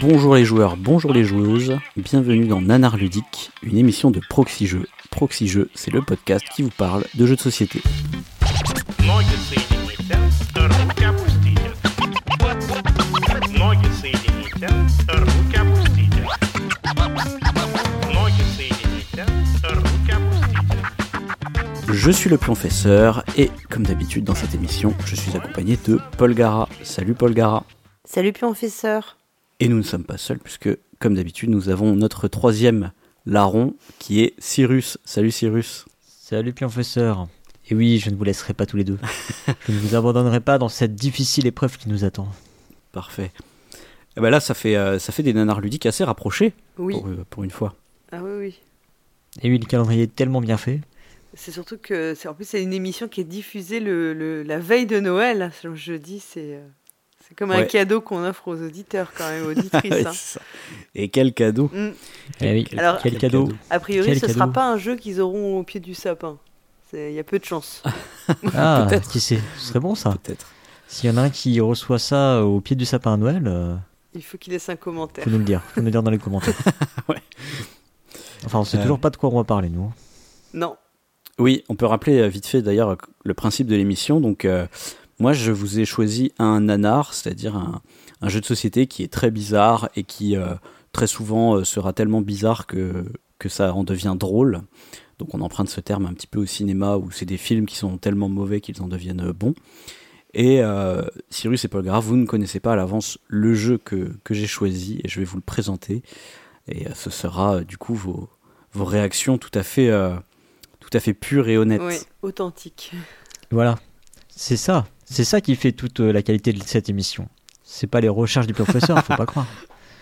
[0.00, 4.86] Bonjour les joueurs, bonjour les joueuses, bienvenue dans Nanar Ludique, une émission de Proxy Jeux.
[5.10, 7.82] Proxy Jeux, c'est le podcast qui vous parle de jeux de société.
[21.92, 26.34] Je suis le Pionfesseur et comme d'habitude dans cette émission, je suis accompagné de Paul
[26.34, 26.68] Gara.
[26.82, 27.64] Salut Paul Gara.
[28.04, 29.19] Salut Pionfesseur.
[29.60, 32.92] Et nous ne sommes pas seuls puisque comme d'habitude nous avons notre troisième
[33.26, 34.98] larron qui est Cyrus.
[35.04, 35.84] Salut Cyrus.
[36.06, 37.28] Salut professeur.
[37.68, 38.98] Et oui, je ne vous laisserai pas tous les deux.
[39.68, 42.28] je ne vous abandonnerai pas dans cette difficile épreuve qui nous attend.
[42.92, 43.30] Parfait.
[44.16, 46.94] Et ben là ça fait, euh, ça fait des nanars ludiques assez rapprochés Oui.
[46.94, 47.74] pour, euh, pour une fois.
[48.12, 48.58] Ah oui, oui.
[49.42, 50.80] Et oui, le calendrier est tellement bien fait.
[51.34, 54.58] C'est surtout que, c'est en plus, c'est une émission qui est diffusée le, le- la
[54.58, 55.52] veille de Noël.
[55.62, 56.66] Le jeudi, c'est euh,
[57.30, 59.92] c'est comme un cadeau qu'on offre aux auditeurs, quand même, aux auditrices.
[60.06, 60.12] Hein.
[60.12, 60.40] ça.
[60.94, 61.90] Et quel cadeau Mm.
[62.42, 63.48] Eh oui, Quel- Alors- quel cadeau.
[63.70, 64.52] A priori, Quel ce sera cadeau.
[64.52, 66.36] pas un jeu qu'ils auront au pied du sapin.
[66.92, 67.82] Il y a peu de chance.
[68.54, 69.08] Ah, Peut-être.
[69.08, 70.16] qui sait Ce serait bon ça.
[70.22, 70.46] Peut-être.
[70.88, 73.76] S'il y en a un qui reçoit ça au pied du sapin à Noël, euh,
[74.14, 75.22] Il faut qu'il laisse un commentaire.
[75.24, 75.62] faut nous le dire.
[75.74, 76.54] Faut nous le dire dans les commentaires.
[77.08, 77.22] Ouais.
[78.44, 78.82] Enfin, on sait Euh.
[78.82, 79.92] toujours pas de quoi on va parler, nous.
[80.54, 80.76] Non.
[81.38, 84.20] Oui, on peut rappeler euh, vite fait d'ailleurs le principe de l'émission.
[84.20, 84.66] Donc, euh,
[85.20, 87.82] moi, je vous ai choisi un nanar, c'est-à-dire un,
[88.20, 90.54] un jeu de société qui est très bizarre et qui euh,
[90.92, 93.04] très souvent euh, sera tellement bizarre que,
[93.38, 94.62] que ça en devient drôle.
[95.18, 97.76] Donc, on emprunte ce terme un petit peu au cinéma où c'est des films qui
[97.76, 99.54] sont tellement mauvais qu'ils en deviennent euh, bons.
[100.32, 104.12] Et euh, Cyrus et Paul Grave, vous ne connaissez pas à l'avance le jeu que,
[104.22, 106.02] que j'ai choisi et je vais vous le présenter.
[106.68, 108.28] Et euh, ce sera euh, du coup vos,
[108.72, 110.14] vos réactions tout à fait, euh,
[110.78, 111.82] tout à fait pures et honnêtes.
[111.82, 112.92] Oui, authentique.
[113.50, 113.78] Voilà.
[114.28, 114.86] C'est ça.
[115.10, 117.28] C'est ça qui fait toute euh, la qualité de cette émission.
[117.64, 119.46] C'est pas les recherches du professeur, faut pas croire.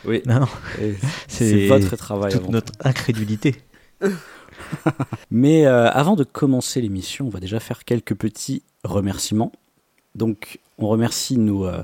[0.05, 0.47] Oui, Non,
[1.27, 2.31] C'est votre travail.
[2.31, 3.57] Toute avant notre incrédulité.
[5.33, 9.51] Mais euh, avant de commencer l'émission, on va déjà faire quelques petits remerciements.
[10.15, 11.83] Donc, on remercie nos euh,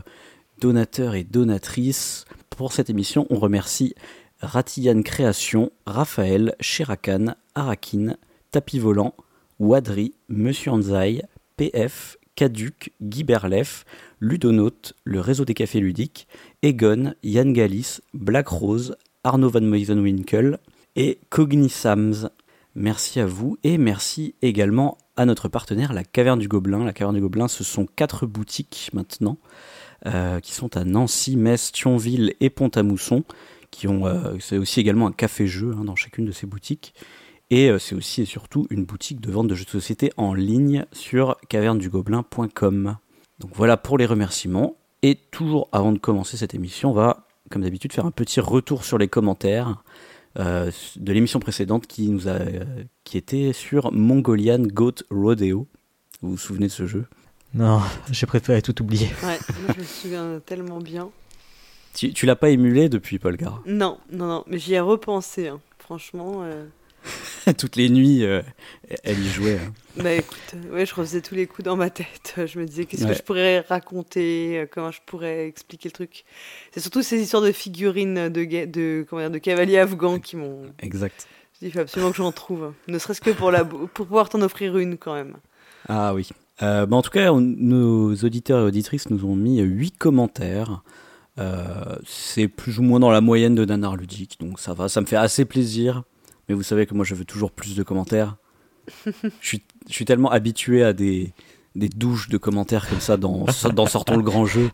[0.61, 2.25] donateurs et donatrices.
[2.51, 3.97] Pour cette émission, on remercie
[4.41, 8.15] Ratiyan Création, Raphaël, Sherakan, Arakin,
[8.53, 9.15] Tapis Volant,
[9.59, 11.23] Wadri, Monsieur Anzai,
[11.57, 13.85] PF, Caduc, Guy Berlef,
[14.21, 16.27] Ludonaute, le réseau des cafés ludiques,
[16.63, 20.59] Egon, Yann Galis, Black Rose, Arnaud Van Meusenwinkel
[20.97, 22.31] et Cognisams.
[22.75, 26.85] Merci à vous et merci également à notre partenaire, la Caverne du Gobelin.
[26.85, 29.39] La Caverne du Gobelin, ce sont quatre boutiques maintenant
[30.07, 33.25] euh, qui sont à Nancy, Metz, Thionville et Pont-à-Mousson.
[33.71, 36.95] Qui ont, euh, c'est aussi également un café-jeu hein, dans chacune de ces boutiques.
[37.51, 40.35] Et euh, c'est aussi et surtout une boutique de vente de jeux de société en
[40.35, 42.97] ligne sur cavernedugobelin.com.
[43.39, 44.77] Donc voilà pour les remerciements.
[45.03, 48.85] Et toujours avant de commencer cette émission, on va, comme d'habitude, faire un petit retour
[48.85, 49.83] sur les commentaires
[50.39, 52.65] euh, de l'émission précédente qui, nous a, euh,
[53.05, 55.69] qui était sur Mongolian Goat Rodeo.
[56.23, 57.05] Vous vous souvenez de ce jeu?
[57.53, 59.09] Non, j'ai préféré tout oublier.
[59.23, 59.39] Ouais,
[59.75, 61.11] je me souviens tellement bien.
[61.95, 65.49] Tu, tu l'as pas émulé depuis Paul Gara Non, non, non, mais j'y ai repensé.
[65.49, 65.61] hein.
[65.79, 66.65] Franchement, euh,
[67.59, 68.43] Toutes les nuits, euh,
[69.03, 69.59] elle y jouait.
[69.59, 69.73] hein.
[70.03, 72.35] bah écoute, ouais, je refaisais tous les coups dans ma tête.
[72.47, 73.11] Je me disais qu'est-ce Ouais.
[73.11, 76.25] que je pourrais raconter, euh, comment je pourrais expliquer le truc.
[76.73, 80.63] C'est surtout ces histoires de figurines de, de, comment dire, de cavaliers afghans qui m'ont.
[80.81, 81.27] Exact.
[81.55, 82.73] Je dis, il faut absolument que j'en trouve.
[82.89, 85.37] Ne serait-ce que pour, la, pour pouvoir t'en offrir une quand même.
[85.89, 86.29] Ah oui.
[86.63, 90.83] Euh, bah, en tout cas, on- nos auditeurs et auditrices nous ont mis 8 commentaires.
[91.39, 95.01] Euh, c'est plus ou moins dans la moyenne de Nanar Ludique, donc ça va, ça
[95.01, 96.05] me fait assez plaisir.
[96.49, 98.37] Mais vous savez que moi je veux toujours plus de commentaires.
[99.07, 99.11] je,
[99.41, 101.33] suis, je suis tellement habitué à des,
[101.75, 104.71] des douches de commentaires comme ça dans, dans Sortons le grand jeu,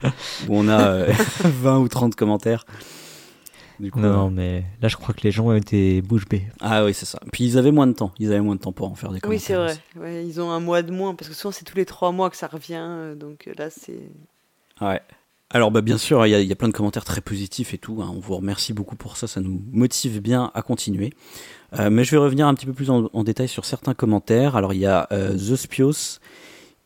[0.48, 1.12] où on a euh,
[1.44, 2.64] 20 ou 30 commentaires.
[3.78, 6.26] Du coup, Non, euh, non, mais là, je crois que les gens ont été bouche
[6.28, 6.42] bée.
[6.60, 7.19] Ah oui, c'est ça.
[7.32, 9.20] Puis ils avaient moins de temps, ils avaient moins de temps pour en faire des
[9.20, 9.64] commentaires.
[9.69, 10.04] Oui, c'est vrai.
[10.16, 12.28] Ouais, ils ont un mois de moins, parce que souvent c'est tous les trois mois
[12.28, 12.75] que ça revient.
[12.78, 14.10] euh, Donc euh, là, c'est.
[14.83, 15.00] Ouais.
[15.53, 17.72] Alors bah bien sûr, il y, a- il y a plein de commentaires très positifs
[17.74, 18.03] et tout.
[18.03, 18.12] hein.
[18.15, 21.12] On vous remercie beaucoup pour ça, ça nous motive bien à continuer.
[21.78, 24.57] Euh, mais je vais revenir un petit peu plus en, détail sur certains commentaires.
[24.57, 26.19] Alors il y a euh, The Spios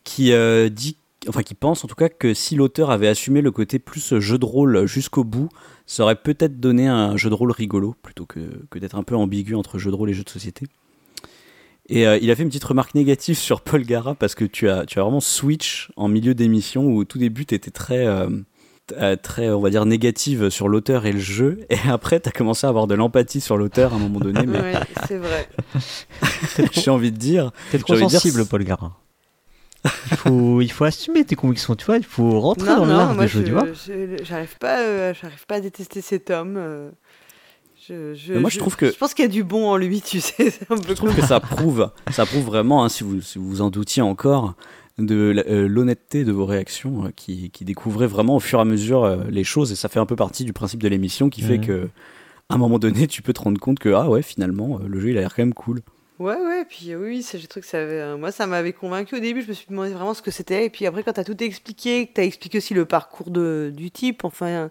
[0.03, 0.97] qui euh, dit,
[1.27, 4.37] enfin qui pense en tout cas que si l'auteur avait assumé le côté plus jeu
[4.37, 5.49] de rôle jusqu'au bout,
[5.85, 8.39] ça aurait peut-être donné un jeu de rôle rigolo plutôt que,
[8.75, 10.67] d'être un peu ambigu entre jeu de rôle et jeu de société.
[11.87, 14.69] Et euh, il a fait une petite remarque négative sur Paul Gara parce que tu
[14.69, 18.07] as, tu vraiment switch en milieu d'émission où au tout début tu très,
[19.21, 21.59] très, on va dire, négative sur l'auteur et le jeu.
[21.69, 24.45] Et après, tu as commencé à avoir de l'empathie sur l'auteur à un moment donné.
[24.45, 24.73] Mais Ouais,
[25.07, 25.47] c'est vrai.
[26.71, 27.51] j'ai envie de dire.
[27.71, 28.93] T'es trop dire, sensible, Paul Garin.
[30.11, 31.97] Il faut, il faut assumer tes convictions, tu vois.
[31.97, 33.65] Il faut rentrer Non, dans l'art du jeu, je- tu vois.
[34.23, 36.55] j'arrive pas, euh, j'arrive pas à détester cet homme.
[36.57, 36.89] euh,
[37.87, 39.77] je, je- Mais moi, je trouve que- Je pense qu'il y a du bon en
[39.77, 40.49] lui, tu sais.
[40.49, 43.37] C'est un peu Je trouve que ça prouve, ça prouve vraiment, hein, si, vous, si
[43.37, 44.55] vous en doutiez encore,
[44.97, 48.61] de la- euh, l'honnêteté de vos réactions, euh, qui, qui découvrez vraiment au fur et
[48.61, 51.29] à mesure euh, les choses, et ça fait un peu partie du principe de l'émission
[51.29, 51.65] qui fait Mhm.
[51.65, 51.89] que,
[52.49, 54.99] à un moment donné, tu peux te rendre compte que ah ouais, finalement, euh, le
[54.99, 55.81] jeu il a l'air quand même cool.
[56.17, 59.15] Ouais, ouais, puis oui, c'est j'ai trouvé que ça avait, euh, moi ça m'avait convaincu
[59.17, 61.25] au début, je me suis demandé vraiment ce que c'était, et puis après quand t'as
[61.25, 64.69] tout expliqué, que t'as expliqué aussi le parcours de, du type, enfin,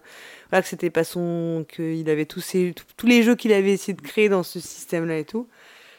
[0.49, 3.73] voilà, que c'était pas son, qu'il avait tous, ces, tous- tous les jeux qu'il avait
[3.73, 5.47] essayé de créer dans ce système-là et tout,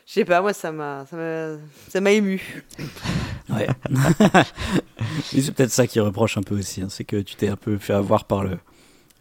[0.07, 1.57] je sais pas, moi ça m'a, ça m'a,
[1.89, 2.65] ça m'a ému.
[3.51, 3.67] Ouais.
[5.25, 7.79] C'est peut-être ça qui reproche un peu aussi, hein, c'est que tu t'es un peu
[7.79, 8.59] fait avoir par le.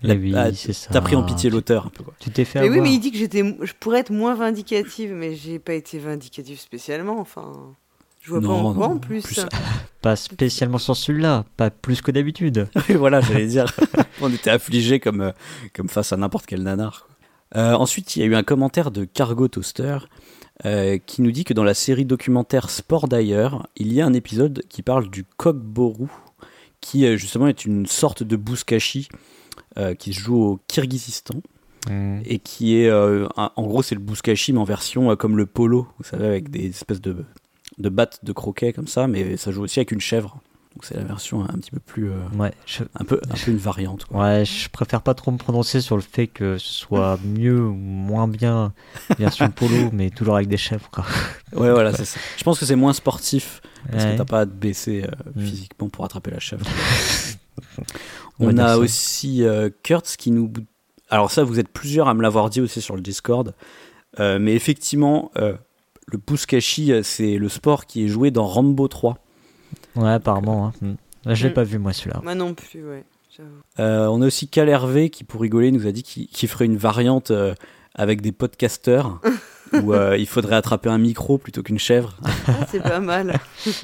[0.03, 0.89] Eh la- oui, ah, c'est ça.
[0.91, 2.13] T'as pris en pitié l'auteur un peu quoi.
[2.19, 2.83] Tu t'es fait Mais oui, avoir.
[2.89, 6.59] mais il dit que j'étais, je pourrais être moins vindicative, mais j'ai pas été vindicative
[6.59, 7.53] spécialement, enfin,
[8.21, 9.21] je vois pas en quoi non, en plus.
[9.21, 9.45] plus-
[10.01, 12.67] Pas spécialement sur celui-là, pas plus que d'habitude.
[12.89, 13.65] Oui, voilà, j'allais dire.
[14.21, 15.31] On était affligés comme, euh,
[15.73, 17.07] comme face à n'importe quel nanar.
[17.55, 19.97] Euh, ensuite, il y a eu un commentaire de Cargo Toaster
[20.63, 24.13] euh, qui nous dit que dans la série documentaire Sport d'ailleurs, il y a un
[24.13, 26.07] épisode qui parle du Kokboru,
[26.81, 29.09] qui euh, justement est une sorte de bouskashi
[29.77, 31.41] euh, qui se joue au Kirghizistan
[31.87, 32.21] Hmm.
[32.25, 35.45] et qui est, euh, un- en gros, c'est le bouskashi mais en version comme le
[35.45, 37.17] polo, vous savez, avec des espèces de,
[37.77, 40.39] de battes de croquet comme ça, mais ça joue aussi avec une chèvre.
[40.75, 42.83] Donc c'est la version un petit peu plus, euh, Ouais, je...
[42.99, 44.03] un peu, un peu une variante.
[44.05, 44.21] Quoi.
[44.21, 47.73] ouais, je préfère pas trop me prononcer sur le fait que ce soit mieux ou
[47.73, 48.73] moins bien
[49.17, 50.89] version polo, mais toujours avec des chèvres.
[50.91, 51.05] Quoi.
[51.53, 52.19] Ouais, voilà, c'est ça.
[52.37, 54.11] Je pense que c'est moins sportif parce Ouais.
[54.13, 55.45] que t'as pas à te baisser euh, Mm.
[55.45, 56.65] physiquement pour attraper la chèvre.
[58.39, 60.51] On a aussi euh, Kurtz qui nous.
[61.09, 63.53] Alors, ça, vous êtes plusieurs à me l'avoir dit aussi sur le Discord.
[64.19, 69.17] Mais effectivement, le Puskashi, c'est le sport qui est joué dans Rambo 3.
[69.95, 70.67] Ouais, apparemment.
[70.81, 70.95] hein.
[71.25, 71.53] Là, je l'ai Mm.
[71.53, 72.21] pas vu, moi, celui-là.
[72.23, 73.03] Moi non plus, ouais.
[73.79, 76.77] Euh, on a aussi Cal Hervé qui, pour rigoler, nous a dit qu'il ferait une
[76.77, 77.53] variante euh,
[77.93, 79.19] avec des podcasteurs
[79.73, 82.15] où euh, il faudrait attraper un micro plutôt qu'une chèvre.
[82.47, 83.37] Ah, c'est pas mal.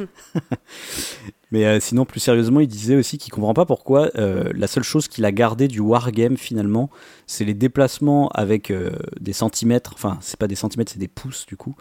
[1.52, 4.84] Mais euh, sinon, plus sérieusement, il disait aussi qu'il comprend pas pourquoi euh, la seule
[4.84, 6.90] chose qu'il a gardé du wargame finalement,
[7.28, 9.92] c'est les déplacements avec euh, des centimètres.
[9.96, 11.75] Enfin, c'est pas des centimètres, c'est des pouces du coup.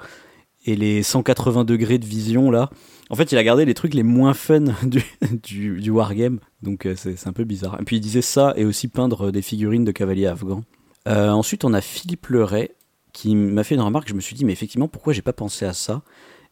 [0.67, 2.71] Et les 180 degrés de vision là.
[3.09, 5.03] En fait, il a gardé les trucs les moins fun du,
[5.43, 6.39] du, du wargame.
[6.63, 7.79] Donc euh, c'est c'est un peu bizarre.
[7.81, 10.63] Et puis il disait ça et aussi peindre des figurines de cavaliers afghans.
[11.09, 12.71] Euh, ensuite, on a Philippe Leray
[13.13, 14.09] qui m'a fait une remarque.
[14.09, 16.03] Je me suis dit, mais effectivement, pourquoi j'ai pas pensé à ça?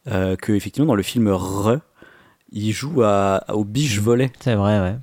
[0.09, 1.77] Euh, Que effectivement, dans le film Re,
[2.51, 4.33] il joue à, au biche volet.
[4.41, 4.97] C'est vrai, ouais.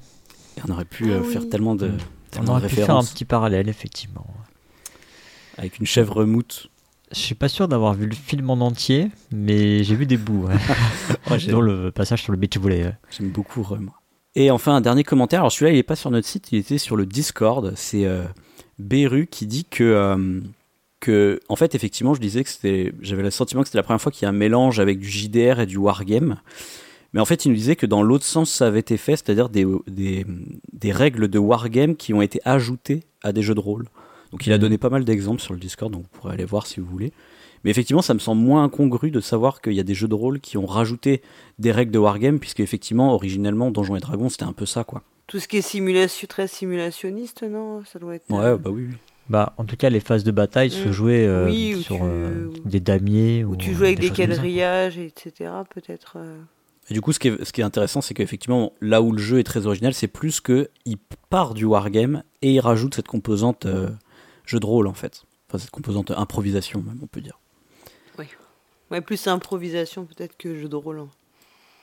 [0.57, 1.31] Et on aurait pu Ah euh, oui.
[1.31, 1.97] faire tellement de, On
[2.31, 4.25] tellement de aurait pu faire un petit parallèle, effectivement.
[5.57, 6.69] avec une chèvre moute.
[7.11, 10.47] Je suis pas sûr d'avoir vu le film en entier, mais j'ai vu des bouts.
[10.47, 11.37] Ouais.
[11.49, 12.83] Dont le passage sur le beach volley.
[12.83, 12.95] ouais.
[13.15, 13.93] J'aime beaucoup moi.
[14.35, 15.41] Et enfin, un dernier commentaire.
[15.41, 17.73] Alors celui-là, il n'est pas sur notre site, il était sur le Discord.
[17.75, 18.23] C'est euh,
[18.79, 20.41] Beru qui dit que, euh,
[20.99, 24.01] que, en fait, effectivement, je disais que c'était, j'avais le sentiment que c'était la première
[24.01, 26.37] fois qu'il y a un mélange avec du JDR et du wargame.
[27.13, 29.47] Mais en fait, il nous disait que dans l'autre sens, ça avait été fait, c'est-à-dire
[29.47, 30.25] des, des,
[30.73, 33.85] des règles de wargame qui ont été ajoutées à des jeux de rôle.
[34.31, 36.67] Donc il a donné pas mal d'exemples sur le Discord, donc vous pourrez aller voir
[36.67, 37.11] si vous voulez.
[37.63, 40.13] Mais effectivement, ça me semble moins incongru de savoir qu'il y a des jeux de
[40.13, 41.21] rôle qui ont rajouté
[41.57, 45.01] des règles de wargame, puisque effectivement, originellement, Donjons et Dragons, c'était un peu ça, quoi.
[45.25, 47.81] Tout ce qui est simulation, très simulationniste, non?
[47.91, 48.29] Ça doit être.
[48.29, 48.95] Ouais, bah oui, oui.
[49.27, 50.91] Bah, en tout cas, les phases de bataille se Mm.
[50.91, 53.43] jouaient euh, Oui, sur tu- euh, des damiers.
[53.43, 55.49] Où ou, tu euh, joues avec des quadrillages, etc.
[55.73, 56.17] Peut-être.
[56.17, 56.37] euh.
[56.91, 59.17] Et du coup, ce qui est, ce qui est intéressant, c'est qu'effectivement, là où le
[59.17, 60.97] jeu est très original, c'est plus que il
[61.31, 63.89] part du wargame et il rajoute cette composante euh,
[64.45, 65.23] jeu de rôle, en fait.
[65.49, 67.39] Enfin, cette composante improvisation, même, on peut dire.
[68.91, 70.99] Ouais, plus improvisation peut-être que jeu de rôle.
[70.99, 71.09] hein.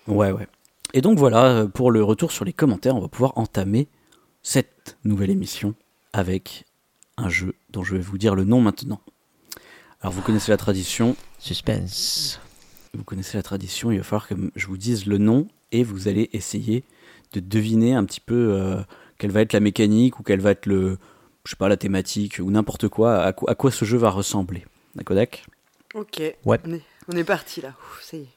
[0.07, 0.47] Ouais, ouais.
[0.95, 3.89] Et donc voilà, euh, pour le retour sur les commentaires, on va pouvoir entamer
[4.43, 5.75] cette nouvelle émission
[6.13, 6.65] avec
[7.17, 9.01] un jeu dont je vais vous dire le nom maintenant.
[10.01, 12.41] Alors vous connaissez la tradition, Suspense.
[12.95, 16.09] vous connaissez la tradition, il va falloir que je vous dise le nom et vous
[16.09, 16.85] allez essayer
[17.33, 18.83] de deviner un petit peu euh,
[19.19, 20.99] quelle va être la mécanique ou quelle va être le,
[21.45, 24.11] je sais pas, la thématique ou n'importe quoi, à, quoi, à quoi ce jeu va
[24.11, 24.65] ressembler.
[24.95, 25.45] D'accord Dak?
[25.95, 26.23] Ok.
[26.45, 26.61] Ouais.
[26.65, 27.75] On est, on est parti là.
[27.81, 28.29] Ouf, ça y est.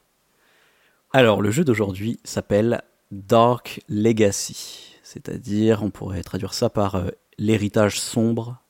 [1.12, 7.08] Alors, le jeu d'aujourd'hui s'appelle Dark Legacy, c'est-à-dire, on pourrait traduire ça par euh,
[7.38, 8.60] l'héritage sombre.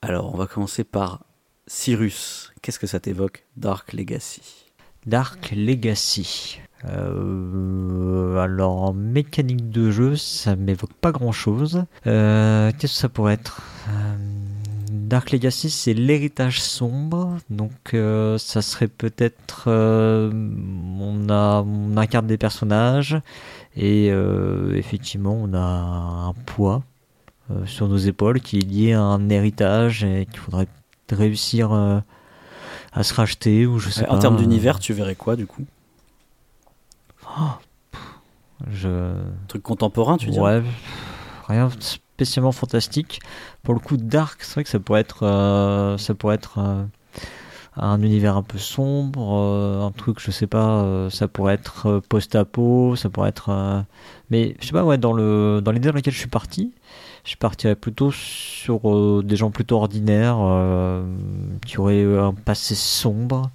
[0.00, 1.24] Alors, on va commencer par
[1.66, 2.52] Cyrus.
[2.62, 4.66] Qu'est-ce que ça t'évoque, Dark Legacy?
[5.06, 6.60] Dark Legacy.
[6.86, 11.84] Euh, alors, en mécanique de jeu, ça m'évoque pas grand chose.
[12.04, 13.62] Qu'est-ce que ça pourrait être?
[13.88, 14.16] Euh,
[14.90, 20.30] Dark Legacy, c'est l'héritage sombre, donc euh, ça serait peut-être euh,
[21.00, 23.20] on a on incarne des personnages
[23.76, 25.58] et euh, effectivement on a
[26.28, 26.84] un poids
[27.50, 30.68] euh, sur nos épaules qui est lié à un héritage et qu'il faudrait
[31.10, 31.98] réussir euh,
[32.92, 34.12] à se racheter ou je sais pas.
[34.12, 35.64] en termes euh, d'univers, tu verrais quoi du coup?
[38.70, 39.14] Je
[39.48, 40.62] Truc contemporain, tu dis Ouais,
[41.48, 41.82] rien de
[42.20, 43.20] spécialement fantastique.
[43.62, 46.84] Pour le coup, Dark, c'est vrai que ça pourrait être, euh, ça pourrait être euh,
[47.76, 52.94] un univers un peu sombre, euh, un truc, je sais pas, ça pourrait être post-apo,
[52.94, 53.84] ça pourrait être.
[54.28, 56.72] mais je sais pas, ouais, dans le dans l'idée dans laquelle je suis parti,
[57.24, 60.38] je partirais plutôt sur des gens plutôt ordinaires
[61.66, 63.50] qui auraient un passé sombre,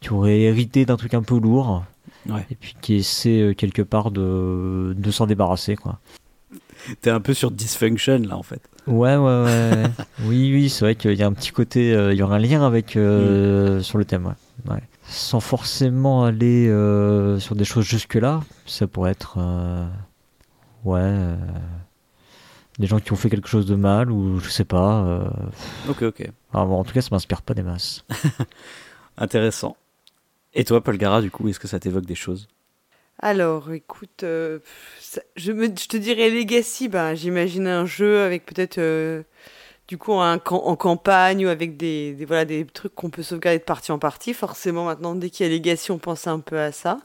[0.00, 1.84] qui auraient hérité d'un truc un peu lourd
[2.28, 2.46] Ouais.
[2.50, 5.98] et puis qui essaient euh, quelque part de, de s'en débarrasser quoi.
[7.00, 8.62] T'es un peu sur Dysfunction là en fait.
[8.86, 9.84] Ouais, ouais, ouais.
[10.24, 12.38] oui, oui, c'est vrai qu'il y a un petit côté, euh, il y aura un
[12.38, 14.72] lien avec euh, sur le thème, ouais.
[14.72, 14.82] ouais.
[15.04, 19.38] Sans forcément aller euh, sur des choses jusque-là, ça pourrait être,
[20.84, 21.12] ouais,
[22.78, 25.30] des gens qui ont fait quelque chose de mal ou je sais pas.
[25.88, 26.30] Ok, ok.
[26.54, 28.04] alors, bon, en tout cas, ça m'inspire pas des masses.
[29.18, 29.76] Intéressant.
[30.54, 32.48] Et toi, Paul du coup, est-ce que ça t'évoque des choses?
[33.22, 34.60] Alors, écoute, euh,
[35.36, 39.22] je, te dirais Legacy, ben, j'imagine un jeu avec peut-être, euh,
[39.88, 43.64] du coup, en campagne ou avec des, des, voilà, des trucs qu'on peut sauvegarder de
[43.64, 44.32] partie en partie.
[44.32, 46.98] Forcément, maintenant, dès qu'il y a Legacy, on pense un peu à ça.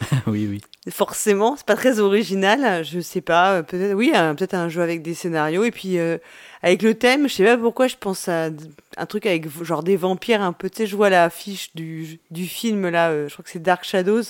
[0.26, 0.60] Oui, oui.
[0.90, 4.82] Forcément, c'est pas très original, je sais pas, euh, peut-être, oui, un- peut-être un jeu
[4.82, 6.18] avec des scénarios, et puis euh,
[6.62, 8.50] avec le thème, je sais pas pourquoi, je pense à
[8.96, 12.46] un truc avec genre des vampires un peu, tu sais, je vois l'affiche du, du
[12.46, 14.22] film là, euh, je crois que c'est Dark Shadows,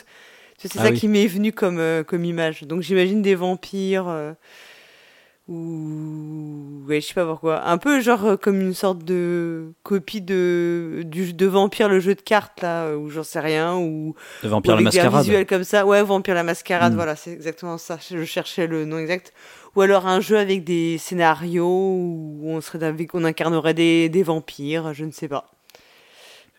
[0.57, 0.99] c'est Ah ça oui.
[0.99, 4.33] qui m'est venu comme, euh, comme image, donc j'imagine des vampires, euh,
[5.49, 10.21] ou, ouais, je sais pas pourquoi, un peu genre euh, comme une sorte de copie
[10.21, 14.15] de, du, de Vampire, le jeu de cartes là, euh, ou j'en sais rien, ou
[14.43, 15.21] De Vampire ou la avec Mascarade.
[15.23, 15.87] visuel comme ça.
[15.87, 16.97] Ouais, Vampire la Mascarade, Mm.
[16.97, 17.99] voilà, c'est exactement ça.
[18.11, 19.33] Je cherchais le nom exact.
[19.77, 24.95] Ou alors un jeu avec des scénarios où on serait on incarnerait des, des vampires,
[24.95, 25.51] je ne sais pas.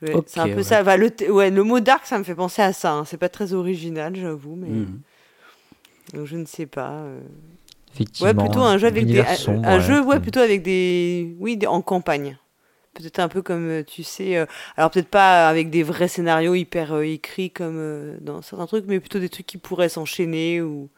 [0.04, 0.64] Ouais, c'est un peu ouais.
[0.64, 0.84] ça.
[0.84, 2.94] Bah, le, ouais, le mot dark, ça me fait penser à ça.
[2.94, 3.06] hein.
[3.06, 5.00] C'est pas très original, j'avoue, mais Mhm.
[6.14, 6.92] donc, je ne sais pas.
[6.92, 7.20] euh.
[8.00, 8.30] Effectivement.
[8.44, 9.82] Ouais, plutôt un jeu avec des, un, sombre, un ouais.
[9.82, 12.38] jeu, ouais, plutôt avec des, oui, des- en campagne.
[12.94, 16.56] Peut-être un peu comme euh, tu sais, euh, alors peut-être pas avec des vrais scénarios
[16.56, 20.62] hyper euh, écrits comme euh, dans certains trucs, mais plutôt des trucs qui pourraient s'enchaîner
[20.62, 20.90] ou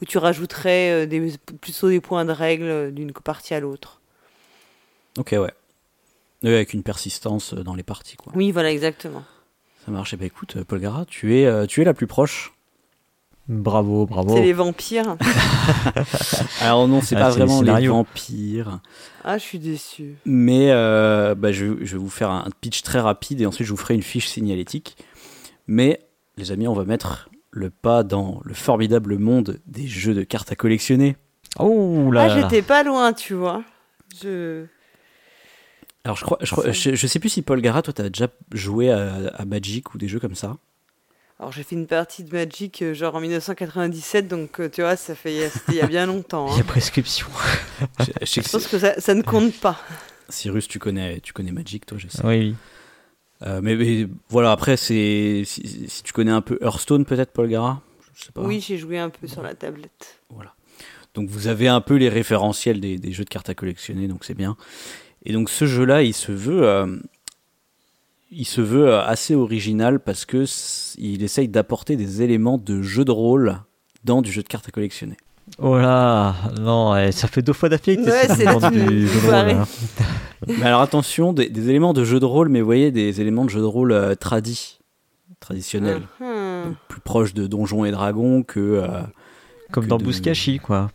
[0.00, 4.00] où tu rajouterais des, plutôt des points de règle d'une partie à l'autre.
[5.18, 5.52] Ok, ouais.
[6.42, 8.32] Avec une persistance dans les parties, quoi.
[8.34, 9.22] Oui, voilà, exactement.
[9.84, 10.12] Ça marche.
[10.14, 12.52] Eh ben, écoute, Paul Gara, tu es, tu es la plus proche.
[13.48, 14.34] Bravo, bravo.
[14.36, 15.16] C'est les vampires.
[16.60, 18.80] Alors non, c'est Ah, pas les vraiment les vampires.
[19.24, 20.14] Ah, je suis déçu.
[20.24, 23.72] Mais euh, bah, je, je vais vous faire un pitch très rapide et ensuite je
[23.72, 24.96] vous ferai une fiche signalétique.
[25.66, 26.00] Mais
[26.36, 30.52] les amis, on va mettre le pas dans le formidable monde des jeux de cartes
[30.52, 31.16] à collectionner.
[31.58, 33.62] Oh là ah, j'étais pas loin, tu vois.
[34.22, 34.64] Je.
[36.04, 38.28] Alors je crois, je, crois- je, je sais plus si Paul Gara, toi, t'as déjà
[38.52, 40.56] joué à, à Magic ou des jeux comme ça.
[41.42, 44.94] Alors j'ai fait une partie de Magic euh, genre en 1997, donc euh, tu vois,
[44.94, 46.46] ça fait c'était il y a bien longtemps.
[46.50, 46.58] Il hein.
[46.58, 47.26] y a prescription.
[47.98, 49.76] Je, pense que ça, ça ne compte pas.
[50.28, 52.24] Cyrus, tu connais, tu connais Magic, toi, je sais.
[52.24, 52.54] oui, oui.
[53.42, 57.48] Euh, mais, mais voilà, après, c'est si, si tu connais un peu Hearthstone, peut-être, Paul
[57.48, 57.82] Gara?
[58.14, 58.42] Je sais pas.
[58.42, 60.20] Oui, j'ai joué un peu sur la tablette.
[61.14, 64.24] Donc vous avez un peu les référentiels des, des jeux de cartes à collectionner, donc
[64.24, 64.56] c'est bien.
[65.24, 66.98] Et donc ce jeu-là, il se veut, euh,
[68.32, 70.44] il se veut euh, assez original parce que
[70.98, 73.58] il essaye d'apporter des éléments de jeu de rôle
[74.04, 75.16] dans du jeu de cartes à collectionner.
[75.58, 79.26] Oh là, non, eh, ça fait deux fois d'affilée que Ouais, c'est du jeu de
[79.26, 79.66] rôle, hein.
[80.48, 83.44] mais alors attention, des, des éléments de jeu de rôle, mais vous voyez des éléments
[83.44, 84.78] de jeu de rôle euh, tradis,
[85.40, 86.68] traditionnels, Hum.
[86.68, 88.86] Donc, plus proches de Donjons et Dragons que euh,
[89.72, 90.90] Comme que dans de- Bouskashi, quoi.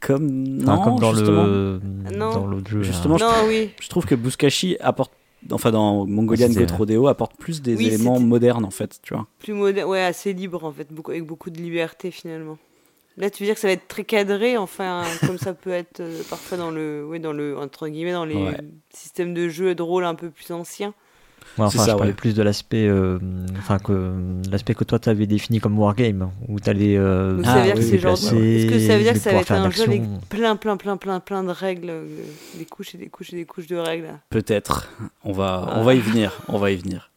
[0.00, 1.44] comme Enfin, non, comme dans justement.
[1.44, 1.80] le
[2.16, 2.32] Non.
[2.32, 2.82] dans l'autre jeu.
[2.82, 3.70] Justement, je- Non, oui.
[3.80, 5.12] Je trouve que Bouskashi apporte,
[5.50, 9.14] enfin dans Mongolian C'était- Goat Rodeo, apporte plus des Oui, éléments modernes en fait, tu
[9.14, 9.26] vois.
[9.40, 12.58] Plus moderne, ouais, assez libre en fait, beaucoup, avec beaucoup de liberté finalement.
[13.18, 16.00] Là, tu veux dire que ça va être très cadré, enfin, comme ça peut être
[16.00, 18.56] euh, parfois dans le, ouais, dans le, entre guillemets, dans les Ouais.
[18.94, 20.94] systèmes de jeu et de rôle un peu plus anciens.
[21.58, 22.16] Ouais, enfin, ça, je parlais ouais.
[22.16, 23.18] plus de l'aspect, euh,
[23.58, 24.12] enfin que
[24.50, 28.96] l'aspect que toi t'avais défini comme wargame, où t'allais euh, Ah, oui, Est-ce que ça
[28.96, 31.50] veut dire que ça va être un jeu avec plein, plein, plein, plein, plein de
[31.50, 32.06] règles, euh,
[32.58, 34.08] des couches et des couches et des couches de règles?
[34.30, 34.90] Peut-être.
[35.24, 35.74] On va, Ah.
[35.78, 36.40] on va y venir.
[36.48, 37.10] On va y venir.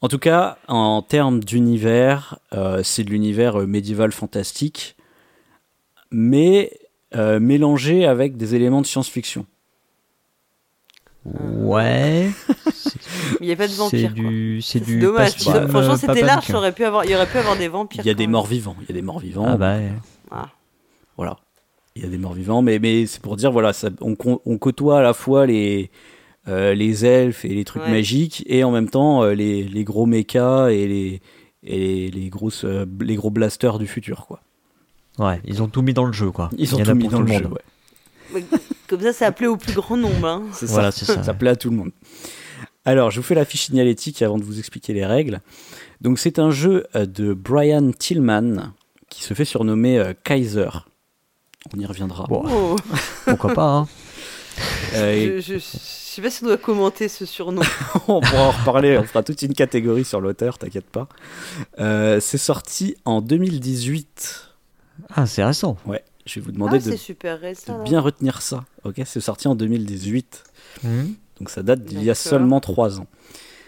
[0.00, 4.96] En tout cas, en termes d'univers, euh, c'est de l'univers euh, médiéval fantastique,
[6.10, 6.70] mais
[7.16, 9.46] euh, mélangé avec des éléments de science-fiction.
[11.24, 12.30] Ouais.
[12.72, 12.92] C'est-
[13.40, 14.14] Il n'y a pas de C'est vampires.
[14.14, 14.24] quoi.
[14.24, 15.32] du, c'est C'est du dommage.
[15.36, 16.46] Franchement, euh, c'était large.
[16.48, 18.02] Il aurait pu avoir, il y aurait pu avoir des vampires.
[18.04, 18.76] Il y a des morts vivants.
[18.82, 19.46] Il y a des morts vivants.
[19.48, 19.92] Ah bah, ouais.
[20.30, 20.48] Ah.
[21.16, 21.36] Voilà.
[21.96, 24.98] Il y a des morts vivants, mais, mais c'est pour dire, voilà, ça, on, côtoie
[24.98, 25.90] à la fois les,
[26.48, 27.90] euh, les elfes et les trucs Ouais.
[27.90, 31.20] magiques, et en même temps euh, les, les gros mechas et les,
[31.62, 34.40] et les, grosses, euh, les gros blasters du futur, quoi.
[35.20, 36.50] Ouais, ils ont tout mis dans le jeu, quoi.
[36.58, 37.60] Ils ont tout mis dans tout le le jeu, ouais.
[38.86, 40.26] Comme ça, ça appelait au plus grand nombre.
[40.26, 40.42] hein.
[40.52, 41.06] C'est Voilà, ça.
[41.06, 41.22] ça.
[41.22, 41.90] Ça plaît à tout le monde.
[42.84, 45.40] Alors, je vous fais la fiche signalétique avant de vous expliquer les règles.
[46.00, 48.72] Donc, c'est un jeu euh, de Brian Tillman
[49.08, 50.68] qui se fait surnommer euh, Kaiser.
[51.74, 52.24] On y reviendra.
[52.28, 52.76] Bon, Oh,
[53.24, 53.88] pourquoi pas, hein.
[54.94, 57.62] Euh, je, je, je sais pas si on doit commenter ce surnom.
[58.06, 61.08] on pourra en reparler, on fera toute une catégorie sur l'auteur, t'inquiète pas.
[61.80, 64.50] Euh, c'est sorti en 2018.
[65.14, 65.76] Ah, c'est récent.
[65.86, 67.78] Ouais, je vais vous Ah, demander de, c'est super récent.
[67.78, 68.64] de bien retenir ça.
[68.84, 70.44] Ok, c'est sorti en 2018.
[70.82, 71.14] Mhm.
[71.38, 73.06] Donc ça date d'il y a seulement 3 ans.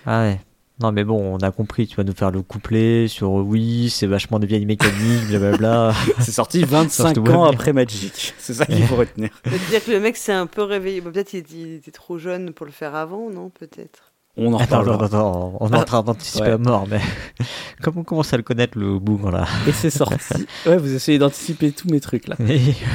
[0.06, 0.40] Ah ouais.
[0.78, 3.88] Non, mais bon, on a compris, tu vas nous faire le couplet sur euh, oui,
[3.88, 5.94] c'est vachement des vieilles mécaniques, blablabla.
[6.20, 7.52] C'est sorti 25 te voit ans bien.
[7.54, 8.34] après Magic.
[8.38, 9.30] C'est ça qu'il faut retenir.
[9.44, 11.00] C'est-à-dire que le mec s'est un peu réveillé.
[11.00, 13.48] Bon, Peut-être qu'il était, il était trop jeune pour le faire avant, non?
[13.48, 14.05] Peut-être.
[14.38, 15.04] On en Attends, reparlera.
[15.06, 15.16] attends,
[15.50, 16.50] attends, on est en train d'anticiper Ouais.
[16.50, 17.00] la mort, mais
[17.82, 20.46] comment on commence à le connaître, le bougre, là Et c'est sorti.
[20.66, 22.36] Ouais, vous essayez d'anticiper tous mes trucs là.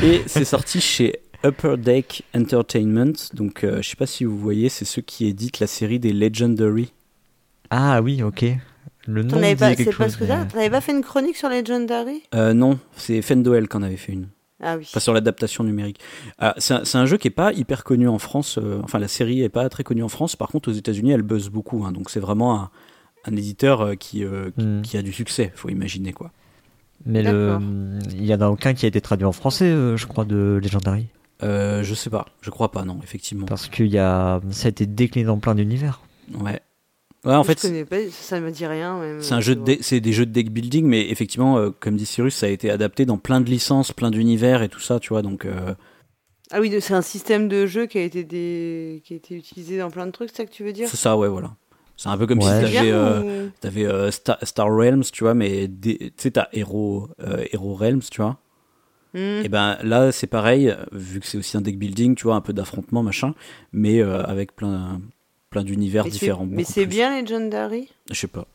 [0.04, 3.14] Et c'est sorti chez Upper Deck Entertainment.
[3.34, 6.14] Donc, euh, je sais pas si vous voyez, c'est ceux qui éditent la série des
[6.14, 6.94] Legendary.
[7.72, 8.46] Ah oui, ok.
[9.08, 10.16] Le nom pas, c'est parce chose.
[10.18, 12.22] que mais- T'avais pas fait une chronique sur Legendary?
[12.36, 14.28] Euh, non, c'est Fendoel qui en avait fait une.
[14.62, 14.86] Ah oui.
[14.88, 16.00] Enfin, sur l'adaptation numérique.
[16.38, 18.58] Ah, c'est un, jeu qui est pas hyper connu en France.
[18.62, 20.36] euh, enfin, la série est pas très connue en France.
[20.36, 21.84] Par contre, aux États-Unis, elle buzz beaucoup.
[21.86, 21.92] hein.
[21.92, 22.70] donc, c'est vraiment un,
[23.26, 24.82] un éditeur euh, qui, euh, qui, Hmm.
[24.82, 26.32] qui a du succès, faut imaginer quoi.
[27.06, 27.58] Mais le...
[28.12, 30.60] Il y en a aucun qui a été traduit en français, euh, je crois, de
[30.62, 31.08] Legendary.
[31.42, 33.48] Euh, je sais pas, je crois pas, non, effectivement.
[33.48, 34.40] Parce que y a...
[34.52, 36.02] ça a été décliné dans plein d'univers.
[36.40, 36.60] Ouais.
[37.24, 39.00] Ouais, en je fait, connais pas, ça me dit rien.
[39.20, 41.96] C'est un jeu de dé- c'est des jeux de deck building, mais effectivement, euh, comme
[41.96, 45.00] dit Cyrus, ça a été adapté dans plein de licences, plein d'univers et tout ça,
[45.00, 45.22] tu vois.
[45.22, 45.76] Donc, euh,
[46.50, 49.02] Ah oui, c'est un système de jeu qui a été des...
[49.06, 50.88] qui a été utilisé dans plein de trucs, c'est ça que tu veux dire?
[50.90, 51.56] C'est ça, ouais, voilà.
[51.96, 52.46] C'est un peu comme Ouais.
[52.66, 56.48] si t'avais, euh, ou- t'avais euh, Star, Star Realms, tu vois, mais tu sais, t'as
[56.54, 58.40] Hero, euh, Hero Realms, tu vois.
[59.14, 59.44] Hmm.
[59.44, 62.36] Et ben là, c'est pareil, euh, vu que c'est aussi un deck building, tu vois,
[62.36, 63.36] un peu d'affrontement, machin,
[63.72, 65.02] mais euh, avec plein,
[65.52, 66.48] plein d'univers Mais c'est- différents.
[66.50, 67.90] Mais c'est bien Legendary?
[68.10, 68.48] Je sais pas,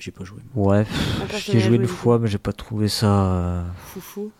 [0.00, 0.38] j'ai pas joué.
[0.54, 2.22] Ouais, Ah, j'y personne ai n'a joué une fois, coup.
[2.22, 3.06] mais j'ai pas trouvé ça.
[3.26, 4.30] euh, Foufou.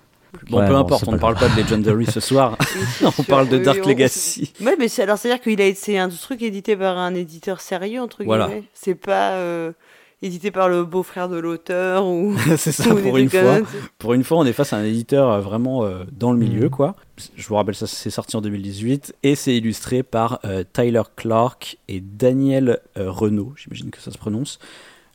[0.51, 2.57] Bon, Ouais, peu bon, importe, on ne parle pas de Legendary ce soir,
[3.03, 3.25] on sûr.
[3.27, 4.53] parle de Oui, Dark Legacy.
[4.61, 6.97] Ouais, mais c'est alors c'est à dire qu'il a été c'est un truc édité par
[6.99, 8.47] un éditeur sérieux entre Voilà.
[8.47, 8.64] guillemets.
[8.75, 9.73] C'est pas euh,
[10.22, 12.35] édité par le beau-frère de l'auteur ou.
[12.57, 13.59] c'est ça, ou pour une fois.
[13.98, 16.64] Pour une fois, on est face à un éditeur euh, vraiment euh, dans le milieu,
[16.64, 16.70] Mhm.
[16.70, 16.96] quoi.
[17.37, 21.79] Je vous rappelle, ça c'est sorti en 2018 et c'est illustré par euh, Tyler Clark
[21.88, 24.59] et Daniel euh, Renault, j'imagine que ça se prononce,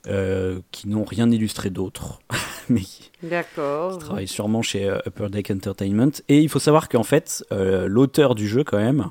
[0.07, 2.19] euh, qui n'ont rien illustré d'autre,
[2.69, 3.99] mais qui D'accord.
[3.99, 6.11] travaillent sûrement chez euh, Upper Deck Entertainment.
[6.27, 9.09] Et il faut savoir qu'en fait, euh, l'auteur du jeu, quand même,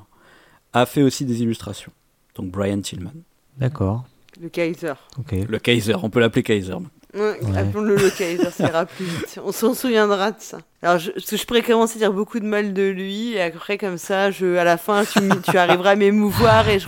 [0.73, 1.91] a fait aussi des illustrations.
[2.35, 3.11] Donc Brian Tillman.
[3.57, 4.03] D'accord,
[4.39, 4.93] Le Kaiser.
[5.19, 5.35] ok.
[5.49, 6.73] Le Kaiser, on peut l'appeler Kaiser.
[7.13, 7.57] Ouais, Ouais.
[7.57, 9.39] Appelons-le le Kaiser, ça ira plus vite.
[9.43, 10.59] On s'en souviendra de ça.
[10.81, 13.41] Alors, je, parce que je pourrais commencer à dire beaucoup de mal de lui, et
[13.41, 15.19] après, comme ça, je, à la fin, tu,
[15.51, 16.87] tu arriveras à m'émouvoir, et je,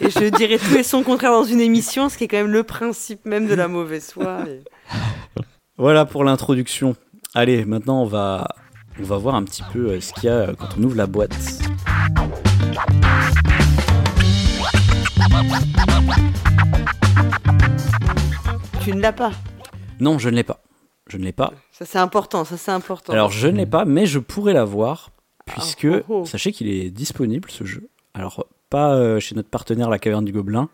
[0.00, 2.52] et je dirai tout et son contraire dans une émission, ce qui est quand même
[2.52, 4.38] le principe même de la mauvaise foi.
[4.48, 4.62] et-
[5.76, 6.94] Voilà pour l'introduction.
[7.34, 8.46] Allez, maintenant on va,
[9.00, 10.96] on va voir un petit peu euh, ce qu'il y a euh, quand on ouvre
[10.96, 11.36] la boîte.
[18.82, 19.32] Tu ne l'as pas.
[20.00, 20.62] Non, je ne l'ai pas.
[21.08, 21.52] Je ne l'ai pas.
[21.72, 23.12] Ça, c'est important, ça, c'est important.
[23.12, 25.10] Alors, je ne l'ai pas, mais je pourrais l'avoir,
[25.44, 26.24] puisque Ah, oh, oh.
[26.24, 27.88] sachez qu'il est disponible ce jeu.
[28.14, 30.68] Alors, pas euh, chez notre partenaire La Caverne du Gobelin,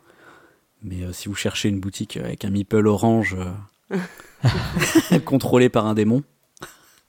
[0.82, 3.36] mais euh, si vous cherchez une boutique avec un meeple orange
[3.92, 6.22] euh, contrôlé par un démon,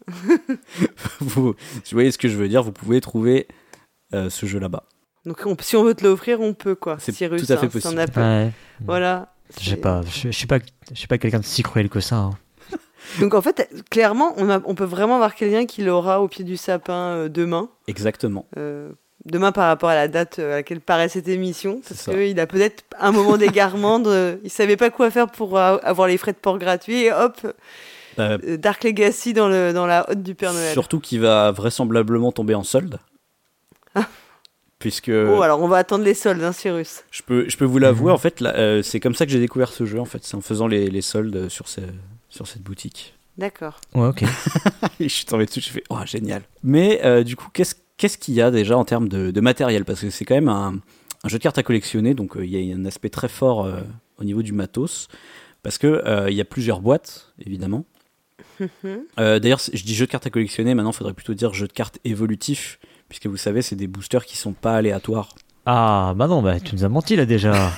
[1.19, 1.55] vous, vous
[1.91, 3.47] voyez ce que je veux dire, vous pouvez trouver
[4.13, 4.83] euh, ce jeu là-bas.
[5.25, 6.97] Donc, on- si on veut te l'offrir, on peut, quoi.
[6.99, 8.01] C'est Cyrus, tout à fait hein, si possible.
[8.17, 8.51] Ouais,
[8.85, 9.33] Voilà.
[9.59, 10.59] je sais pas, je, suis pas,
[10.91, 12.15] je suis pas quelqu'un de si cruel que ça.
[12.17, 12.31] hein.
[13.19, 16.43] Donc, en fait, clairement, on, a- on peut vraiment avoir quelqu'un qui l'aura au pied
[16.43, 17.69] du sapin euh, demain.
[17.87, 18.45] Exactement.
[18.57, 18.91] Euh,
[19.25, 22.47] demain par rapport à la date euh, à laquelle paraît cette émission, parce qu'il a
[22.47, 24.39] peut-être un moment d'égarement, de...
[24.43, 27.37] il savait pas quoi faire pour avoir les frais de port gratuits, et hop,
[28.19, 30.73] euh, Dark Legacy dans, le, dans la hotte du Père Noël.
[30.73, 32.99] Surtout qu'il va vraisemblablement tomber en solde.
[34.83, 37.05] Puisque Oh, alors on va attendre les soldes, hein, Cyrus.
[37.09, 39.39] je peux, je peux vous l'avouer, en fait, là, euh, c'est comme ça que j'ai
[39.39, 39.97] découvert ce jeu.
[39.97, 41.83] En fait, c'est en faisant les, les soldes sur, ces-
[42.27, 43.13] sur cette boutique.
[43.37, 43.79] D'accord.
[43.95, 44.25] Ouais, ok.
[44.99, 46.41] Je suis tombé dessus, je fais oh génial.
[46.63, 49.85] Mais euh, du coup, qu'est-ce qu'est-ce qu'il y a déjà en termes de, de matériel?
[49.85, 50.75] Parce que c'est quand même un,
[51.23, 53.65] un jeu de cartes à collectionner, donc euh, il y a un aspect très fort
[53.65, 53.79] euh,
[54.19, 55.07] au niveau du matos,
[55.63, 57.85] parce que euh, il y a plusieurs boîtes, évidemment.
[59.19, 61.67] Euh, D'ailleurs, je dis jeu de cartes à collectionner, maintenant il faudrait plutôt dire jeu
[61.67, 62.79] de cartes évolutif,
[63.13, 65.35] puisque vous savez, c'est des boosters qui sont pas aléatoires.
[65.67, 67.53] Ah, bah non, bah, tu nous as menti là déjà.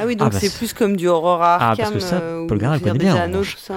[0.00, 1.76] Ah oui, donc Ah, bah, c'est plus comme du horror Ah, Arkham.
[1.92, 3.56] parce que ça, euh, Paul ou Garin, il Seigneur connaît des bien, en Anneaux, tout
[3.56, 3.74] ça.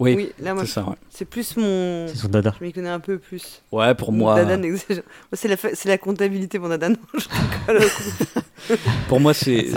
[0.00, 0.94] Oui, Oui, là, moi, c'est ça, ouais.
[1.10, 2.06] c'est plus mon.
[2.08, 2.54] C'est son dada.
[2.58, 3.62] Je m'y connais un peu plus.
[3.70, 6.88] Ouais, pour Mon moi, dada n'exagère- c'est la, fa- c'est la comptabilité, mon dada.
[6.88, 8.74] Non, je
[9.08, 9.68] pour moi c'est...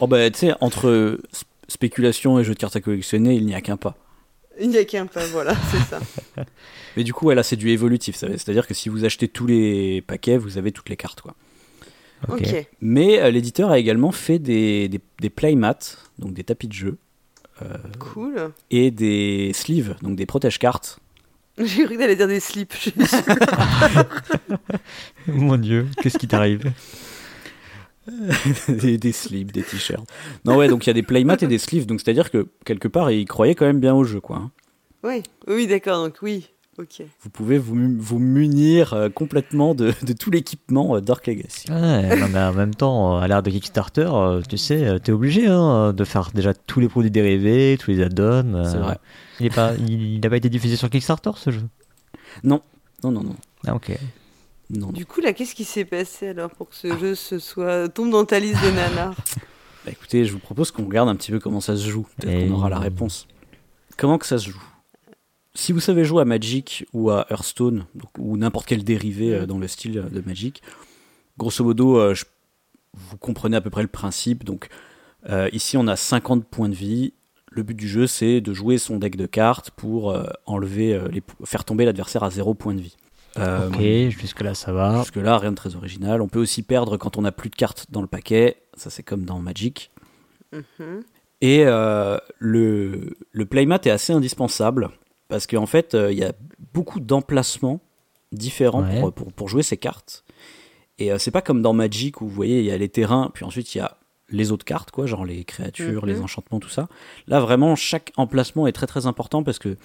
[0.00, 1.18] Oh bah, tu sais, entre
[1.68, 3.94] spéculation et jeu de cartes à collectionner, il n'y a qu'un pas.
[4.60, 6.00] Il n'y a qu'un pas, voilà, c'est ça.
[6.96, 8.16] Mais du coup, ouais, là, c'est du évolutif.
[8.16, 11.34] C'est-à-dire que si vous achetez tous les paquets, vous avez toutes les cartes, quoi.
[12.80, 15.78] Mais euh, l'éditeur a également fait des, des, des playmats,
[16.18, 16.96] donc des tapis de jeu,
[17.98, 18.50] Cool.
[18.70, 21.00] et des sleeves, donc des protège-cartes.
[21.58, 22.74] J'ai cru que t'allais dire des slips.
[25.26, 26.72] Mon dieu, qu'est-ce qui t'arrive?
[28.68, 30.04] des, des sleeves, des t-shirts.
[30.44, 32.88] Non, ouais, donc il y a des playmats et des sleeves, donc c'est-à-dire que quelque
[32.88, 34.36] part, ils croyaient quand même bien au jeu, quoi.
[34.36, 34.50] hein.
[35.02, 36.48] oui, oui, d'accord, donc oui.
[36.76, 37.02] Ok.
[37.22, 41.70] Vous pouvez vous, vous munir euh, complètement de, de tout l'équipement euh, Dark Legacy.
[41.70, 45.12] Ouais, non, mais en même temps, à l'ère de Kickstarter, euh, tu sais, euh, t'es
[45.12, 48.54] obligé hein, de faire déjà tous les produits dérivés, tous les add-ons.
[48.56, 48.98] euh, C'est vrai.
[49.38, 51.62] Il n'a pas, il, il a pas été diffusé sur Kickstarter ce jeu?
[52.42, 52.60] Non,
[53.04, 53.36] non, non, non.
[53.68, 53.96] Ah, ok.
[54.78, 54.90] Non.
[54.92, 58.10] Du coup, là, qu'est-ce qui s'est passé alors pour que ce jeu se soit tombe
[58.10, 59.14] dans ta liste de nanars
[59.84, 62.06] Bah, écoutez, je vous propose qu'on regarde un petit peu comment ça se joue.
[62.18, 63.26] Peut-être Et- qu'on aura la réponse.
[63.96, 64.62] Comment que ça se joue?
[65.54, 69.46] Si vous savez jouer à Magic ou à Hearthstone, donc, ou n'importe quel dérivé euh,
[69.46, 70.62] dans le style euh, de Magic,
[71.38, 72.24] grosso modo, euh, je-
[72.94, 74.42] vous comprenez à peu près le principe.
[74.44, 74.68] Donc
[75.28, 77.12] euh, ici, on a 50 points de vie.
[77.50, 81.06] Le but du jeu, c'est de jouer son deck de cartes pour euh, enlever, euh,
[81.08, 82.96] les, faire tomber l'adversaire à 0 points de vie.
[83.38, 83.80] Euh, Ok,
[84.16, 85.00] jusque-là ça va.
[85.00, 86.22] Jusque-là, rien de très original.
[86.22, 88.56] On peut aussi perdre quand on n'a plus de cartes dans le paquet.
[88.76, 89.90] Ça, c'est comme dans Magic.
[90.52, 91.02] Mhm.
[91.40, 94.90] Et euh, le, le playmat est assez indispensable
[95.28, 96.32] parce qu'en fait, euh, il y a
[96.72, 97.80] beaucoup d'emplacements
[98.32, 99.00] différents Ouais.
[99.00, 100.24] pour, pour, pour jouer ces cartes.
[100.98, 103.30] Et euh, c'est pas comme dans Magic où vous voyez, il y a les terrains,
[103.34, 103.96] puis ensuite il y a
[104.30, 106.08] les autres cartes, quoi, genre les créatures, Mhm.
[106.08, 106.88] les enchantements, tout ça.
[107.26, 109.76] Là, vraiment, chaque emplacement est très très important parce que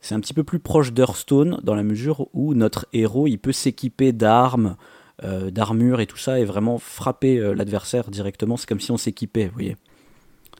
[0.00, 3.52] c'est un petit peu plus proche d'Hearthstone dans la mesure où notre héros il peut
[3.52, 4.76] s'équiper d'armes,
[5.24, 8.56] euh, d'armure et tout ça et vraiment frapper euh, l'adversaire directement.
[8.56, 9.76] C'est comme si on s'équipait, vous voyez.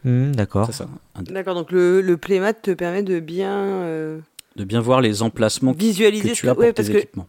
[0.04, 0.66] Hmm, D'accord.
[0.66, 0.88] C'est ça.
[1.14, 4.18] Un- D'accord, donc le, le playmat te permet de bien euh,
[4.56, 6.92] de bien voir les emplacements que visualiser tu ce as que- pour ouais, tes que
[6.98, 7.26] équipements.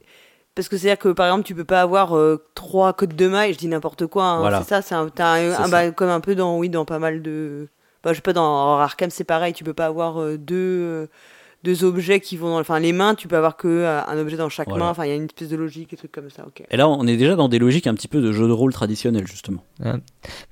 [0.56, 3.16] parce que c'est à dire que par exemple tu peux pas avoir euh, trois codes
[3.16, 4.62] de mailles, je dis n'importe quoi, hein, Voilà.
[4.62, 5.70] c'est ça, c'est un, t'as un- C'est un- ça.
[5.70, 7.68] bah, comme un peu dans oui dans pas mal de,
[8.04, 11.08] bah, je sais pas dans Arkham c'est pareil, tu peux pas avoir euh, deux euh,
[11.64, 14.38] deux objets qui vont dans, enfin les mains tu peux avoir que euh, un objet
[14.38, 14.86] dans chaque Voilà.
[14.86, 16.64] main, enfin il y a une espèce de logique et trucs comme ça, ok.
[16.70, 18.72] Et là, on est déjà dans des logiques un petit peu de jeu de rôle
[18.74, 19.64] traditionnel, justement.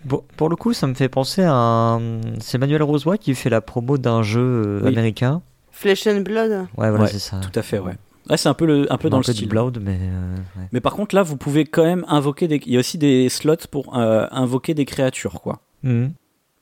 [0.08, 2.22] Pour, pour le coup, ça me fait penser à un...
[2.40, 4.90] C'est Manuel Rosoy qui fait la promo d'un jeu euh, Oui.
[4.90, 5.42] américain.
[5.72, 6.52] Flesh and Blood.
[6.52, 7.40] Ouais, voilà, Ouais, c'est ça.
[7.40, 7.94] Tout à fait, ouais.
[8.30, 9.48] Ouais, c'est un peu, le, un peu dans un le style.
[9.48, 10.00] Blood, mais...
[10.02, 10.68] euh, ouais.
[10.72, 12.60] Mais par contre, là, vous pouvez quand même invoquer des...
[12.66, 15.62] Il y a aussi des slots pour euh, invoquer des créatures, quoi.
[15.84, 16.08] Hmm.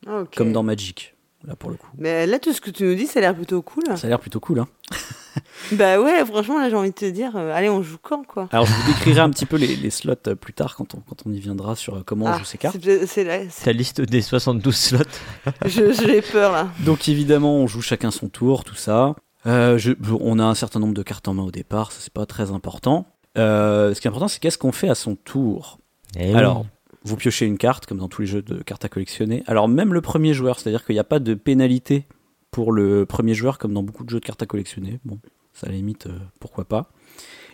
[0.06, 0.24] Ah.
[0.36, 1.12] Comme dans Magic,
[1.46, 1.88] là, pour le coup.
[1.98, 3.84] Mais là tout ce que tu nous dis ça a l'air plutôt cool.
[3.98, 4.68] Ça a l'air plutôt cool, hein.
[5.74, 8.48] bah ouais franchement là j'ai envie de te dire, euh, allez on joue quand quoi?
[8.52, 11.00] Alors, je vous décrirai un petit peu les, les slots euh, plus tard, quand on,
[11.00, 12.78] quand on y viendra, sur euh, comment on Ah, joue ces cartes.
[12.82, 15.00] c'est- c'est- Ta liste des 72 slots.
[15.66, 16.68] je- j'ai peur là.
[16.86, 19.16] Donc évidemment, on joue chacun son tour, tout ça.
[19.46, 22.14] Euh, je- on a un certain nombre de cartes en main au départ, ça c'est
[22.14, 23.06] pas très important.
[23.38, 25.80] Euh, ce qui est important, c'est qu'est-ce qu'on fait à son tour?
[26.18, 26.36] Eh oui.
[26.38, 26.66] Alors,
[27.04, 29.44] vous piochez une carte, comme dans tous les jeux de cartes à collectionner.
[29.48, 32.06] Alors même le premier joueur, c'est-à-dire qu'il n'y a pas de pénalité
[32.52, 35.00] pour le premier joueur, comme dans beaucoup de jeux de cartes à collectionner.
[35.06, 35.20] Bon,
[35.54, 36.89] ça à la limite, euh, pourquoi pas.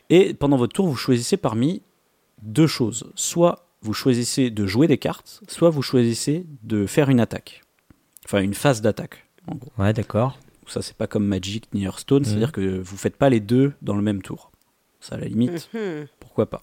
[0.09, 1.81] Et pendant votre tour, vous choisissez parmi
[2.41, 3.11] deux choses.
[3.15, 7.61] Soit vous choisissez de jouer des cartes, soit vous choisissez de faire une attaque.
[8.25, 9.71] Enfin, une phase d'attaque, en gros.
[9.77, 10.37] Ouais, d'accord.
[10.67, 13.95] Ça, c'est pas comme Magic ni Hearthstone, c'est-à-dire que vous faites pas les deux dans
[13.95, 14.51] le même tour.
[14.99, 16.05] Ça, à la limite, Mhm.
[16.19, 16.61] pourquoi pas.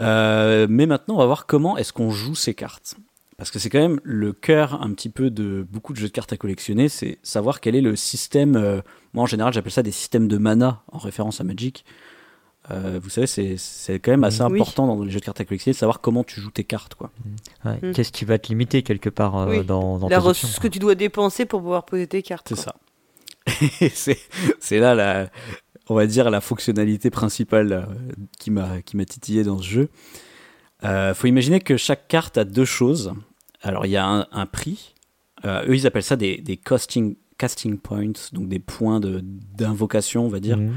[0.00, 2.96] Euh, mais maintenant, on va voir comment est-ce qu'on joue ces cartes.
[3.36, 6.12] Parce que c'est quand même le cœur un petit peu de beaucoup de jeux de
[6.12, 8.56] cartes à collectionner, c'est savoir quel est le système.
[8.56, 8.80] euh,
[9.14, 11.84] moi, en général, j'appelle ça des systèmes de mana, en référence à Magic.
[12.70, 14.56] Euh, vous savez, c'est c'est quand même assez Oui.
[14.56, 16.96] important dans les jeux de cartes à collectionner de savoir comment tu joues tes cartes.
[16.96, 17.10] Quoi.
[17.64, 17.78] Ouais.
[17.80, 17.92] Hmm.
[17.92, 19.64] Qu'est-ce qui va te limiter quelque part euh, Oui.
[19.64, 22.48] dans, dans La tes options, ressource que tu dois dépenser pour pouvoir poser tes cartes.
[22.48, 22.74] C'est ça.
[24.60, 25.30] C'est là la,
[25.88, 27.82] on va dire la fonctionnalité principale euh,
[28.38, 29.88] qui m'a qui m'a titillé dans ce jeu.
[30.84, 33.12] Euh, faut imaginer que chaque carte a deux choses.
[33.62, 34.94] Alors il y a un, un prix.
[35.44, 40.26] Euh, eux ils appellent ça des, des casting casting points, donc des points de d'invocation,
[40.26, 40.58] on va dire.
[40.58, 40.74] Hmm.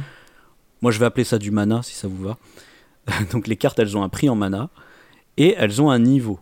[0.81, 2.37] Moi je vais appeler ça du mana si ça vous va.
[3.31, 4.69] donc les cartes elles ont un prix en mana.
[5.37, 6.39] et elles ont un niveau.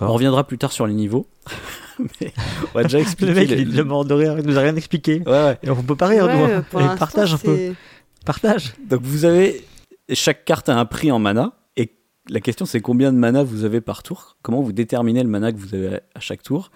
[0.00, 1.26] On reviendra plus tard sur les niveaux.
[2.20, 2.32] Mais
[2.74, 3.34] on va déjà Le expliquer.
[3.34, 5.22] mec, les- il est mort de rire, il nous a rien expliqué.
[5.26, 5.58] Ouais, ouais.
[5.62, 6.44] Et on peut pas rire, Ouais, nous.
[6.54, 6.64] hein.
[6.70, 7.74] pour partage un peu.
[8.24, 8.74] Partage.
[8.88, 9.64] Donc vous avez
[10.12, 11.92] chaque carte a un prix en mana et
[12.28, 14.36] la question c'est combien de mana vous avez par tour?
[14.42, 16.70] Comment vous déterminez le mana que vous avez à chaque tour?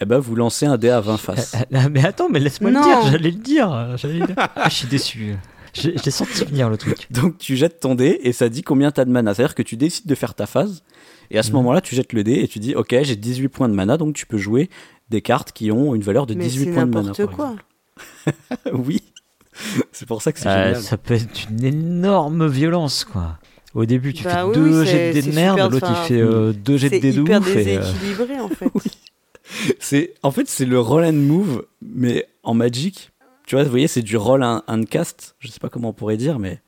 [0.00, 1.56] Eh ben vous lancez un dé à 20 faces.
[1.74, 3.96] Ah, Mais attends, mais laisse-moi le dire, j'allais le dire.
[3.96, 4.36] J'allais le dire.
[4.56, 5.34] Ah, je suis déçu.
[5.74, 7.08] Je je l'ai senti venir le truc.
[7.10, 9.34] Donc tu jettes ton dé et ça dit combien t'as de mana.
[9.34, 10.82] C'est-à-dire que tu décides de faire ta phase
[11.30, 11.56] et à ce Mhm.
[11.56, 14.14] moment-là tu jettes le dé et tu dis ok j'ai 18 points de mana donc
[14.14, 14.68] tu peux jouer
[15.10, 17.08] des cartes qui ont une valeur de Mais 18 c'est points de mana.
[17.08, 17.54] n'importe par quoi.
[18.72, 19.02] oui.
[19.92, 20.82] c'est pour ça que c'est Euh, génial.
[20.82, 23.38] ça peut être une énorme violence, quoi.
[23.74, 25.72] Au début, tu Bah fais oui, deux oui, jets de c'est- dés de c'est merde,
[25.72, 27.56] l'autre il fait euh, deux jets de C'est dés de hyper ouf.
[27.56, 28.70] et, euh, déséquilibré en fait.
[29.78, 33.10] C'est en fait c'est le roll and move mais en Magic.
[33.46, 35.34] Tu vois, vous voyez, c'est du roll and, and cast.
[35.38, 36.60] Je sais pas comment on pourrait dire, mais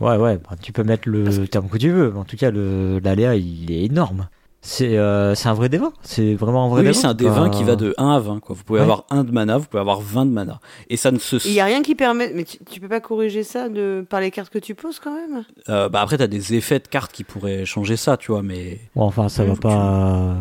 [0.00, 2.50] Ouais, ouais, bah, tu peux mettre le terme que tu veux, mais en tout cas,
[2.50, 4.28] le- l'aléa, il est énorme.
[4.66, 6.98] C'est euh, c'est un vrai débat, c'est vraiment un vrai oui, débat.
[6.98, 8.40] c'est un Enfin, 20 qui va de 1 à 20.
[8.40, 8.56] Quoi.
[8.56, 8.84] Vous pouvez Ouais.
[8.84, 10.58] avoir 1 de mana, vous pouvez avoir 20 de mana.
[10.88, 11.36] Et ça ne se.
[11.46, 12.32] Il y a rien qui permet.
[12.34, 15.14] Mais tu, tu peux pas corriger ça de par les cartes que tu poses quand
[15.14, 15.44] même?
[15.68, 18.78] Euh, bah après, t'as des effets de cartes qui pourraient changer ça, tu vois, mais.
[18.96, 20.34] Bon, enfin, ça va Faut que pas.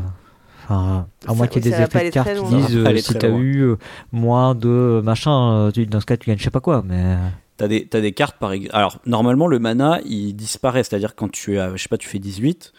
[0.64, 2.98] Enfin, à moins qu'il y ait des va effets de cartes qui disent va euh,
[3.00, 3.76] si t'as eu euh,
[4.14, 7.18] moins de machin, euh, tu- dans ce cas tu gagnes je sais pas quoi, mais.
[7.64, 8.76] T'as des, t'as des cartes par exemple.
[8.76, 10.84] Alors, normalement, le mana, il disparaît.
[10.84, 12.74] C'est-à-dire, quand tu as, je sais pas, tu fais 18,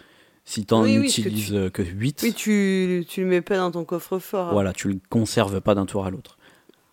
[0.44, 3.40] si t'en Oui, oui, que utilises tu- euh, que 8, Oui, tu, tu le mets
[3.40, 4.52] pas dans ton coffre-fort.
[4.52, 6.36] voilà, tu le conserves pas d'un tour à l'autre.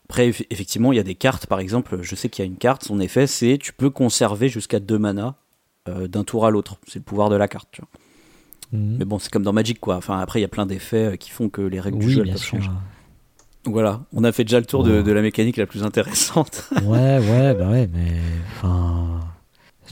[0.05, 2.49] Après, eff- effectivement, il y a des cartes, par exemple, je sais qu'il y a
[2.49, 5.35] une carte, son effet, c'est tu peux conserver jusqu'à 2 mana
[5.89, 6.77] euh, d'un tour à l'autre.
[6.87, 7.89] C'est le pouvoir de la carte, tu vois.
[8.79, 8.97] Mhm.
[8.99, 9.95] Mais bon, c'est comme dans Magic, quoi.
[9.97, 12.19] Enfin, après, il y a plein d'effets euh, qui font que les règles du jeu
[12.19, 12.57] elles bien peuvent sûr.
[12.61, 12.69] changer.
[13.65, 16.69] Voilà, on a fait déjà le tour de la mécanique la plus intéressante.
[16.83, 18.13] Ouais, ouais, bah ouais, mais.
[18.57, 19.19] Enfin.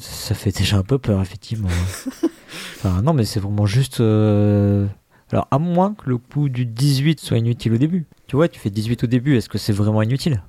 [0.01, 1.67] Ça fait déjà un peu peur, effectivement.
[2.77, 3.99] enfin, non, mais c'est vraiment juste.
[3.99, 4.87] euh,
[5.31, 8.05] Alors, à moins que le coup du 18 soit inutile au début.
[8.27, 10.41] Tu vois, tu fais 18 au début, est-ce que c'est vraiment inutile?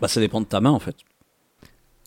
[0.00, 0.96] Bah, ça dépend de ta main, en fait.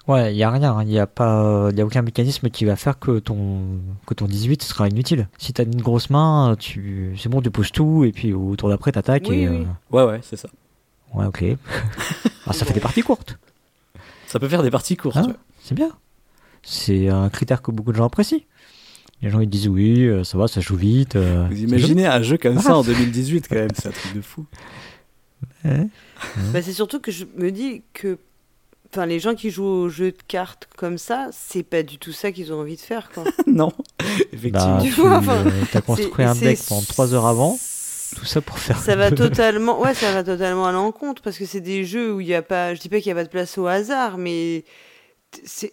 [0.10, 2.76] Ouais, il y a rien, il y a pas y a aucun mécanisme qui va
[2.76, 3.62] faire que ton
[4.08, 5.28] que ton 18 sera inutile.
[5.38, 8.70] Si t'as une grosse main, tu c'est bon, tu poses tout et puis au tour
[8.70, 9.56] d'après t'attaques Oui, et oui.
[9.58, 10.50] euh, Ouais, ouais, c'est ça.
[11.14, 11.44] ouais, OK.
[12.48, 13.38] ah, ça fait des parties courtes.
[14.26, 15.18] Ça peut faire des parties courtes.
[15.18, 15.34] Hein ouais.
[15.64, 15.92] C'est bien.
[16.64, 18.40] C'est un critère que beaucoup de gens apprécient.
[19.22, 21.18] Les gens ils disent oui, euh, ça va, ça joue vite.
[21.18, 22.78] euh, Vous imaginez un jeu comme ça Ah.
[22.78, 24.46] en 2018, quand même, c'est un truc de fou.
[25.66, 25.88] Ouais.
[26.52, 28.18] Bah, c'est surtout que je me dis que
[28.92, 32.12] enfin, les gens qui jouent aux jeux de cartes comme ça, c'est pas du tout
[32.12, 33.10] ça qu'ils ont envie de faire.
[33.14, 33.24] Quoi.
[33.48, 33.72] non,
[34.34, 34.78] effectivement.
[34.78, 37.58] Bah, Tu tu vois, enfin, as construit C'est- un deck pendant 3 heures avant,
[38.16, 41.46] tout ça pour faire Ça va totalement, ouais, ça va totalement à l'encontre parce que
[41.46, 43.24] c'est des jeux où il y a pas, je dis pas qu'il y a pas
[43.24, 44.64] de place au hasard, mais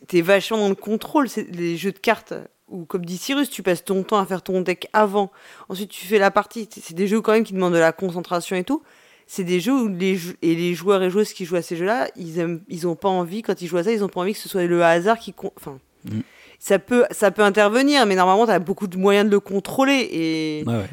[0.08, 1.28] t'es vachement dans le contrôle.
[1.28, 2.34] C'est les jeux de cartes
[2.68, 5.30] où, comme dit Cyrus, tu passes ton temps à faire ton deck avant.
[5.68, 6.68] Ensuite, tu fais la partie.
[6.70, 8.82] C'est des jeux quand même qui demandent de la concentration et tout.
[9.26, 12.08] C'est des jeux où les et les joueurs et joueuses qui jouent à ces jeux-là,
[12.16, 14.32] ils aiment, ils ont pas envie quand ils jouent à ça, ils ont pas envie
[14.34, 15.78] que ce soit le hasard qui, enfin.
[16.04, 16.20] Mm.
[16.58, 20.08] Ça peut, ça peut intervenir, mais normalement, tu as beaucoup de moyens de le contrôler.
[20.10, 20.86] Et ouais.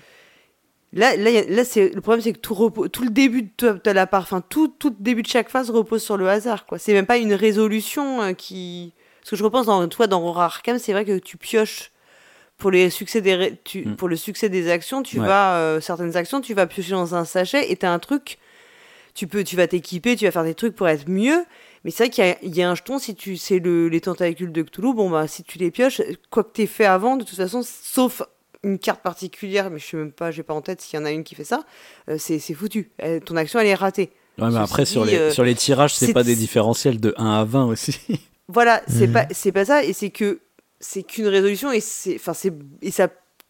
[0.91, 3.91] Là, là, là c'est le problème, c'est que tout, repos- tout le début de, de
[3.91, 6.77] la part, enfin tout, tout début de chaque phase repose sur le hasard, quoi.
[6.79, 8.93] C'est même pas une résolution euh, qui.
[9.21, 11.91] Parce que je repense dans toi dans Aurora Arkham, c'est vrai que tu pioches
[12.63, 13.95] pour les succès des ré- tu, Mm.
[13.97, 15.27] pour le succès des actions, tu Ouais.
[15.27, 18.37] vas euh, certaines actions, tu vas piocher dans un sachet et t'as un truc.
[19.15, 21.43] Tu peux, tu vas t'équiper, tu vas faire des trucs pour être mieux.
[21.83, 24.51] Mais c'est vrai qu'il y y a un jeton, si tu sais le, les tentacules
[24.53, 27.35] de Cthulhu, bon bah si tu les pioches, quoi que t'aies fait avant, de toute
[27.35, 28.21] façon, sauf
[28.63, 31.05] une carte particulière, mais je sais même pas, j'ai pas en tête s'il y en
[31.05, 31.63] a une qui fait ça,
[32.09, 32.91] euh, c'est c'est foutu.
[33.03, 34.11] Euh, ton action, elle est ratée.
[34.39, 36.99] Ouais, mais après, sur dit, les, euh, sur les tirages, c'est c'est- pas des différentiels
[37.01, 37.99] de 1 à 20 aussi.
[38.47, 39.13] Voilà, c'est Mhm.
[39.13, 40.39] pas c'est pas ça, et c'est que
[40.83, 43.07] c'est qu'une résolution, et c'est enfin c'est et ça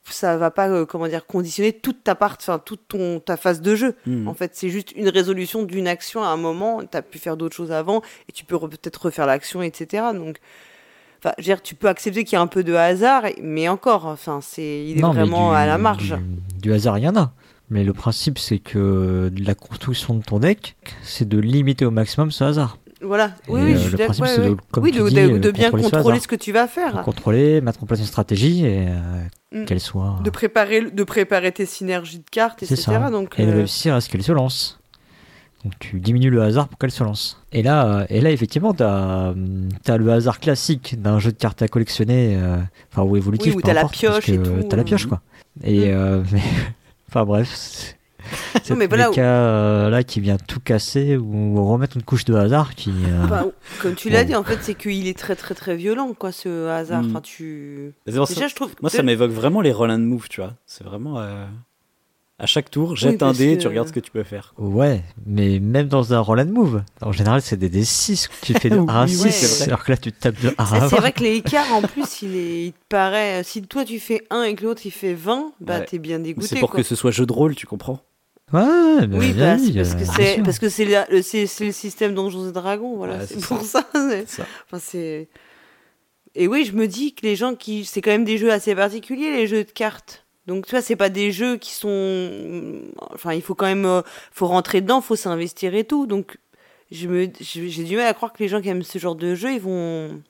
[0.10, 3.62] ça va pas euh, comment dire conditionner toute ta part, enfin toute ton ta phase
[3.62, 3.96] de jeu.
[4.06, 4.28] Hmm.
[4.28, 6.82] En fait, c'est juste une résolution d'une action à un moment.
[6.89, 10.04] T'as pu faire d'autres choses avant, et tu peux re- peut-être refaire l'action, etc.
[10.13, 10.38] Donc
[11.19, 13.69] Enfin, je veux dire, tu peux accepter qu'il y a un peu de hasard, mais
[13.69, 16.17] encore, enfin, c'est, il est Non, vraiment du- à la marge.
[16.58, 17.32] Du, du hasard, il y en a.
[17.69, 22.30] Mais le principe, c'est que la construction de ton deck, c'est de limiter au maximum
[22.30, 22.78] ce hasard.
[23.04, 23.32] Voilà.
[23.48, 24.16] Oui, euh, je suis le d'accord.
[24.16, 26.24] principe, ouais, de, oui, de, dis, de- euh, de bien contrôler ce contrôler hasard.
[26.24, 27.02] ce que tu vas faire.
[27.04, 29.66] Contrôler, mettre en place une stratégie et euh, Mm.
[29.66, 30.20] qu'elle soit.
[30.24, 32.82] De préparer, de préparer tes synergies de cartes, etc.
[32.82, 33.10] ça.
[33.12, 34.80] Donc, et de euh, réussir à ce qu'elle se lance.
[35.63, 37.42] Donc tu diminues le hasard pour qu'elle se lance.
[37.54, 39.34] Et là, et là effectivement, tu as,
[39.98, 42.58] le hasard classique d'un jeu de cartes à collectionner, euh,
[42.92, 45.22] enfin ou évolutif, Oui, où t'as la pioche et tout, T'as la pioche quoi.
[45.63, 46.24] Et Mm.
[46.34, 46.42] mais,
[47.10, 47.96] enfin bref,
[48.64, 52.34] c'est- mais voilà cas euh, là qui vient tout casser ou remettre une couche de
[52.34, 52.90] hasard qui.
[52.90, 53.46] euh, Enfin,
[53.82, 54.28] comme tu l'as Bon.
[54.30, 57.04] dit, en fait, c'est qu'il est très très très violent, quoi, ce hasard.
[57.04, 57.10] Mm.
[57.10, 57.94] Enfin, tu.
[58.08, 58.72] Ça- Déjà, je trouve.
[58.82, 60.54] Moi, ça m'évoque vraiment les roll and move, tu vois.
[60.66, 61.20] C'est vraiment.
[61.20, 61.46] euh,
[62.40, 64.54] À chaque tour, jette un dé, que- tu regardes ce que tu peux faire.
[64.58, 68.54] Ouais, mais même dans un roll and move, en général c'est des D6 que tu
[68.56, 69.68] fais de Oui, 1 à ouais, 6, c'est vrai.
[69.68, 70.90] alors que là tu tapes de 1 à Ça, 20.
[70.90, 73.44] c'est vrai que l'écart, en plus, il, est, il te paraît.
[73.44, 75.86] Si toi tu fais 1 et que l'autre il fait 20, bah Ouais.
[75.86, 76.48] t'es bien dégoûté.
[76.48, 76.80] C'est pour quoi.
[76.80, 78.00] que ce soit jeu de rôle, tu comprends
[78.52, 82.14] Ouais, Oui, bah, oui, c'est parce euh, que c'est parce que c'est le, le système
[82.14, 83.18] Donjons et Dragons, voilà.
[83.18, 83.88] Ouais, c'est pour ça.
[83.94, 85.30] Enfin, c'est.
[86.36, 87.86] Et oui, je me dis que les gens qui.
[87.86, 90.26] C'est quand même des jeux assez particuliers, les jeux de cartes.
[90.46, 92.82] Donc, tu vois, c'est pas des jeux qui sont.
[93.14, 93.86] Enfin, il faut quand même.
[93.86, 94.02] euh,
[94.32, 96.06] faut rentrer dedans, faut s'investir et tout.
[96.06, 96.38] Donc,
[96.92, 97.30] je me...
[97.40, 99.62] j'ai du mal à croire que les gens qui aiment ce genre de jeu, ils
[99.62, 100.22] vont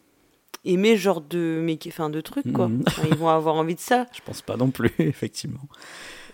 [0.66, 1.78] aimer ce genre de, mais...
[1.88, 2.70] enfin, de trucs, quoi.
[2.88, 4.06] Enfin, ils vont avoir envie de ça.
[4.14, 5.60] Je pense pas non plus, effectivement.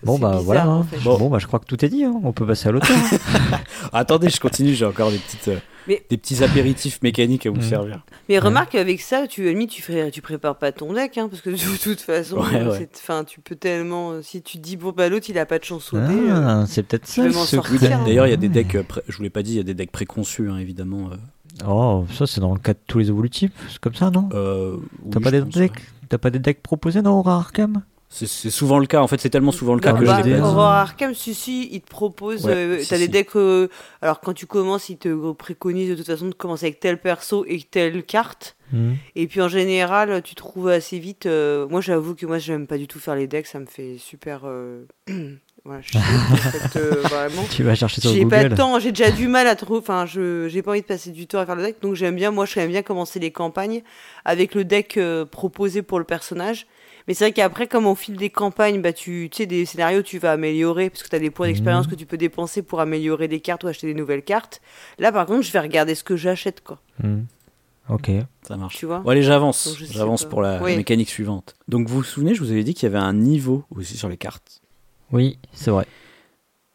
[0.04, 0.88] Bon bah bizarre, voilà, en hein.
[0.90, 0.98] fait.
[1.04, 1.30] bon.
[1.30, 2.14] bah je crois que tout est dit, hein.
[2.24, 2.96] on peut passer à l'auteur.
[2.96, 3.58] hein.
[3.94, 5.58] Attendez, je continue, j'ai encore des, petites, euh,
[5.88, 7.62] Mais- des petits apéritifs mécaniques à vous Mhm.
[7.64, 8.06] servir.
[8.30, 11.42] Mais remarque avec ça, tu, limite, tu, ferais, tu prépares pas ton deck, hein, parce
[11.42, 12.78] que de toute façon, Ouais, ouais.
[12.78, 14.12] c'est- enfin, tu peux tellement.
[14.12, 16.14] euh, Si tu te dis, bon, bah l'autre, il a pas de chance au dé.
[16.14, 16.32] euh,
[16.62, 17.24] Ah, c'est peut-être ça.
[17.24, 18.02] hein.
[18.06, 19.64] D'ailleurs, il y a des decks, pré- je vous l'ai pas dit, il y a
[19.64, 21.10] des decks préconçus, hein, évidemment.
[21.12, 21.16] euh,
[21.68, 24.30] Oh, ça c'est dans le cas de tous les évolutifs, c'est comme ça, non?
[24.34, 24.78] Euh,
[25.12, 25.82] T'as oui, pas des decks ouais.
[26.08, 27.82] T'as pas des decks proposés dans Aura Arkham?
[28.12, 30.18] C'est souvent le cas, en fait, c'est tellement souvent le cas Bah, que bah, je
[30.18, 30.42] les des- baise.
[30.42, 32.44] Aurora Arkham, si, si, il te propose.
[32.46, 33.36] Ouais, euh, si, T'as des decks.
[33.36, 33.68] euh,
[34.02, 37.46] alors, quand tu commences, il te préconise de toute façon de commencer avec tel perso
[37.48, 38.56] et telle carte.
[38.74, 38.94] Hmm.
[39.16, 41.28] Et puis, en général, tu trouves assez vite.
[41.28, 43.46] euh, moi, j'avoue que moi, j'aime pas du tout faire les decks.
[43.46, 44.42] Ça me fait super.
[44.46, 44.86] euh,
[45.64, 45.82] voilà,
[46.32, 47.44] en fait, euh, vraiment.
[47.52, 48.50] Tu vas chercher sur J'ai pas Google.
[48.50, 49.80] le temps, j'ai déjà du mal à trouver.
[49.82, 52.16] Enfin, je j'ai pas envie de passer du temps à faire le deck, donc j'aime
[52.16, 52.32] bien.
[52.32, 53.84] Moi, j'aime bien commencer les campagnes
[54.26, 56.66] avec le deck euh, proposé pour le personnage.
[57.10, 60.04] Mais c'est vrai qu'après, comme au fil des campagnes, bah tu, tu sais, des scénarios,
[60.04, 61.92] tu vas améliorer parce que tu as des points d'expérience Mhm.
[61.92, 64.62] que tu peux dépenser pour améliorer des cartes ou acheter des nouvelles cartes.
[65.00, 66.78] Là, par contre, je vais regarder ce que j'achète, quoi.
[67.02, 67.22] Hmm.
[67.90, 68.12] Ok.
[68.48, 68.78] Ça marche.
[68.78, 69.76] Tu vois Bon, allez, j'avance.
[69.90, 71.56] J'avance pour la, mécanique suivante.
[71.68, 74.08] Donc, vous vous souvenez, je vous avais dit qu'il y avait un niveau aussi sur
[74.08, 74.62] les cartes.
[75.12, 75.88] Oui, c'est vrai.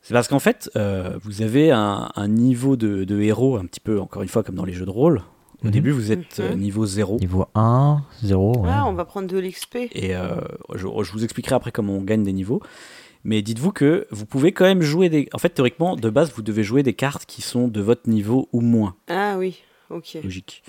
[0.03, 3.79] C'est parce qu'en fait, euh, vous avez un, un niveau de, de héros, un petit
[3.79, 5.23] peu, encore une fois, comme dans les jeux de rôle.
[5.65, 5.73] Au Mhm.
[5.73, 6.45] début, vous êtes Mhm.
[6.45, 7.19] euh, niveau 0.
[7.19, 8.59] Niveau 1, 0.
[8.59, 8.69] Ouais.
[8.71, 9.89] Ah, on va prendre de l'XP.
[9.93, 10.37] Et euh,
[10.75, 12.61] je, je vous expliquerai après comment on gagne des niveaux.
[13.25, 15.29] Mais dites-vous que vous pouvez quand même jouer des.
[15.33, 18.49] En fait, théoriquement, de base, vous devez jouer des cartes qui sont de votre niveau
[18.53, 18.95] ou moins.
[19.09, 20.19] Ah oui, ok.
[20.23, 20.63] Logique.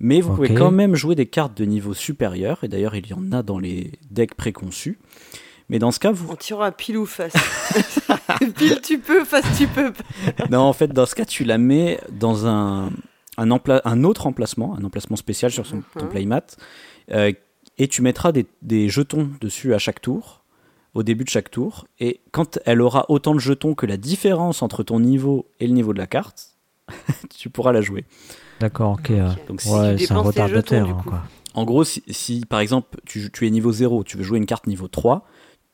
[0.00, 2.62] Mais vous pouvez quand même jouer des cartes de niveau supérieur.
[2.62, 4.98] Et d'ailleurs, il y en a dans les decks préconçus.
[5.70, 6.30] Mais dans ce cas, vous.
[6.30, 7.32] On tirera pile ou face.
[8.58, 9.92] pile tu peux, face tu peux
[10.50, 12.90] non, en fait, dans ce cas, tu la mets dans un,
[13.36, 13.50] un,
[14.04, 16.10] autre emplacement, un emplacement spécial sur son, ton Mhm.
[16.10, 16.42] playmat.
[17.10, 17.32] euh,
[17.78, 20.44] et tu mettras des, des jetons dessus à chaque tour,
[20.94, 21.86] au début de chaque tour.
[21.98, 25.72] Et quand elle aura autant de jetons que la différence entre ton niveau et le
[25.72, 26.50] niveau de la carte,
[27.36, 28.04] tu pourras la jouer.
[28.60, 29.10] D'accord, ok.
[29.10, 30.86] euh, Donc, si- ouais, tu c'est un retardataire.
[30.86, 31.10] jetons, du hein, coup.
[31.10, 31.22] quoi.
[31.54, 34.46] En gros, si, si, par exemple tu, tu es niveau 0, tu veux jouer une
[34.46, 35.26] carte niveau 3,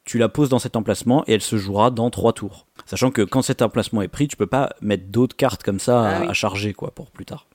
[0.04, 2.66] tu la poses dans cet emplacement et elle se jouera dans 3 tours.
[2.86, 6.00] Sachant que quand cet emplacement est pris, tu peux pas mettre d'autres cartes comme ça
[6.02, 6.26] Ah à, oui.
[6.28, 7.46] à charger quoi pour plus tard.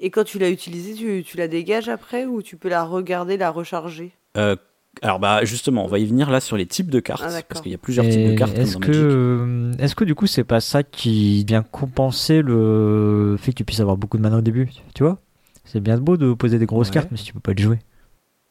[0.00, 3.36] Et quand tu l'as utilisée, tu, tu la dégages après ou tu peux la regarder,
[3.36, 4.12] la recharger?
[4.36, 4.56] Euh,
[5.02, 7.60] alors bah justement, on va y venir là sur les types de cartes Ah, parce
[7.60, 10.44] qu'il y a plusieurs types de cartes Est-ce que, euh, est-ce que du coup c'est
[10.44, 14.40] pas ça qui vient compenser le fait que tu puisses avoir beaucoup de mana au
[14.40, 15.18] début Tu vois?
[15.64, 16.94] C'est bien beau de poser des grosses Ouais.
[16.94, 17.78] cartes, mais si tu peux pas les jouer.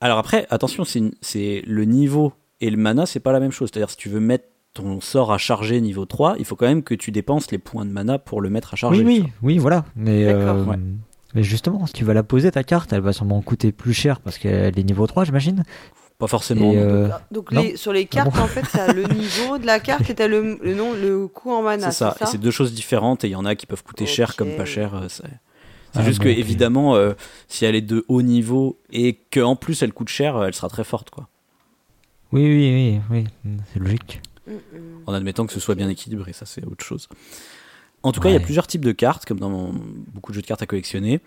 [0.01, 3.69] Alors après, attention, c'est le niveau et le mana, c'est pas la même chose.
[3.71, 6.83] C'est-à-dire si tu veux mettre ton sort à charger niveau 3, il faut quand même
[6.83, 9.03] que tu dépenses les points de mana pour le mettre à charger.
[9.03, 9.85] Oui, oui, oui, voilà.
[9.95, 10.57] Mais, D'accord.
[10.57, 10.77] euh, Ouais.
[11.33, 14.19] Mais justement, si tu vas la poser ta carte, elle va sûrement coûter plus cher
[14.21, 15.63] parce qu'elle est niveau 3, j'imagine.
[16.19, 16.71] Pas forcément.
[16.75, 19.79] Euh, Ah, Donc les, sur les cartes, bon en fait, t'as le niveau de la
[19.79, 21.91] carte et t'as le, le nom, le coût en mana.
[21.91, 24.05] C'est ça, et c'est deux choses différentes et il y en a qui peuvent coûter
[24.07, 24.35] cher Ok.
[24.37, 24.95] comme pas cher.
[24.95, 25.23] euh, C'est
[25.93, 27.13] c'est Ah, juste bon, que évidemment, euh,
[27.47, 30.83] si elle est de haut niveau et qu'en plus elle coûte cher, elle sera très
[30.83, 31.27] forte quoi.
[32.33, 34.21] Oui, oui, oui, oui, c'est logique.
[34.47, 34.79] Mm, mm.
[35.05, 37.07] En admettant que ce soit bien équilibré, ça c'est autre chose.
[38.07, 39.73] En tout cas, il y a plusieurs types de cartes, comme dans mon-
[40.13, 41.19] beaucoup de jeux de cartes à collectionner.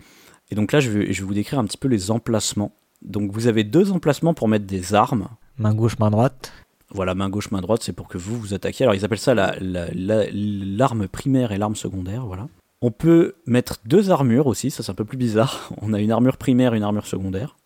[0.51, 2.73] Et donc là, je vais, je vais vous décrire un petit peu les emplacements.
[3.03, 5.29] Donc vous avez deux emplacements pour mettre des armes.
[5.59, 6.53] Main gauche, main droite.
[6.93, 8.85] Voilà, main gauche, main droite, c'est pour que vous vous attaquiez.
[8.85, 12.49] Alors ils appellent ça la- la- la- l'arme primaire et l'arme secondaire, voilà.
[12.83, 15.71] On peut mettre deux armures aussi, ça c'est un peu plus bizarre.
[15.83, 17.57] On a une armure primaire et une armure secondaire.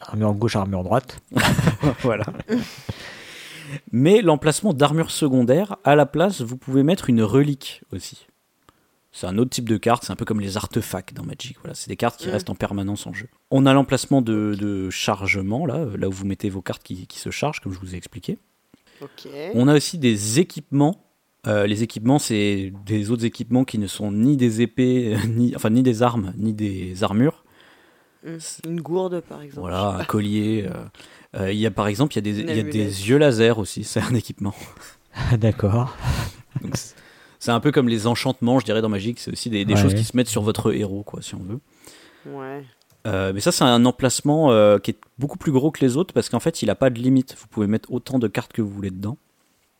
[0.00, 1.20] Armure gauche, armure droite.
[2.02, 2.24] voilà.
[3.90, 8.26] Mais l'emplacement d'armure secondaire, à la place, vous pouvez mettre une relique aussi.
[9.14, 11.56] C'est un autre type de carte, c'est un peu comme les artefacts dans Magic.
[11.60, 12.32] Voilà, c'est des cartes qui Mm.
[12.32, 13.28] restent en permanence en jeu.
[13.50, 17.18] On a l'emplacement de, de chargement, là, là où vous mettez vos cartes qui, qui
[17.18, 18.38] se chargent, comme je vous ai expliqué.
[19.54, 21.04] On a aussi des équipements
[21.48, 25.70] Euh, les équipements, c'est des autres équipements qui ne sont ni des épées, ni, enfin,
[25.70, 27.44] ni des armes, ni des armures.
[28.24, 28.38] Hum,
[28.68, 29.62] Une gourde, par exemple.
[29.68, 30.68] Voilà, un collier.
[30.70, 30.84] euh,
[31.40, 33.58] euh, Il y a par exemple, il y a des, y a des yeux laser
[33.58, 34.54] aussi, c'est un équipement.
[35.36, 35.96] D'accord.
[37.44, 39.18] C'est- un peu comme les enchantements, je dirais, dans Magic.
[39.18, 39.80] C'est aussi des, des Ouais.
[39.80, 41.58] choses qui se mettent sur votre héros, quoi, si on veut.
[42.26, 42.62] Ouais.
[43.06, 46.14] Euh, mais ça, c'est un emplacement euh, qui est beaucoup plus gros que les autres
[46.14, 47.34] parce qu'en fait, il n'a pas de limite.
[47.38, 49.18] Vous pouvez mettre autant de cartes que vous voulez dedans.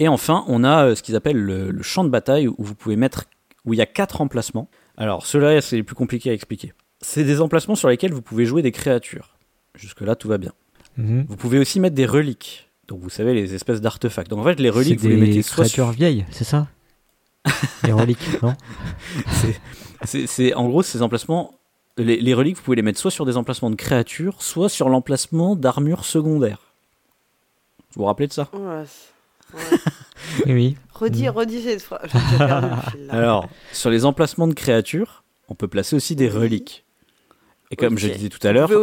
[0.01, 2.75] Et enfin, on a euh, ce qu'ils appellent le, le champ de bataille où vous
[2.75, 3.27] pouvez mettre,
[3.65, 4.69] où il y a quatre emplacements.
[4.97, 6.73] Alors, ceux-là, c'est les plus compliqués à expliquer.
[7.01, 9.37] C'est des emplacements sur lesquels vous pouvez jouer des créatures.
[9.77, 10.53] Jusque-là, tout va bien.
[10.97, 11.27] Mhm.
[11.29, 12.71] Vous pouvez aussi mettre des reliques.
[12.89, 14.29] Donc, vous savez, les espèces d'artefacts.
[14.31, 15.93] Donc, en fait, les reliques, vous les des mettez soit créatures sur...
[15.93, 16.67] vieilles, c'est ça?
[17.85, 18.55] Les reliques, non
[20.05, 21.55] C'est, en gros, ces emplacements,
[21.97, 24.89] les, les reliques, vous pouvez les mettre soit sur des emplacements de créatures, soit sur
[24.89, 26.61] l'emplacement d'armures secondaires.
[27.95, 29.79] Vous vous rappelez de ça Ouais, c'est- ouais.
[30.47, 30.77] Oui, oui.
[30.95, 31.31] Redis, Mm.
[31.31, 32.11] redis cette phrase.
[33.11, 36.85] Alors, sur les emplacements de créatures, on peut placer aussi des reliques.
[37.71, 38.75] Et comme je disais tout à Qu'on l'heure, qu'on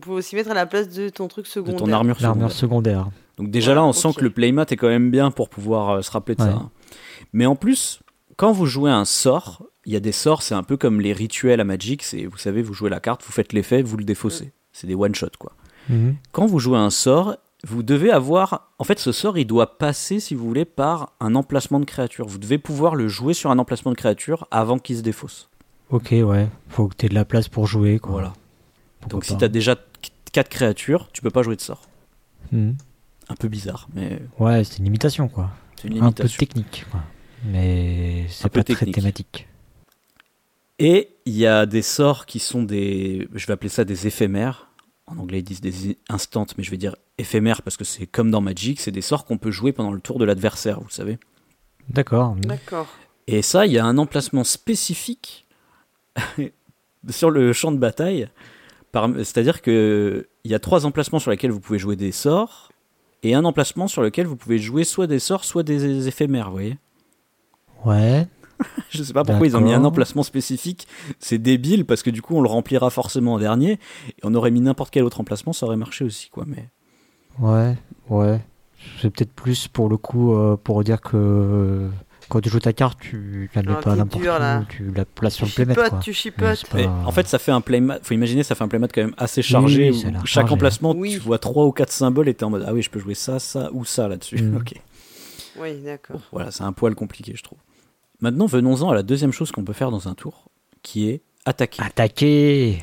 [0.00, 1.76] peut aussi mettre à la place de ton truc de secondaire.
[1.78, 2.52] ton armure secondaire.
[2.52, 3.08] secondaire.
[3.38, 6.02] Donc déjà là, on sent que le playmat est quand même bien pour pouvoir euh,
[6.02, 6.48] se rappeler de ça.
[6.48, 6.70] Hein.
[7.32, 8.00] Mais en plus,
[8.36, 11.12] quand vous jouez un sort, il y a des sorts, c'est un peu comme les
[11.12, 12.02] rituels à Magic.
[12.02, 14.52] C'est, vous savez, vous jouez la carte, vous faites l'effet, vous le défaussez.
[14.72, 15.52] C'est des one shot quoi.
[15.88, 16.16] Mhm.
[16.32, 18.68] Quand vous jouez un sort, vous devez avoir.
[18.78, 22.26] En fait, ce sort, il doit passer, si vous voulez, par un emplacement de créature.
[22.26, 25.48] Vous devez pouvoir le jouer sur un emplacement de créature avant qu'il se défausse.
[25.90, 26.48] Ok, ouais.
[26.68, 27.98] Faut que tu aies de la place pour jouer.
[28.00, 28.12] Quoi.
[28.12, 28.32] Voilà.
[29.00, 29.76] Pourquoi Donc si tu as déjà
[30.32, 31.82] 4 créatures, tu peux pas jouer de sort.
[32.52, 32.76] Mhm.
[33.28, 35.50] Un peu bizarre, mais Ouais, c'est une limitation, quoi.
[35.80, 36.38] c'est une Un peu limitation.
[36.38, 37.00] technique, quoi.
[37.46, 39.46] Mais c'est pas très thématique.
[40.78, 43.28] Et il y a des sorts qui sont des.
[43.34, 44.68] Je vais appeler ça des éphémères.
[45.06, 48.30] En anglais, ils disent des instants, mais je vais dire éphémères parce que c'est comme
[48.30, 51.18] dans Magic, c'est des sorts qu'on peut jouer pendant le tour de l'adversaire, vous savez.
[51.88, 52.34] D'accord.
[52.34, 52.88] D'accord.
[53.28, 55.46] Et ça, il y a un emplacement spécifique
[57.08, 58.28] sur le champ de bataille.
[59.18, 62.72] C'est-à-dire que il y a trois emplacements sur lesquels vous pouvez jouer des sorts
[63.22, 66.52] et un emplacement sur lequel vous pouvez jouer soit des sorts, soit des éphémères, vous
[66.52, 66.78] voyez.
[67.86, 68.26] Ouais.
[68.90, 70.86] Je sais pas pourquoi ils ont mis un emplacement spécifique.
[71.18, 73.72] C'est débile parce que du coup on le remplira forcément en dernier
[74.08, 76.44] et on aurait mis n'importe quel autre emplacement, ça aurait marché aussi quoi.
[76.46, 76.68] Mais
[77.38, 77.76] Ouais.
[78.08, 78.40] Ouais.
[79.02, 81.88] C'est peut-être plus pour le coup euh, pour dire que euh,
[82.28, 85.46] quand tu joues ta carte, tu la mets pas n'importe où, tu la places sur
[85.46, 85.98] le playmat, quoi.
[86.00, 86.66] tu chipotes.
[86.70, 87.98] pas- en fait, ça fait un playmat.
[88.02, 89.90] Faut imaginer, ça fait un playmat quand même assez chargé.
[89.90, 90.54] oui, où chaque chargé.
[90.54, 91.12] emplacement, Oui.
[91.12, 93.14] tu vois trois ou quatre symboles et t'es en mode ah oui, je peux jouer
[93.14, 94.42] ça, ça ou ça là-dessus.
[94.42, 94.56] Mm.
[94.60, 94.74] ok.
[95.60, 96.20] Oui, d'accord.
[96.32, 97.58] Voilà, c'est un poil compliqué, je trouve.
[98.20, 100.48] Maintenant, venons-en à la deuxième chose qu'on peut faire dans un tour,
[100.82, 101.82] qui est attaquer.
[101.82, 102.82] Attaquer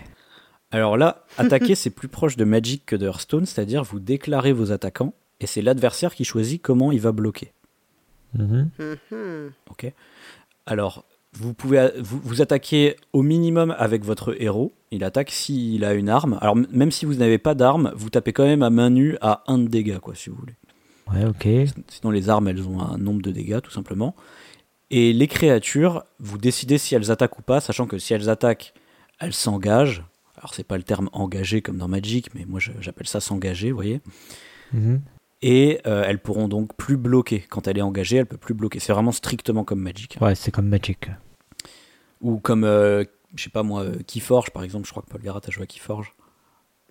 [0.72, 4.72] Alors là, attaquer, c'est plus proche de Magic que de Hearthstone, c'est-à-dire vous déclarez vos
[4.72, 7.52] attaquants et c'est l'adversaire qui choisit comment il va bloquer.
[8.36, 8.70] Mhm.
[8.80, 9.52] Mhm.
[9.70, 9.92] Ok.
[10.66, 14.72] Alors, vous pouvez vous, vous attaquer au minimum avec votre héros.
[14.92, 16.38] Il attaque s'il a une arme.
[16.42, 19.44] Alors, même si vous n'avez pas d'arme, vous tapez quand même à main nue à
[19.48, 20.54] 1 de dégâts, quoi, si vous voulez.
[21.12, 21.74] Ouais, ok.
[21.90, 24.16] Sinon, les armes, elles ont un nombre de dégâts, tout simplement.
[24.96, 28.74] Et les créatures, vous décidez si elles attaquent ou pas, sachant que si elles attaquent,
[29.20, 30.04] elles s'engagent.
[30.38, 33.78] Alors, c'est pas le terme engagé comme dans Magic, mais moi, j'appelle ça s'engager, vous
[33.78, 34.02] voyez.
[34.72, 35.02] Mhm.
[35.42, 37.40] Et euh, elles pourront donc plus bloquer.
[37.50, 38.80] Quand elle est engagée, elle peut plus bloquer.
[38.80, 40.18] C'est vraiment strictement comme Magic.
[40.22, 41.10] Ouais, c'est comme Magic.
[42.22, 43.04] Ou comme, euh,
[43.36, 45.64] je sais pas moi, euh, Keyforge par exemple, je crois que Paul Garat a joué
[45.64, 46.14] à Keyforge.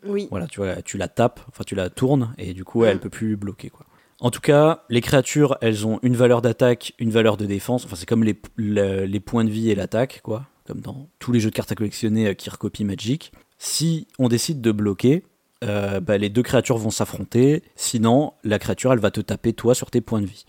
[0.05, 0.27] Oui.
[0.31, 3.01] Voilà, tu vois, tu la tapes, enfin tu la tournes, et du coup elle Mm.
[3.01, 3.87] peut plus bloquer quoi.
[4.23, 7.97] En tout cas, les créatures, elles ont une valeur d'attaque, une valeur de défense, enfin
[7.97, 11.41] c'est comme les, le- les points de vie et l'attaque, quoi, comme dans tous les
[11.41, 13.33] jeux de cartes à collectionner euh, qui recopient Magic.
[13.59, 15.25] Si on décide de bloquer,
[15.65, 19.75] euh, bah, les deux créatures vont s'affronter, sinon la créature elle va te taper toi
[19.75, 20.47] sur tes points de vie.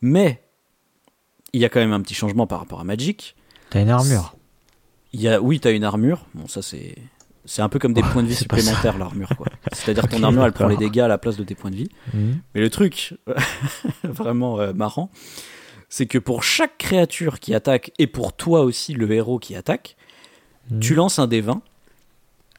[0.00, 0.42] Mais
[1.52, 3.36] il y a quand même un petit changement par rapport à Magic.
[3.70, 4.34] T'as une armure.
[5.12, 6.26] Il y a, oui, tu as une armure.
[6.34, 6.96] Bon, ça, c'est.
[7.46, 9.46] C'est un peu comme des points de vie supplémentaires, l'armure, quoi.
[9.72, 11.76] C'est-à-dire ton Ok, armure, elle prend les dégâts à la place de tes points de
[11.76, 11.88] vie.
[12.12, 12.38] Mhm.
[12.54, 13.14] Mais le truc,
[14.04, 15.10] vraiment euh, marrant,
[15.88, 19.96] c'est que pour chaque créature qui attaque, et pour toi aussi, le héros qui attaque,
[20.70, 20.80] Mhm.
[20.80, 21.62] tu lances un dé 20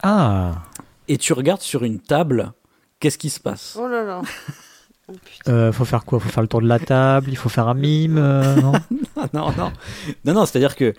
[0.02, 0.64] Ah
[1.10, 2.54] et tu regardes sur une table
[3.00, 3.78] qu'est-ce qui se passe?
[3.80, 4.22] Oh là là.
[5.10, 5.14] Oh,
[5.48, 6.20] euh, Faut faire quoi?
[6.20, 7.30] Faut faire le tour de la table?
[7.30, 8.74] Il faut faire un mime euh, non?
[9.16, 9.72] Ah, non, non.
[10.26, 10.94] Non, non, c'est-à-dire que.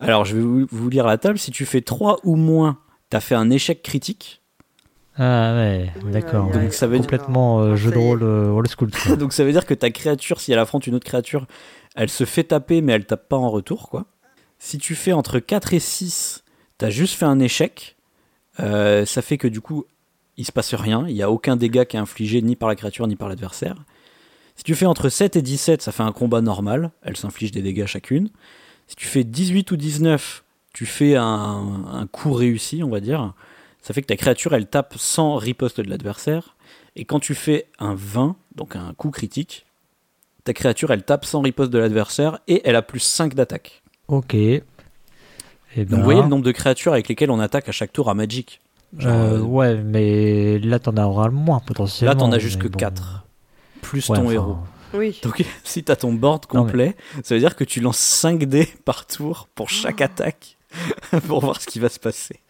[0.00, 1.38] Alors, je vais vous, vous lire la table.
[1.38, 2.76] Si tu fais 3 ou moins,
[3.14, 4.42] tu as fait un échec critique.
[5.16, 6.48] Ah ouais, d'accord.
[6.48, 8.90] Ouais, Donc, ça veut dire- Complètement euh, Ah, jeu de rôle euh, old school.
[8.90, 9.14] quoi.
[9.16, 11.46] Donc ça veut dire que ta créature, si elle affronte une autre créature,
[11.94, 14.06] elle se fait taper, mais elle tape pas en retour, quoi.
[14.58, 16.42] Si tu fais entre 4 et 6,
[16.78, 17.96] t'as juste fait un échec.
[18.60, 19.84] euh, ça fait que du coup,
[20.36, 21.04] il se passe rien.
[21.08, 23.76] Il n'y a aucun dégât qui est infligé ni par la créature ni par l'adversaire.
[24.56, 26.90] Si tu fais entre 7 et 17, ça fait un combat normal.
[27.02, 28.30] Elles s'infligent des dégâts chacune.
[28.86, 30.43] Si tu fais 18 ou 19,
[30.74, 33.32] tu fais un, un coup réussi, on va dire.
[33.80, 36.56] Ça fait que ta créature, elle tape sans riposte de l'adversaire.
[36.96, 39.64] Et quand tu fais un 20, donc un coup critique,
[40.44, 43.82] ta créature, elle tape sans riposte de l'adversaire et elle a plus 5 d'attaque.
[44.08, 44.34] Ok.
[44.34, 44.62] Ben,
[45.86, 48.14] Donc vous voyez le nombre de créatures avec lesquelles on attaque à chaque tour à
[48.14, 48.60] Magic
[48.96, 52.12] Genre, euh, euh, ouais, mais là t'en auras moins potentiellement.
[52.14, 52.78] Là, t'en as juste que bon.
[52.78, 53.24] 4.
[53.82, 54.56] Plus Ouais, ton enfin, héros.
[54.92, 55.18] Oui.
[55.24, 58.44] Donc si t'as ton board Non, mais- complet, ça veut dire que tu lances 5
[58.44, 60.56] dés par tour pour chaque attaque
[61.26, 62.40] pour voir ce qui va se passer.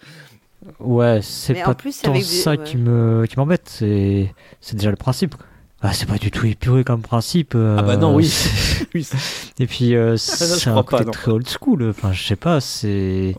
[0.80, 2.62] Ouais, c'est pas en plus, tant avec ça ouais.
[2.64, 5.34] qui me qui m'embête, c'est c'est déjà le principe.
[5.82, 7.54] Ah, c'est pas du tout épuré comme principe.
[7.54, 8.26] euh, Ah bah non, oui.
[8.26, 9.06] c'est- oui,
[9.58, 11.10] Et puis euh, je c'est un pas, côté non.
[11.10, 11.90] très old school.
[11.90, 13.34] Enfin, je sais pas, c'est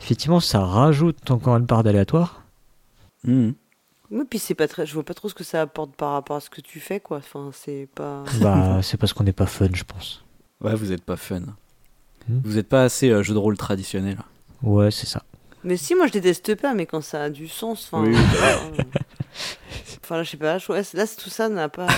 [0.00, 2.42] effectivement ça rajoute encore une part d'aléatoire.
[3.24, 3.54] Mhm.
[4.10, 4.86] Oui, puis c'est pas très.
[4.86, 7.00] Je vois pas trop ce que ça apporte par rapport à ce que tu fais,
[7.00, 7.18] quoi.
[7.18, 8.24] Enfin, c'est pas.
[8.40, 10.24] bah, c'est parce qu'on n'est pas fun, je pense.
[10.62, 11.42] Ouais, vous êtes pas fun.
[12.28, 14.18] Vous êtes pas assez euh, jeu de rôle traditionnel.
[14.62, 15.22] Ouais, c'est ça.
[15.64, 17.88] Mais si, moi je déteste pas, mais quand ça a du sens.
[17.92, 18.82] Enfin, Oui, oui, euh,
[20.02, 20.58] enfin là, je sais pas.
[20.58, 21.86] je- ouais, là, tout ça n'a pas.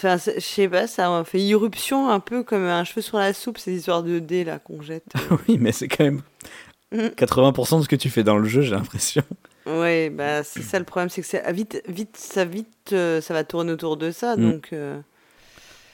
[0.00, 3.32] Enfin, je sais pas, ça a fait irruption un peu comme un cheveu sur la
[3.32, 5.06] soupe, ces histoires de dés là qu'on jette.
[5.48, 6.20] oui, mais c'est quand même
[6.92, 7.08] Mhm.
[7.16, 9.22] 80% de ce que tu fais dans le jeu, j'ai l'impression.
[9.66, 13.34] Ouais, bah c'est ça le problème, c'est que ça vite, vite, ça vite, euh, ça
[13.34, 14.40] va tourner autour de ça, Mm.
[14.52, 14.68] donc.
[14.72, 14.98] euh,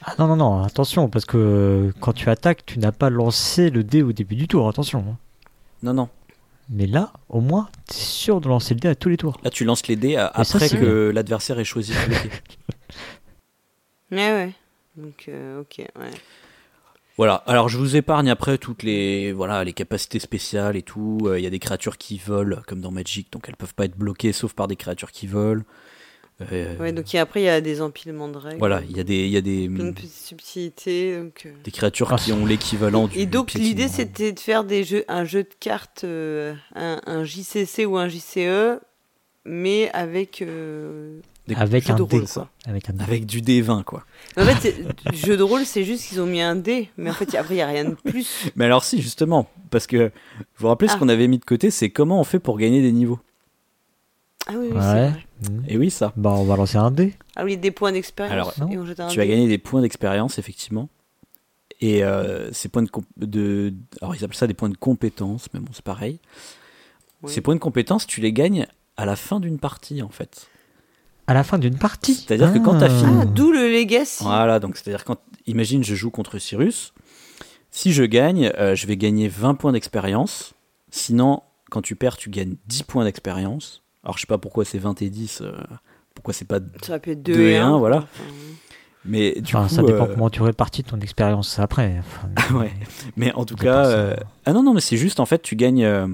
[0.07, 3.69] Ah non non non, attention parce que euh, quand tu attaques, tu n'as pas lancé
[3.71, 4.69] le dé au début du tour.
[4.69, 5.03] Attention.
[5.09, 5.17] hein.
[5.83, 6.09] Non, non.
[6.69, 9.37] Mais là, au moins, t'es sûr de lancer le dé à tous les tours.
[9.43, 12.29] Là, tu lances les dés ça, après que l'adversaire ait choisi de bloquer.
[14.11, 14.53] Ouais, ouais.
[14.95, 16.11] Donc, euh, ok, ouais.
[17.17, 21.19] Voilà, alors je vous épargne après toutes les voilà les capacités spéciales et tout.
[21.23, 23.85] Euh, Il y a des créatures qui volent comme dans Magic, donc elles peuvent pas
[23.85, 25.63] être bloquées sauf par des créatures qui volent.
[26.51, 28.59] Euh, Ouais, donc après, il y a des empilements de règles.
[28.59, 31.17] voilà, il y a des il y a des, Plein de petites subtilités.
[31.17, 31.51] Donc, euh.
[31.63, 35.05] des créatures Ah, qui ont l'équivalent du Et donc l'idée c'était de faire des jeux,
[35.07, 38.79] un jeu de cartes, euh, un, un JCC ou un JCE,
[39.45, 42.17] mais avec euh, Des- Avec un de dé.
[42.17, 42.49] rôle quoi.
[42.65, 43.03] Avec un dé.
[43.03, 44.03] avec du D20 quoi.
[44.35, 44.75] En fait,
[45.13, 47.41] jeu de rôle c'est juste qu'ils ont mis un dé, mais en fait y a-
[47.41, 48.47] après il y a rien de plus.
[48.57, 50.99] Mais alors si justement parce que vous vous rappelez ce Ah.
[50.99, 53.19] qu'on avait mis de côté, c'est comment on fait pour gagner des niveaux?
[54.47, 55.24] Ah oui, oui c'est vrai.
[55.49, 55.63] Mhm.
[55.67, 56.13] Et oui ça.
[56.15, 57.13] Bah, on va lancer un dé.
[57.35, 58.31] Ah oui, des points d'expérience.
[58.33, 58.69] Alors, non.
[58.71, 60.89] et on jette un Tu vas gagner des points d'expérience, effectivement.
[61.81, 63.73] Et euh, ces points de, comp- de.
[64.01, 66.19] Alors, ils appellent ça des points de compétence, mais bon, c'est pareil.
[67.21, 67.31] Oui.
[67.31, 68.65] Ces points de compétence, tu les gagnes
[68.97, 70.47] à la fin d'une partie, en fait.
[71.27, 72.13] À la fin d'une partie.
[72.13, 74.23] C'est-à-dire que quand t'as fini- Ah, d'où le legacy.
[74.23, 75.19] Voilà, donc c'est-à-dire, quand.
[75.47, 76.93] Imagine, je joue contre Cyrus.
[77.71, 80.53] Si je gagne, euh, je vais gagner 20 points d'expérience.
[80.91, 83.81] Sinon, quand tu perds, tu gagnes 10 points d'expérience.
[84.05, 85.41] Alors, je sais pas pourquoi c'est 20 et 10.
[85.41, 85.51] euh,
[86.13, 86.59] pourquoi c'est pas.
[86.83, 87.67] Ça pu être 2 Deux et et 1.
[87.73, 88.05] un, voilà.
[89.03, 89.73] Mais du Enfin, coup.
[89.75, 91.99] ça dépend euh, comment tu répartis ton expérience après.
[91.99, 92.73] Enfin, Ouais.
[93.17, 95.83] Mais en tout cas, euh, ah non non, mais c'est juste en fait tu gagnes,
[95.83, 96.07] euh,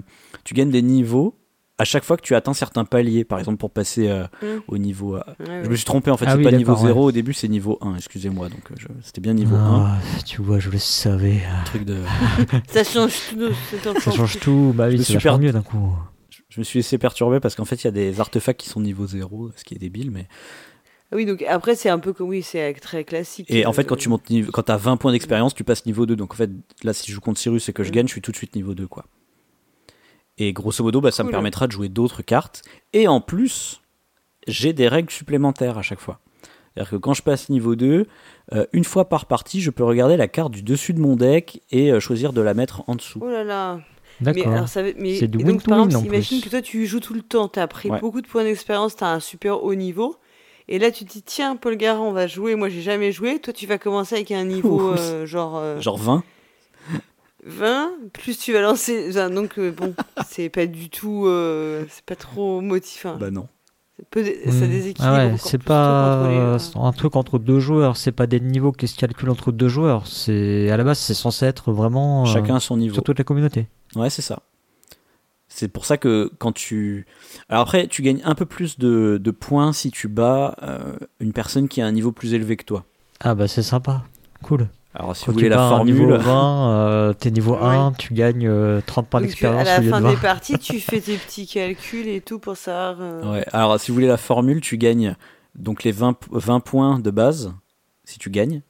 [0.43, 1.37] tu gagnes des niveaux
[1.77, 3.23] à chaque fois que tu atteins certains paliers.
[3.23, 4.45] Par exemple pour passer euh, Mm.
[4.67, 6.73] au niveau, euh, Ouais, je me suis trompé en fait, Ah c'est oui, pas niveau
[6.73, 7.95] d'accord, 0 au début, c'est niveau 1.
[7.95, 9.85] Excusez-moi, donc euh, je- c'était bien niveau 1.
[9.87, 11.41] Ah, tu vois, je le savais.
[11.65, 11.97] Truc de,
[12.67, 13.53] Ça change tout.
[13.83, 14.73] Ça Ça change tout.
[14.75, 15.45] Bah oui, c'est perdu.
[15.45, 15.95] mieux d'un coup.
[16.51, 18.79] Je me suis laissé perturber parce qu'en fait il y a des artefacts qui sont
[18.81, 20.11] niveau 0, ce qui est débile.
[20.11, 20.27] Mais
[21.11, 23.49] Oui, donc après c'est un peu comme oui, c'est très classique.
[23.49, 24.51] et en fait Euh, quand tu montes, niveau...
[24.51, 26.15] quand t'as 20 points d'expérience, tu passes niveau 2.
[26.15, 26.51] Donc en fait
[26.83, 27.93] là si je joue contre Cyrus et que je Mm.
[27.93, 29.05] gagne, je suis tout de suite niveau 2 quoi.
[30.37, 32.63] Et grosso modo, bah, ça me permettra de jouer d'autres cartes.
[32.93, 33.81] Et en plus,
[34.47, 36.19] j'ai des règles supplémentaires à chaque fois.
[36.73, 38.07] C'est-à-dire que quand je passe niveau 2,
[38.53, 41.61] euh, une fois par partie, je peux regarder la carte du dessus de mon deck
[41.69, 43.19] et euh, choisir de la mettre en dessous.
[43.21, 43.81] Oh là là.
[44.21, 44.67] D'accord.
[44.69, 46.45] C'est du win donc, to par win, exemple, en imagine plus.
[46.45, 47.99] que toi tu joues tout le temps, tu as pris Ouais.
[47.99, 50.15] beaucoup de points d'expérience, tu as un super haut niveau.
[50.67, 52.55] Et là, tu te dis, tiens, Paul Garand, on va jouer.
[52.55, 53.39] Moi, j'ai jamais joué.
[53.39, 56.23] Toi, tu vas commencer avec un niveau euh, genre, euh, Genre 20
[57.43, 57.91] 20.
[58.13, 59.07] Plus tu vas lancer.
[59.09, 59.93] enfin, donc, euh, bon,
[60.29, 61.27] c'est pas du tout.
[61.89, 63.17] c'est pas trop motivant.
[63.17, 63.47] Bah non.
[64.01, 64.69] Ça, peut dé- ça Hmm.
[64.69, 65.13] déséquilibre.
[65.13, 68.87] Ah ouais, c'est pas euh, un truc entre deux joueurs, c'est pas des niveaux qui
[68.87, 70.07] se calculent entre deux joueurs.
[70.07, 72.95] C'est à la base, c'est censé être vraiment euh, Chacun à son niveau.
[72.95, 73.67] sur toute la communauté.
[73.95, 74.41] Ouais, c'est ça.
[75.47, 77.05] C'est pour ça que quand tu...
[77.49, 81.33] Alors après, tu gagnes un peu plus de, de points si tu bats euh, une
[81.33, 82.85] personne qui a un niveau plus élevé que toi.
[83.19, 84.03] Ah bah c'est sympa,
[84.43, 84.69] cool.
[84.93, 85.93] Alors si Quand vous voulez la formule...
[85.95, 87.59] niveau 20, euh, t'es niveau Ouais.
[87.63, 90.09] 1, tu gagnes euh, 30 points d'expérience À la de fin 20.
[90.11, 92.97] des parties, tu fais tes petits calculs et tout pour savoir.
[92.99, 95.15] euh, Ouais, alors si vous voulez la formule, tu gagnes
[95.55, 97.53] donc les 20, 20 points de base,
[98.03, 98.61] si tu gagnes,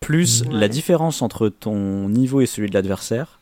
[0.00, 0.48] plus Ouais.
[0.52, 3.40] la différence entre ton niveau et celui de l'adversaire,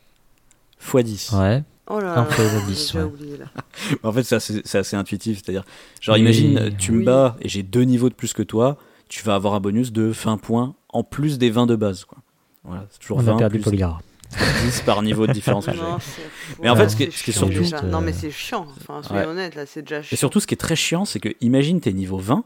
[0.81, 1.31] x 10.
[1.33, 1.63] Ouais.
[1.89, 3.05] Oh là là, fois j'ai 10, déjà ouais.
[3.05, 3.45] oublié, là.
[4.03, 5.63] En fait, c'est assez, intuitif, c'est-à-dire,
[6.01, 7.05] genre Oui, imagine, tu me oui.
[7.05, 10.01] bats et j'ai deux niveaux de plus que toi, tu vas avoir un bonus de
[10.03, 12.05] 20 points en plus des 20 de base.
[12.05, 12.17] Quoi.
[12.63, 13.99] Voilà, c'est toujours On 20 a perdu plus Polygra.
[14.65, 15.67] 10 par niveau de différence.
[15.67, 16.21] Non, c'est-
[16.61, 17.81] Mais en fait, ce qui est- c'est ce qui est chiant surtout- déjà.
[17.83, 18.67] Non, mais c'est chiant.
[18.81, 19.27] Enfin, soyons Ouais.
[19.31, 20.09] honnêtes, là, c'est déjà chiant.
[20.11, 22.43] Et surtout, ce qui est très chiant, c'est que imagine t'es niveau 20,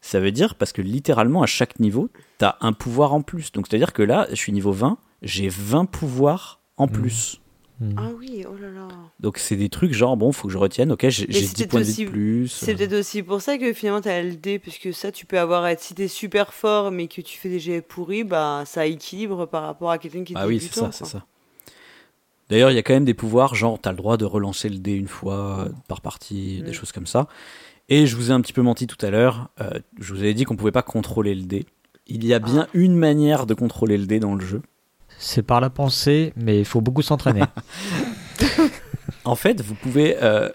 [0.00, 2.08] ça veut dire parce que littéralement à chaque niveau,
[2.38, 3.52] t'as un pouvoir en plus.
[3.52, 6.92] Donc c'est-à-dire que là, je suis niveau 20, j'ai 20 pouvoirs en Mhm.
[6.92, 7.40] plus.
[7.80, 7.94] Hmm.
[7.96, 8.88] Ah oui, oh là là.
[9.20, 11.56] Donc c'est des trucs genre, bon, faut que je retienne, ok, j'ai Mais j'ai c'est
[11.56, 12.48] 10 points de vie aussi- de plus.
[12.48, 15.80] C'est peut-être aussi pour ça que finalement t'as LD, puisque ça tu peux avoir, être-
[15.80, 19.62] si t'es super fort mais que tu fais des jets pourris, bah ça équilibre par
[19.62, 21.24] rapport à quelqu'un qui est Ah oui, c'est ça, c'est ça.
[22.50, 24.78] D'ailleurs, il y a quand même des pouvoirs, genre t'as le droit de relancer le
[24.78, 26.74] dé une fois euh, par partie, des Mm.
[26.74, 27.28] choses comme ça.
[27.88, 30.34] Et je vous ai un petit peu menti tout à l'heure, euh, je vous avais
[30.34, 31.64] dit qu'on pouvait pas contrôler le dé.
[32.06, 34.62] Il y a bien une manière de contrôler le dé dans le jeu.
[35.22, 37.42] C'est par la pensée, mais il faut beaucoup s'entraîner.
[39.24, 40.48] En fait, vous pouvez euh,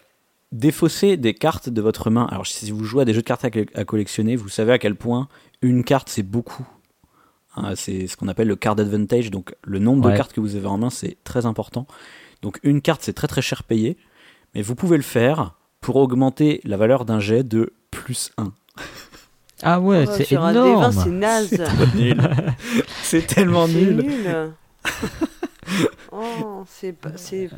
[0.52, 2.26] défausser des cartes de votre main.
[2.32, 4.80] Alors, si vous jouez à des jeux de cartes à, à collectionner, vous savez à
[4.80, 5.28] quel point
[5.62, 6.66] une carte c'est beaucoup.
[7.56, 9.30] Hein, c'est ce qu'on appelle le card advantage.
[9.30, 10.14] Donc, le nombre Ouais.
[10.14, 11.86] de cartes que vous avez en main, c'est très important.
[12.42, 13.98] Donc, une carte, c'est très très cher payé.
[14.56, 18.52] Mais vous pouvez le faire pour augmenter la valeur d'un jet de plus 1.
[19.64, 20.92] Ah ouais, Oh, c'est énorme.
[20.92, 21.62] D20, c'est naze.
[21.96, 22.18] nul.
[23.04, 23.96] c'est tellement nul.
[23.98, 24.52] nul.
[26.12, 27.10] oh, c'est pas.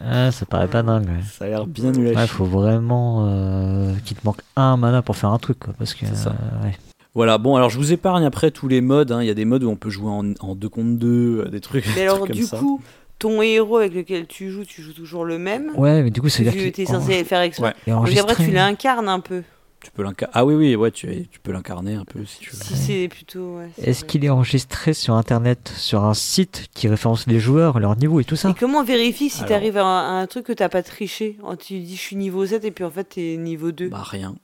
[0.09, 1.05] Ah, ça paraît pas dingue.
[1.07, 1.23] Ouais.
[1.37, 5.01] Ça a l'air bien nul à Ouais, faut vraiment euh, qu'il te manque un mana
[5.01, 6.29] pour faire un truc, quoi, parce que C'est ça.
[6.29, 6.77] euh, ouais.
[7.15, 9.11] Voilà, bon, alors je vous épargne après tous les modes.
[9.11, 9.21] hein.
[9.21, 11.61] Il y a des modes où on peut jouer en, en 2 contre 2, des
[11.61, 12.57] trucs, Mais des alors, trucs comme du ça.
[12.57, 12.79] coup,
[13.17, 15.71] ton héros avec lequel tu joues, tu joues toujours le même?
[15.75, 17.73] Ouais, mais du coup, c'est dire Tu es censé faire exprès.
[17.87, 17.93] Ouais.
[18.11, 19.41] est Donc après, tu l'incarnes un peu.
[19.83, 20.31] Tu peux l'incarner.
[20.35, 22.57] Ah oui, oui, ouais, tu, tu peux l'incarner un peu si tu veux.
[22.61, 23.57] Si c'est plutôt.
[23.57, 27.95] Ouais, Est-ce qu'il est enregistré sur internet, sur un site qui référence les joueurs, leur
[27.95, 28.49] niveau et tout ça?
[28.49, 30.81] Et comment on vérifie si Alors- t'arrives à, un- à un truc que t'as pas
[30.83, 31.37] triché?
[31.43, 33.89] Oh, Tu dis je suis niveau 7 et puis en fait t'es niveau 2.
[33.89, 34.35] Bah rien.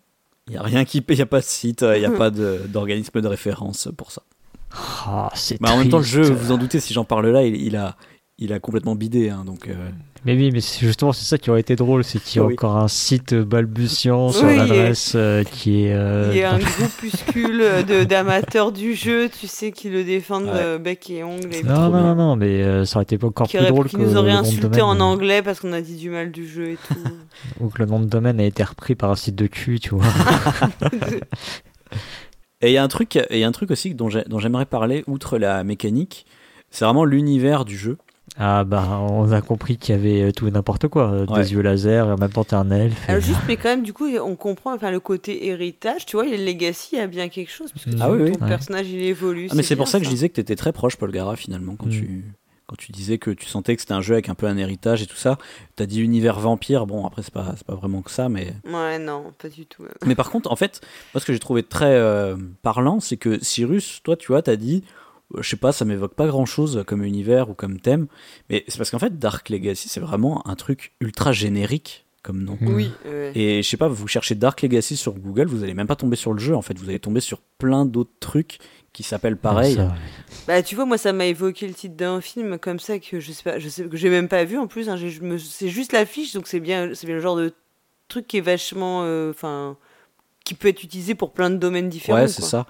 [0.48, 2.30] Il y a rien qui il y a pas de site, il y a pas
[2.30, 4.22] d'organisme de référence pour ça.
[5.06, 7.44] Ah, c'est Mais en même temps, le jeu, vous en doutez, si j'en parle là,
[7.44, 7.96] il, il a,
[8.40, 9.68] il a complètement bidé, hein, donc.
[9.68, 9.90] euh,
[10.26, 12.46] Mais oui, mais c'est justement c'est ça qui aurait été drôle, c'est qu'il y a
[12.48, 12.54] Oui.
[12.54, 15.94] encore un site balbutiant sur Oui, l'adresse euh, qui est.
[15.94, 20.46] euh, Il y a un groupuscule de- d'amateurs du jeu, tu sais, qui le défendent
[20.46, 20.52] Ouais.
[20.54, 21.48] euh, bec et ongles.
[21.52, 23.72] Et C'est Non, non, non, non, mais euh, ça aurait été encore qui, plus aurait-
[23.74, 26.32] drôle qui que nous aurait insulté domaine, en anglais parce qu'on a dit du mal
[26.32, 26.96] du jeu et tout.
[27.60, 29.90] Ou que le nom de domaine a été repris par un site de cul, tu
[29.96, 30.06] vois.
[32.62, 34.24] Et il y a un truc, et il y a un truc aussi dont j'ai-
[34.24, 36.26] dont j'aimerais parler, outre la mécanique,
[36.70, 37.98] c'est vraiment l'univers du jeu.
[38.38, 41.12] Ah bah, on a compris qu'il y avait euh, tout et n'importe quoi.
[41.12, 41.44] euh, Ouais.
[41.44, 43.08] Des yeux laser, et en même temps t'es un elfe.
[43.08, 46.06] et- Alors juste, mais quand même, du coup, on comprend enfin, le côté héritage.
[46.06, 47.72] Tu vois, le Legacy a bien quelque chose.
[47.72, 48.32] Parce que Ah tu- oui, oui.
[48.32, 48.50] ton Ouais.
[48.50, 49.48] personnage, il évolue.
[49.52, 51.36] Ah, mais c'est pour ça que je disais que tu étais très proche, Paul Gara,
[51.36, 51.92] finalement, quand, Mm.
[51.92, 52.24] tu,
[52.66, 55.04] quand tu disais que tu sentais que c'était un jeu avec un peu un héritage
[55.04, 55.38] et tout ça.
[55.76, 58.54] Tu as dit univers vampire, bon, après, c'est pas, c'est pas vraiment que ça, mais.
[58.66, 59.84] Ouais, non, pas du tout.
[60.08, 60.82] Mais par contre, en fait,
[61.14, 64.56] moi, ce que j'ai trouvé très euh, parlant, c'est que Cyrus, toi, tu vois, t'as
[64.56, 64.90] dit, euh,
[65.40, 68.08] je sais pas, ça m'évoque pas grand chose comme univers ou comme thème,
[68.50, 72.58] mais c'est parce qu'en fait, Dark Legacy, c'est vraiment un truc ultra générique comme nom.
[72.62, 73.32] Oui, ouais.
[73.36, 76.16] Et je sais pas, vous cherchez Dark Legacy sur Google, vous allez même pas tomber
[76.16, 78.60] sur le jeu, en fait, vous allez tomber sur plein d'autres trucs
[78.94, 79.76] qui s'appellent pareil.
[79.76, 79.94] Ça,
[80.48, 83.32] Bah, tu vois, moi, ça m'a évoqué le titre d'un film comme ça que je
[83.32, 84.88] sais pas, je sais que j'ai même pas vu en plus.
[84.88, 84.98] hein,
[85.40, 87.54] c'est juste l'affiche, donc c'est bien, c'est bien le genre de
[88.08, 89.76] truc qui est vachement, euh, enfin,
[90.44, 92.20] qui peut être utilisé pour plein de domaines différents.
[92.20, 92.66] Ouais, c'est ça.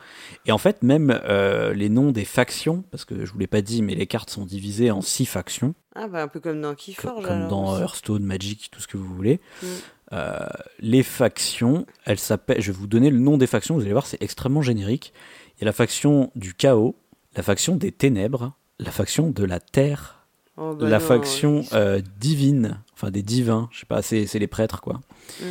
[0.45, 3.61] Et en fait, même euh, les noms des factions, parce que je vous l'ai pas
[3.61, 6.76] dit, mais les cartes sont divisées en six factions, Ah bah un peu comme dans
[6.76, 7.24] Keyforge.
[7.26, 7.80] comme alors, dans.
[7.80, 9.39] Hearthstone, Magic, tout ce que vous voulez.
[9.61, 9.67] Mm.
[10.13, 10.38] Euh,
[10.80, 12.61] les factions, elles s'appellent.
[12.61, 13.74] Je vais vous donner le nom des factions.
[13.76, 15.11] Vous allez voir, c'est extrêmement générique.
[15.57, 16.95] Il y a la faction du chaos,
[17.36, 20.19] la faction des ténèbres, la faction de la terre,
[20.55, 23.69] Oh, bah la non, faction euh, divine, enfin des divins.
[23.71, 25.01] Je sais pas, c'est c'est les prêtres quoi.
[25.41, 25.45] Mm.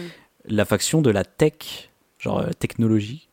[0.46, 1.90] La faction de la tech,
[2.22, 3.28] genre euh, technologie,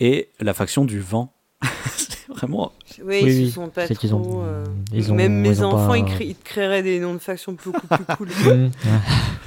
[0.00, 1.32] et la faction du vent.
[1.96, 4.42] c'est vraiment Oui, Oui, ils oui, se sont pas c'est qu'ils ont- trop.
[4.42, 7.00] euh, ils ont- Même mes ils ont enfants, pas- ils, cré- ils te créeraient des
[7.00, 8.28] noms de factions beaucoup plus cool.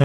[0.00, 0.04] Mm.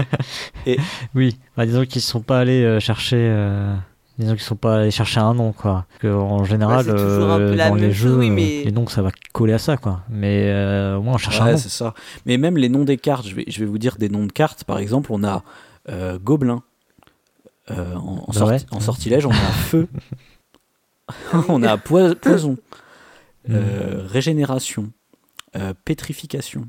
[0.66, 0.78] Et-
[1.14, 3.16] Oui, bah, disons qu'ils sont pas allés euh, chercher.
[3.18, 3.74] euh,
[4.18, 5.84] Disons qu'ils sont pas allés chercher un nom, quoi.
[5.90, 8.02] Parce que, en général, Ouais, c'est toujours un peu euh, la dans même les chose,
[8.12, 10.00] jeux, oui, euh, mais- les noms, ça va coller à ça, quoi.
[10.08, 11.58] Mais euh, au moins, on cherche un Ouais, nom.
[11.58, 11.92] c'est ça.
[12.24, 14.32] Mais même les noms des cartes, je vais, je vais vous dire des noms de
[14.32, 14.64] cartes.
[14.64, 15.42] Par exemple, on a
[15.90, 16.62] euh, Gobelin.
[17.70, 18.66] Euh, en, en Bah sorti- ouais.
[18.70, 19.88] en sortilège, on a Feu.
[21.48, 22.56] on a poi- Poison.
[23.48, 23.54] Mm.
[23.54, 24.90] euh, Régénération.
[25.56, 26.68] euh, pétrification.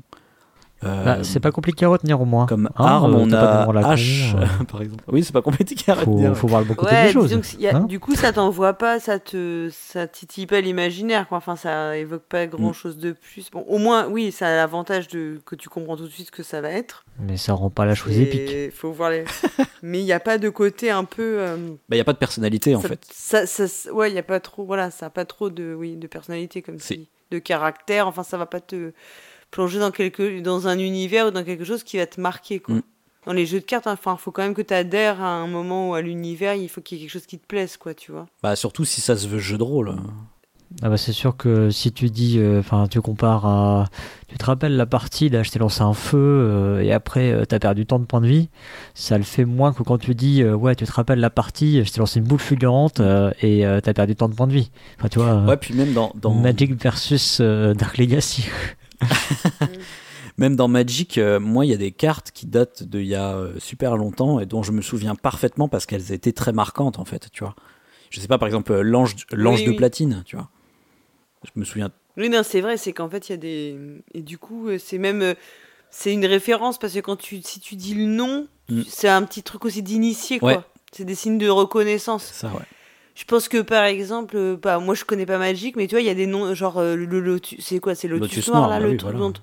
[0.84, 2.46] Euh, Bah, c'est pas compliqué à retenir au moins.
[2.46, 5.02] Comme Hein, arme, euh, on a H, euh, par exemple.
[5.08, 6.30] Oui, c'est pas compliqué à retenir.
[6.30, 7.32] faut, faut voir le bon côté Ouais, des choses.
[7.34, 7.80] a- hein.
[7.80, 11.26] du coup, ça t'envoie pas, ça te, ça titille pas l'imaginaire.
[11.32, 13.50] Enfin, ça évoque pas grand chose de plus.
[13.50, 16.32] Bon, au moins, oui, ça a l'avantage de que tu comprends tout de suite ce
[16.32, 17.04] que ça va être.
[17.18, 18.72] Mais ça rend pas la chose Et épique.
[18.74, 19.24] Faut voir les.
[19.82, 21.38] Mais il n'y a pas de côté un peu.
[21.40, 21.56] euh,
[21.88, 23.00] Bah, il y a pas de personnalité en ça- fait.
[23.12, 24.64] Ça, ça- ouais, il y a pas trop.
[24.64, 28.06] Voilà, ça a pas trop de, oui, de personnalité comme si, de caractère.
[28.06, 28.92] Enfin, ça va pas te
[29.50, 32.76] plonger dans quelque, dans un univers ou dans quelque chose qui va te marquer, quoi.
[32.76, 32.82] Mm.
[33.26, 35.90] Dans les jeux de cartes, enfin, faut quand même que tu adhères à un moment
[35.90, 36.54] ou à l'univers.
[36.54, 38.26] Il faut qu'il y ait quelque chose qui te plaise, quoi, tu vois.
[38.42, 39.94] Bah, surtout si ça se veut jeu de rôle.
[40.82, 43.86] Ah bah c'est sûr que si tu dis, euh, enfin tu compares à,
[44.28, 47.46] tu te rappelles la partie là, je t'ai lancé un feu euh, et après euh,
[47.46, 48.50] t'as perdu tant de points de vie,
[48.92, 51.82] ça le fait moins que quand tu dis, euh, ouais tu te rappelles la partie,
[51.84, 54.52] je t'ai lancé une boule fulgurante euh, et euh, t'as perdu tant de points de
[54.52, 54.70] vie.
[54.98, 58.44] Enfin tu vois, euh, Ouais, puis même dans, dans Magic versus euh, Dark Legacy.
[60.38, 63.34] même dans Magic, euh, moi, il y a des cartes qui datent d'il y a
[63.36, 67.04] euh, super longtemps et dont je me souviens parfaitement parce qu'elles étaient très marquantes en
[67.04, 67.54] fait, tu vois.
[68.10, 69.76] Je sais pas, par exemple, euh, l'ange l'ange Oui, de oui.
[69.76, 70.48] platine, tu vois.
[71.44, 71.90] Je me souviens.
[72.16, 73.76] Oui, non, c'est vrai, c'est qu'en fait, il y a des.
[74.14, 75.22] Et du coup, euh, c'est même.
[75.22, 75.34] euh,
[75.90, 78.82] C'est une référence parce que quand tu, si tu dis le nom, Mm.
[78.86, 80.52] c'est un petit truc aussi d'initié, quoi.
[80.52, 80.60] Ouais.
[80.92, 82.24] C'est des signes de reconnaissance.
[82.24, 82.60] C'est ça, ouais.
[83.18, 86.06] Je pense que par exemple, bah, moi je connais pas Magic, mais tu vois, il
[86.06, 88.78] y a des noms, genre euh, le lotus, c'est quoi C'est Lotus, Lotus Noir, là,
[88.78, 89.32] bah le oui, truc voilà.
[89.32, 89.40] dont.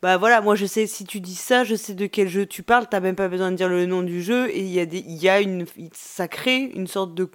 [0.00, 2.62] Bah voilà, moi je sais, si tu dis ça, je sais de quel jeu tu
[2.62, 4.86] parles, t'as même pas besoin de dire le nom du jeu, et il y a
[4.86, 7.28] des, il y a une, ça crée une sorte de,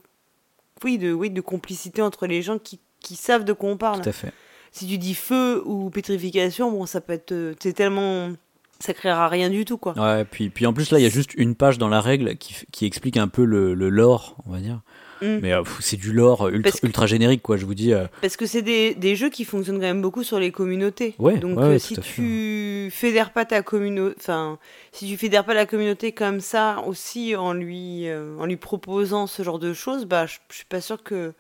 [0.84, 4.02] oui, de, oui, de complicité entre les gens qui, qui savent de quoi on parle.
[4.02, 4.34] Tout à fait.
[4.72, 8.32] Si tu dis feu ou pétrification, bon, ça peut être, euh, c'est tellement,
[8.80, 9.94] ça créera rien du tout, quoi.
[9.96, 12.36] Ouais, puis, puis en plus, là, il y a juste une page dans la règle
[12.38, 14.82] qui, qui explique un peu le, le lore, on va dire.
[15.24, 15.40] Mm.
[15.42, 17.58] Mais euh, c'est du lore ultra, que- ultra générique, quoi.
[17.58, 17.94] Je vous dis.
[17.94, 21.16] euh, Parce que c'est des, des jeux qui fonctionnent quand même beaucoup sur les communautés.
[21.20, 24.60] Ouais, Donc ouais, euh, si tu fédères pas ta communauté, enfin,
[24.92, 29.28] si tu fédères pas la communauté comme ça aussi en lui, euh, en lui proposant
[29.28, 31.34] ce genre de choses, bah, je suis pas sûr que.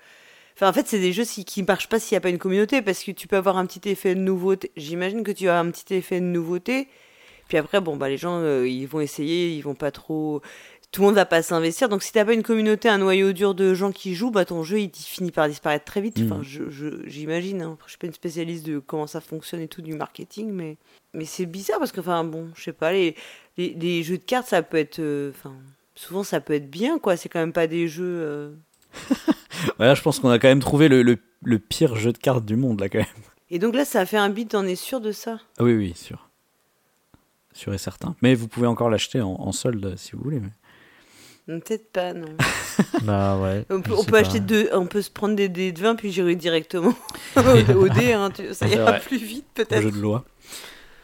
[0.55, 2.37] Enfin, en fait, c'est des jeux si- qui marchent pas s'il y a pas une
[2.37, 4.71] communauté, parce que tu peux avoir un petit effet de nouveauté.
[4.77, 6.87] J'imagine que tu as un petit effet de nouveauté.
[7.49, 10.41] Puis après, bon, bah, les gens, euh, ils vont essayer, ils vont pas trop.
[10.93, 11.89] Tout le monde va pas s'investir.
[11.89, 14.63] Donc, si t'as pas une communauté, un noyau dur de gens qui jouent, bah, ton
[14.63, 16.19] jeu, il finit par disparaître très vite.
[16.23, 16.43] Enfin, Mhm.
[16.43, 17.61] je- je- j'imagine.
[17.63, 17.77] Hein.
[17.85, 20.77] Je suis pas une spécialiste de comment ça fonctionne et tout du marketing, mais,
[21.15, 23.15] mais c'est bizarre parce que, enfin, bon, je sais pas, les,
[23.57, 24.99] les, les jeux de cartes, ça peut être.
[24.99, 25.53] euh, Enfin,
[25.95, 27.17] souvent, ça peut être bien, quoi.
[27.17, 28.03] C'est quand même pas des jeux.
[28.05, 28.51] euh,
[29.79, 32.17] Ouais, là, je pense qu'on a quand même trouvé le, le, le pire jeu de
[32.19, 33.07] cartes du monde, là, quand même.
[33.49, 35.39] Et donc là, ça a fait un beat, t'en es sûr de ça?
[35.57, 36.29] Ah oui, oui, sûr.
[37.53, 38.15] Sûr et certain.
[38.21, 40.39] Mais vous pouvez encore l'acheter en, en solde si vous voulez.
[40.39, 40.49] mais-
[41.45, 42.27] Peut-être pas, non.
[43.03, 43.65] bah ouais.
[43.69, 46.35] On peut, on acheter deux, on peut se prendre des dés de vin puis gérer
[46.35, 46.93] directement
[47.35, 48.99] au, dé, hein, tu- ça ira vrai.
[49.01, 49.81] plus vite peut-être.
[49.81, 50.23] jeu de loi.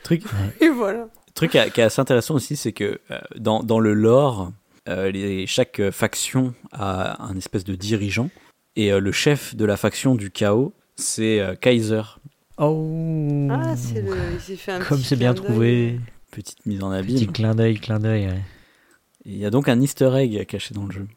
[0.04, 0.24] Truc,
[0.62, 1.08] Et voilà.
[1.36, 4.52] truc qui est assez intéressant aussi, c'est que euh, dans, dans le lore,
[4.88, 8.30] euh, les- chaque faction a un espèce de dirigeant.
[8.78, 12.02] Et euh, le chef de la faction du chaos, c'est euh, Kaiser.
[12.58, 13.48] Oh.
[13.52, 15.88] Ah, c'est le, il s'est fait un Comme petit c'est bien clin trouvé.
[15.92, 16.02] d'œil.
[16.32, 17.32] Petite mise en Petit abîme.
[17.34, 18.28] clin d'œil, clin d'œil.
[18.28, 18.42] ouais.
[19.30, 21.08] Il y a donc un easter egg caché dans le jeu.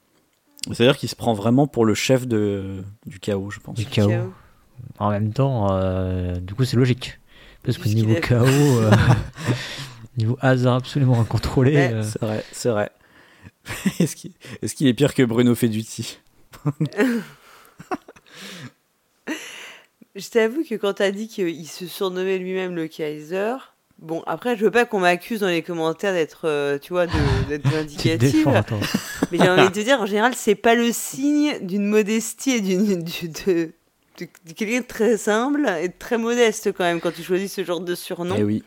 [0.67, 3.75] C'est-à-dire qu'il se prend vraiment pour le chef de, du chaos, je pense.
[3.75, 4.33] Du chaos.
[4.99, 7.19] En même temps, euh, du coup, c'est logique.
[7.63, 8.91] Parce que niveau chaos, euh,
[10.19, 11.77] niveau hasard absolument incontrôlé.
[11.77, 12.91] Euh, C'est vrai, c'est vrai.
[13.99, 16.19] Est-ce qu'il est, qu'il est pire que Bruno Feduti
[20.15, 23.55] Je t'avoue que quand t'as dit qu'il se surnommait lui-même le Kaiser,
[24.03, 27.13] bon, après, je veux pas qu'on m'accuse dans les commentaires d'être, euh, tu vois, de-
[27.49, 28.47] d'être vindicative.
[29.31, 32.61] Mais j'ai envie de te dire, en général, c'est pas le signe d'une modestie et
[32.61, 33.71] d'une, du- de,
[34.19, 37.53] de, de quelqu'un de très humble et de très modeste quand même quand tu choisis
[37.53, 38.37] ce genre de surnom.
[38.39, 38.63] Eh oui.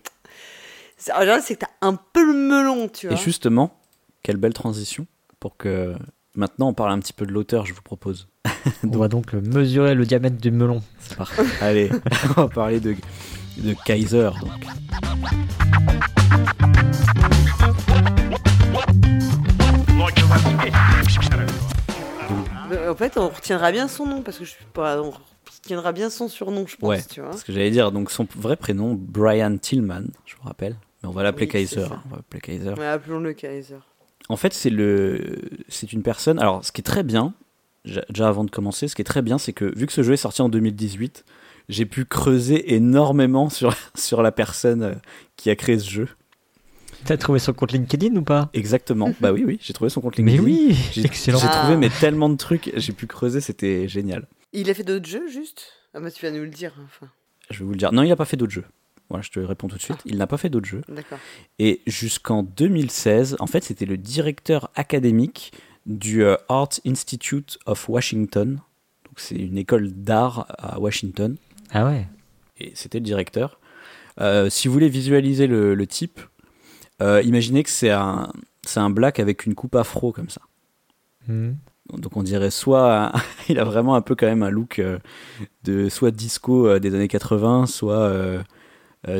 [0.98, 3.16] C'est- En général, c'est que t'as un peu le melon, tu vois.
[3.16, 3.78] Et justement,
[4.24, 5.06] quelle belle transition
[5.40, 5.94] pour que
[6.36, 8.28] maintenant on parle un petit peu de l'auteur, je vous propose.
[8.84, 10.82] On va donc mesurer le diamètre du melon.
[11.00, 11.44] C'est parfait.
[11.62, 11.92] Allez,
[12.38, 12.96] on va parler de,
[13.58, 14.30] de Kaiser.
[14.42, 14.66] Donc.
[22.72, 25.02] Euh, en fait, on retiendra bien son nom parce que je suis pas.
[25.02, 25.14] On
[25.62, 26.90] retiendra bien son surnom, je pense.
[26.90, 27.34] Ouais, tu vois.
[27.34, 27.92] Ce que j'allais dire.
[27.92, 30.76] Donc son vrai prénom, Brian Tillman, je vous rappelle.
[31.02, 31.86] Mais on va l'appeler Kaiser.
[31.86, 32.74] On va l'appeler Kaiser.
[32.74, 33.78] Ouais, appelons-le Kaiser.
[34.30, 35.40] En fait, c'est le,
[35.70, 36.40] c'est une personne.
[36.40, 37.34] Alors, ce qui est très bien,
[37.86, 40.14] déjà avant de commencer, ce qui est très bien, c'est que vu que ce jeu
[40.14, 41.24] est sorti en 2018,
[41.70, 44.96] j'ai pu creuser énormément sur sur la personne euh,
[45.36, 46.08] qui a créé ce jeu.
[47.06, 48.50] T'as trouvé son compte LinkedIn ou pas?
[48.54, 49.14] Exactement.
[49.22, 50.44] bah oui, oui, j'ai trouvé son compte Mais LinkedIn.
[50.46, 51.38] oui, J'ai excellent.
[51.38, 51.60] j'ai Ah.
[51.62, 54.26] trouvé mais tellement de trucs, j'ai pu creuser, c'était génial.
[54.54, 55.68] Il a fait d'autres jeux, juste?
[55.94, 56.74] Ah, bah, tu vas nous le dire.
[56.86, 57.12] Enfin.
[57.52, 57.92] Je vais vous le dire.
[57.92, 58.66] Non, il a pas fait d'autres jeux.
[59.10, 60.00] Voilà, je te réponds tout de suite.
[60.06, 60.82] Il n'a pas fait d'autres jeux.
[60.90, 61.20] D'accord.
[61.60, 65.52] Et jusqu'en 2016, en fait, c'était le directeur académique
[65.86, 68.54] du euh, Art Institute of Washington.
[69.06, 71.36] Donc, c'est une école d'art à Washington.
[71.72, 72.08] Ah ouais.
[72.58, 73.60] Et c'était le directeur.
[74.22, 76.20] Euh, si vous voulez visualiser le, le type,
[77.02, 78.32] euh, imaginez que c'est un,
[78.64, 80.42] c'est un black avec une coupe afro comme ça.
[81.28, 81.58] Mhm.
[81.98, 83.12] Donc on dirait soit
[83.50, 85.00] il a vraiment un peu quand même un look euh,
[85.64, 88.12] de soit disco des années 80, soit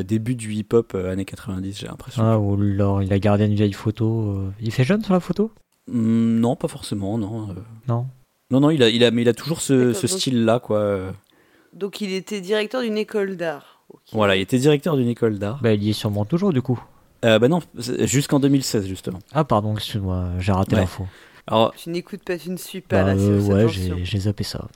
[0.04, 2.22] début du hip-hop années 90, j'ai l'impression.
[2.24, 4.50] Ah, ou alors il a gardé une vieille photo.
[4.60, 5.52] Il fait jeune sur la photo?
[5.88, 7.54] Hmm, non, pas forcément, non.
[7.86, 8.06] Non?
[8.50, 11.12] Non, non, il a, il a, mais il a toujours ce, style-là, quoi.
[11.76, 13.80] Donc il était directeur d'une école d'art.
[14.12, 15.60] Voilà, il était directeur d'une école d'art.
[15.62, 16.82] Bah, il y est sûrement toujours du coup.
[17.24, 19.18] Euh, bah non, jusqu'en 2016 justement.
[19.32, 20.80] Ah, pardon, excuse-moi, j'ai raté Ouais.
[20.82, 21.06] l'info.
[21.46, 23.20] Alors Tu n'écoutes pas, tu ne suis pas Bah, là.
[23.20, 23.52] euh, c'est-
[23.92, 24.66] ouais, j'ai zappé ça.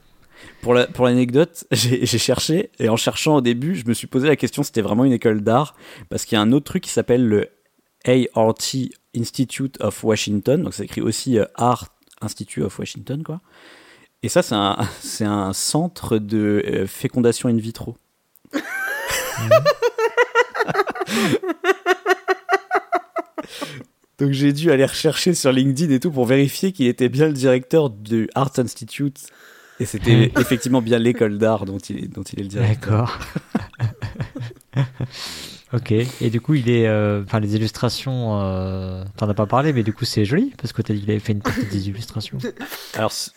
[0.62, 4.28] pour la pour l'anecdote, j'ai cherché et en cherchant au début, je me suis posé
[4.28, 5.74] la question si c'était vraiment une école d'art
[6.08, 7.48] parce qu'il y a un autre truc qui s'appelle le
[8.06, 8.54] ART
[9.16, 11.88] Institute of Washington, donc ça écrit aussi euh, Art
[12.22, 13.40] Institute of Washington quoi.
[14.22, 17.96] Et ça c'est un c'est un centre de euh, fécondation in vitro.
[24.18, 27.32] Donc j'ai dû aller rechercher sur LinkedIn et tout pour vérifier qu'il était bien le
[27.32, 29.28] directeur du Art Institute.
[29.78, 33.18] Et c'était effectivement bien l'école d'art dont il, est, dont il est le directeur.
[34.74, 34.84] D'accord.
[35.72, 35.92] ok.
[35.92, 36.86] Et du coup, il est.
[36.86, 38.40] euh, Enfin, les illustrations.
[38.42, 41.10] euh, T'en as pas parlé, mais du coup, c'est joli parce que t'as dit qu'il
[41.10, 42.38] avait fait une partie des illustrations.
[42.94, 43.32] Alors, c'est-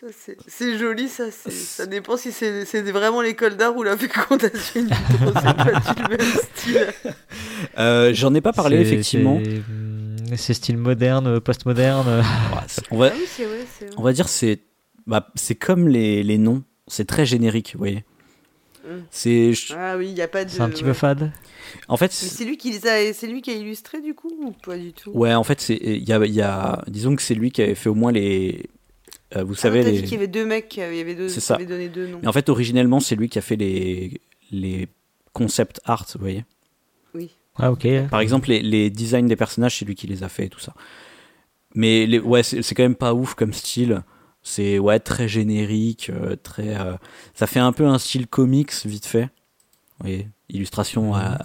[0.48, 1.26] C'est joli, ça.
[1.32, 4.86] Ça dépend si c'est c'est vraiment l'école d'art ou la fécondation
[5.34, 6.20] pas du même
[6.54, 6.88] style.
[7.78, 9.40] euh, j'en ai pas parlé effectivement.
[9.44, 12.08] c'est, hum, C'est style moderne, postmoderne.
[12.08, 12.24] Ouais,
[12.92, 13.96] On va, Ah oui, c'est vrai, c'est vrai.
[13.98, 14.60] on va dire c'est
[15.06, 16.64] bah, c'est comme les, les noms.
[16.88, 18.04] C'est très générique, vous voyez.
[18.86, 18.90] Mm.
[19.12, 20.50] C'est Ah oui, il n'y a pas de.
[20.50, 20.90] C'est un petit ouais.
[20.90, 21.32] peu fade.
[21.88, 24.32] En fait Mais c'est- lui qui les a, c'est lui qui a illustré du coup
[24.42, 25.12] ou pas du tout?
[25.12, 27.62] Ouais en fait c'est il y a, il y a disons que c'est lui qui
[27.62, 28.70] avait fait au moins les
[29.36, 31.02] euh, vous Ah, savez les dit qu'il y avait deux mecs, qui avaient- il y
[31.02, 31.58] avait deux, C'est ça.
[31.58, 32.20] donné deux noms.
[32.22, 34.22] mais en fait originellement c'est lui qui a fait les
[34.52, 34.88] les
[35.34, 36.46] concept art, vous voyez?
[37.56, 37.88] Ah, ok.
[38.10, 40.60] Par exemple, les, les designs des personnages, c'est lui qui les a fait et tout
[40.60, 40.74] ça.
[41.76, 44.04] Mais les, ouais, c'est c'est quand même pas ouf comme style.
[44.42, 46.76] C'est ouais très générique, euh, très.
[46.80, 46.94] euh,
[47.34, 49.24] ça fait un peu un style comics vite fait.
[50.00, 51.38] Vous voyez, illustration à,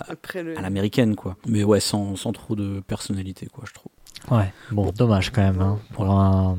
[0.42, 0.58] le.
[0.58, 1.36] à l'américaine quoi.
[1.46, 3.92] Mais ouais, sans, sans trop de personnalité quoi, je trouve.
[4.36, 5.60] Ouais, bon, dommage quand même.
[5.62, 5.78] hein.
[5.94, 6.58] Pour, un,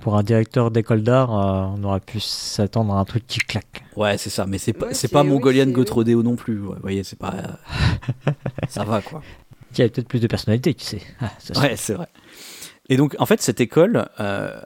[0.00, 3.84] pour un directeur d'école d'art, euh, on aurait pu s'attendre à un truc qui claque.
[3.96, 4.46] Ouais, c'est ça.
[4.46, 6.60] Mais c'est pas, c'est pas oui, Mongolian Gotrodeo non plus.
[6.60, 7.34] ouais, Vous voyez, c'est pas.
[7.34, 8.32] euh,
[8.68, 9.22] ça va quoi.
[9.72, 11.02] Qui a peut-être plus de personnalité, qui sait.
[11.20, 11.30] Ah,
[11.60, 12.08] Ouais, c'est vrai.
[12.88, 14.60] Et donc, en fait, cette école, euh,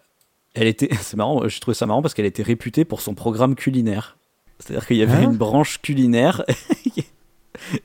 [0.54, 3.54] elle était, c'est marrant, je trouvais ça marrant parce qu'elle était réputée pour son programme
[3.54, 4.16] culinaire.
[4.60, 6.42] C'est-à-dire qu'il y avait Hein une branche culinaire.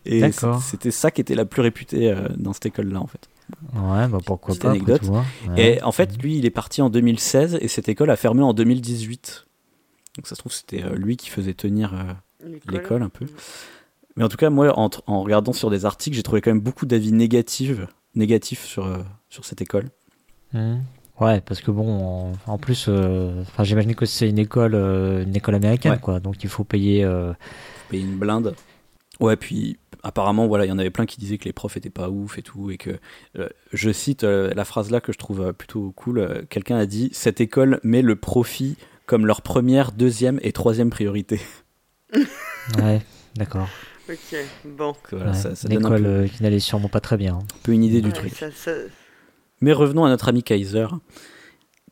[0.05, 0.61] et D'accord.
[0.61, 3.27] c'était ça qui était la plus réputée euh, dans cette école-là, en fait.
[3.73, 4.69] Ouais, bah pourquoi pas.
[4.71, 5.01] anecdote.
[5.01, 5.25] tout, hein.
[5.49, 5.75] Ouais.
[5.77, 8.53] Et en fait, lui, il est parti en 2016 et cette école a fermé en
[8.53, 9.47] 2018.
[10.17, 13.25] Donc, ça se trouve, c'était euh, lui qui faisait tenir euh, l'école un peu.
[14.15, 16.59] Mais en tout cas, moi, en, en regardant sur des articles, j'ai trouvé quand même
[16.59, 17.79] beaucoup d'avis négatifs,
[18.15, 18.97] négatifs sur, euh,
[19.29, 19.85] sur cette école.
[20.53, 20.83] Mhm.
[21.19, 25.23] Ouais, parce que bon, en, en plus, euh, enfin, j'imagine que c'est une école, euh,
[25.23, 25.99] une école américaine, Ouais.
[25.99, 26.19] quoi.
[26.21, 27.03] Donc il faut payer.
[27.03, 27.33] euh,
[27.89, 28.55] payer une blinde.
[29.19, 31.89] Ouais, puis apparemment, voilà, il y en avait plein qui disaient que les profs étaient
[31.89, 32.91] pas ouf et tout, et que
[33.37, 36.19] euh, je cite euh, la phrase là que je trouve euh, plutôt cool.
[36.19, 40.89] euh, Quelqu'un a dit cette école met le profit comme leur première, deuxième et troisième
[40.89, 41.39] priorité.
[42.83, 43.01] Ouais,
[43.35, 43.67] d'accord.
[44.09, 44.93] Ok, bon.
[45.11, 47.35] Voilà, Ouais, ça, un école peu, euh, qui n'allait sûrement pas très bien.
[47.35, 48.33] un peu une idée du truc.
[48.33, 48.71] ça- ça-
[49.61, 50.85] Mais revenons à notre ami Kaiser,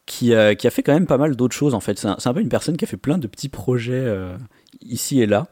[0.06, 2.00] qui, euh, qui a fait quand même pas mal d'autres choses en fait.
[2.00, 4.38] C'est un, peu une personne qui a fait plein de petits projets euh,
[4.82, 5.48] ici et là.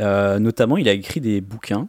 [0.00, 1.88] Euh, notamment, il a écrit des bouquins.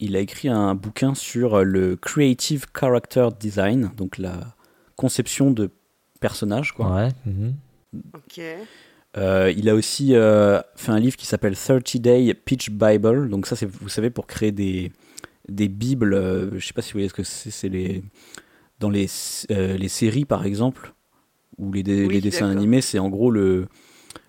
[0.00, 4.54] Il a écrit un bouquin sur euh, le Creative Character Design, donc la
[4.96, 5.70] conception de
[6.20, 6.72] personnages.
[6.72, 6.94] Quoi.
[6.94, 7.08] Ouais.
[7.26, 7.54] mhm.
[8.14, 8.40] Ok.
[9.18, 13.28] Euh, il a aussi euh, fait un livre qui s'appelle 30 Day Pitch Bible.
[13.28, 14.90] Donc ça, c'est vous savez pour créer des
[15.48, 16.14] des bibles.
[16.14, 17.50] euh, je sais pas si vous voyez ce que c'est.
[17.50, 18.02] C'est les
[18.80, 19.06] dans les
[19.50, 20.94] euh, les séries par exemple
[21.58, 22.58] ou les, dé- Oui, les dessins d'accord.
[22.62, 23.68] animés, c'est en gros le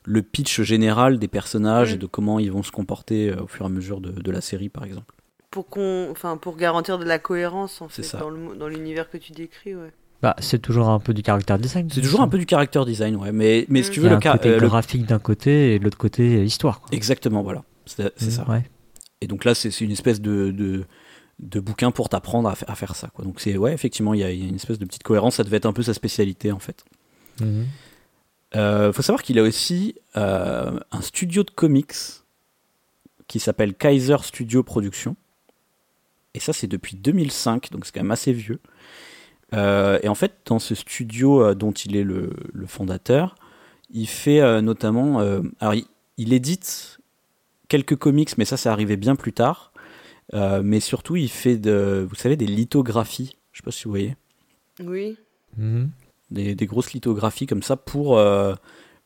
[0.05, 1.95] le pitch général des personnages Mm.
[1.95, 4.31] et de comment ils vont se comporter euh, au fur et à mesure de, de
[4.31, 5.13] la série par exemple.
[5.51, 8.17] Pour qu'on, enfin, pour garantir de la cohérence en C'est fait ça.
[8.19, 9.91] dans l'univers que tu décris, ouais.
[10.21, 11.89] Bah, c'est toujours un peu du caractère design.
[11.91, 13.31] C'est toujours un peu du character design, ouais.
[13.33, 14.03] Mais mais si tu Mm.
[14.03, 16.37] Il y veux a le côté euh, le- graphique d'un côté et de l'autre côté
[16.37, 16.79] euh, histoire.
[16.79, 16.89] Quoi.
[16.93, 17.63] exactement voilà.
[17.85, 18.49] C'est Mhm, ça.
[18.49, 18.63] Ouais.
[19.21, 20.85] Et donc là, c'est c'est une espèce de, de,
[21.39, 23.09] de bouquin pour t'apprendre à, à faire ça.
[23.13, 23.25] Quoi.
[23.25, 25.35] Donc c'est ouais, effectivement, il y, a, il y a une espèce de petite cohérence.
[25.35, 26.83] Ça devait être un peu sa spécialité en fait.
[27.41, 27.65] Mhm.
[28.55, 31.93] Euh, faut savoir qu'il a aussi euh, un studio de comics
[33.27, 35.15] qui s'appelle Kaiser Studio Production.
[36.35, 38.59] Et ça, c'est depuis 2005, donc c'est quand même assez vieux.
[39.53, 43.35] Euh, et en fait, dans ce studio euh, dont il est le, le fondateur,
[43.91, 45.19] il fait euh, notamment.
[45.21, 45.85] euh, alors, il,
[46.17, 46.99] il édite
[47.69, 49.71] quelques comics, mais ça, c'est arrivé bien plus tard.
[50.33, 53.35] Euh, mais surtout, il fait de, vous savez, des lithographies.
[53.51, 54.15] Je sais pas si vous voyez.
[54.79, 55.17] Oui.
[55.57, 55.89] Mhm.
[56.33, 58.55] Des, des grosses lithographies comme ça pour, euh,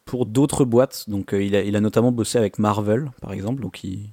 [0.06, 1.06] pour d'autres boîtes.
[1.10, 3.62] Donc, euh, il, a, il a notamment bossé avec Marvel, par exemple.
[3.62, 4.10] Donc, il,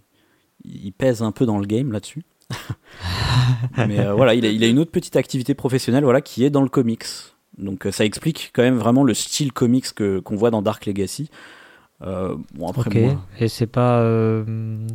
[0.65, 2.25] il pèse un peu dans le game là-dessus.
[3.89, 6.51] Mais euh, voilà, il a, il a une autre petite activité professionnelle voilà, qui est
[6.51, 7.07] dans le comics.
[7.57, 11.31] Donc, ça explique quand même vraiment le style comics que, qu'on voit dans Dark Legacy.
[12.03, 14.45] Euh, bon, après, moi, Et c'est pas, euh,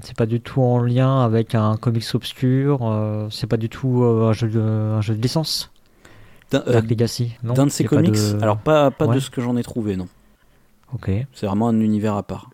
[0.02, 2.80] c'est pas du tout en lien avec un comics obscur.
[2.84, 5.72] euh, c'est pas du tout un jeu de, un jeu de licence?
[6.52, 6.74] D'un, euh,
[7.66, 10.08] de ses pas comics, de- alors pas, pas de ce que j'en ai trouvé, non.
[10.94, 11.10] Ok.
[11.34, 12.50] C'est vraiment un univers à part.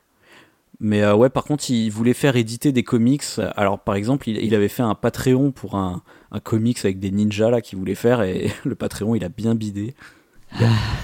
[0.82, 3.24] Mais euh, ouais, par contre, il voulait faire éditer des comics.
[3.56, 7.12] Alors, par exemple, il, il avait fait un Patreon pour un, un comics avec des
[7.12, 9.96] ninjas là qu'il voulait faire et le Patreon, il a bien bidé.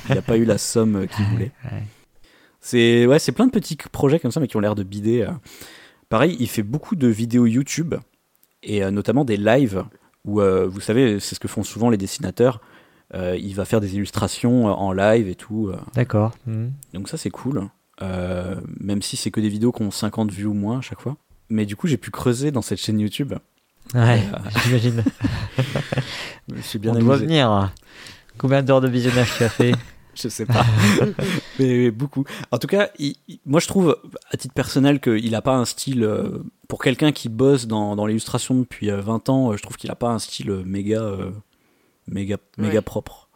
[0.10, 1.52] Il n'a pas eu la somme qu'il voulait.
[1.66, 1.84] Ouais.
[2.60, 5.22] C'est ouais, c'est plein de petits projets comme ça, mais qui ont l'air de bider.
[5.22, 5.32] euh.
[6.10, 7.96] Pareil, il fait beaucoup de vidéos YouTube
[8.64, 9.84] et euh, notamment des lives
[10.26, 12.62] où, euh, vous savez, c'est ce que font souvent les dessinateurs.
[13.14, 15.70] Euh, il va faire des illustrations euh, en live et tout.
[15.70, 15.78] euh.
[15.96, 16.32] D'accord.
[16.48, 16.72] Mhm.
[16.94, 17.68] Donc ça c'est cool,
[18.02, 21.02] Euh, même si c'est que des vidéos qui ont 50 vues ou moins à chaque
[21.02, 21.18] fois.
[21.50, 23.34] Mais du coup j'ai pu creuser dans cette chaîne YouTube.
[23.94, 24.24] Ouais.
[24.64, 25.04] J'imagine.
[26.56, 27.72] Je suis bien On doit venir.
[28.38, 29.74] Combien d'heures de visionnage tu as fait
[30.16, 30.66] Je sais pas,
[31.58, 32.26] mais beaucoup.
[32.52, 33.98] En tout cas, il- il- moi je trouve
[34.30, 38.06] à titre personnel qu'il a pas un style euh, pour quelqu'un qui bosse dans, dans
[38.06, 39.56] l'illustration depuis euh, 20 ans.
[39.56, 41.32] Je trouve qu'il a pas un style méga euh,
[42.12, 42.82] méga méga Ouais.
[42.82, 43.30] propre.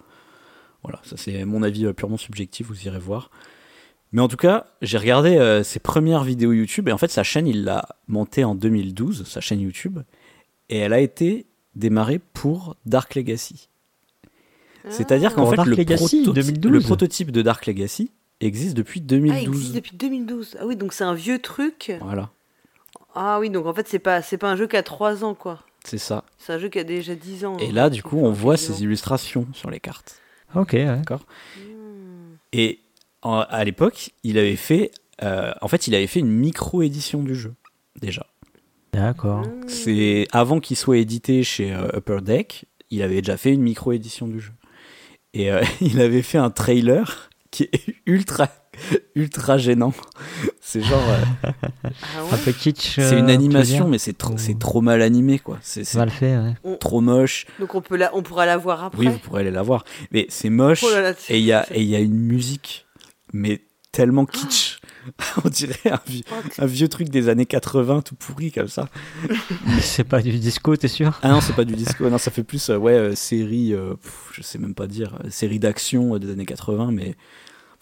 [0.83, 2.67] Voilà, ça c'est mon avis euh, purement subjectif.
[2.67, 3.31] Vous irez voir.
[4.11, 7.23] Mais en tout cas, j'ai regardé euh, ses premières vidéos YouTube et en fait sa
[7.23, 9.99] chaîne il l'a montée en 2012, sa chaîne YouTube,
[10.69, 13.67] et elle a été démarrée pour Dark Legacy.
[14.89, 16.71] C'est-à-dire qu'en fait, Dark le, Legacy, proto- 2012.
[16.71, 19.47] le prototype de Dark Legacy existe depuis Ah, il 2012.
[19.55, 20.57] existe depuis 2012.
[20.59, 21.91] Ah oui, donc c'est un vieux truc.
[22.01, 22.29] Voilà,
[23.15, 25.33] Ah oui, donc en fait, c'est pas, c'est pas un jeu qui a 3 ans,
[25.33, 25.61] quoi.
[25.87, 26.23] C'est ça.
[26.37, 27.57] C'est un jeu qui a déjà 10 ans.
[27.57, 27.71] Et hein.
[27.73, 30.19] là, du coup, on voit 10 ces illustrations sur les cartes.
[30.55, 30.73] Ok.
[30.73, 30.85] Ouais.
[30.85, 32.35] Hmm.
[32.53, 32.79] Et
[33.21, 34.91] en- à l'époque, il avait fait,
[35.23, 37.53] euh, en fait, il avait fait une micro-édition du jeu
[37.99, 38.25] déjà.
[38.93, 39.41] D'accord.
[39.45, 39.67] Hmm.
[39.67, 44.27] C'est avant qu'il soit édité chez euh, Upper Deck, il avait déjà fait une micro-édition
[44.27, 44.53] du jeu.
[45.33, 48.49] Et euh, il avait fait un trailer qui est ultra,
[49.15, 49.93] ultra gênant.
[50.61, 51.01] C'est genre,
[51.43, 51.49] euh,
[51.83, 52.95] Ah Un peu kitsch.
[52.95, 55.57] c'est euh, une veux animation, mais c'est trop, Ou- c'est trop mal animé, quoi.
[55.61, 56.53] C'est c'est Mal fait, ouais.
[56.63, 57.45] On- trop moche.
[57.59, 58.99] Donc on, peut la, on pourra la voir après.
[58.99, 59.85] Oui, vous pourrez aller la voir.
[60.11, 60.81] Mais c'est moche.
[60.83, 62.85] Oh là là, et il y a, et il y a une musique,
[63.33, 63.61] mais
[63.91, 64.79] tellement kitsch.
[65.45, 68.89] On dirait un vieux, Oh, un vieux truc des années 80, tout pourri comme ça.
[69.79, 71.19] C'est pas du disco, t'es sûr?
[71.21, 72.09] Ah non, c'est pas du disco.
[72.09, 75.19] Non, ça fait plus, euh, ouais, euh, série, euh, pff, je sais même pas dire,
[75.23, 77.15] euh, série d'action euh, des années 80, mais.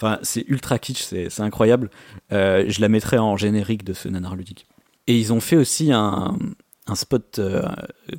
[0.01, 1.89] Enfin, c'est ultra kitsch, c'est incroyable.
[2.31, 4.65] Euh, je la mettrai en générique de ce nanar ludique.
[5.07, 6.37] Et ils ont fait aussi un,
[6.87, 7.61] un spot, euh,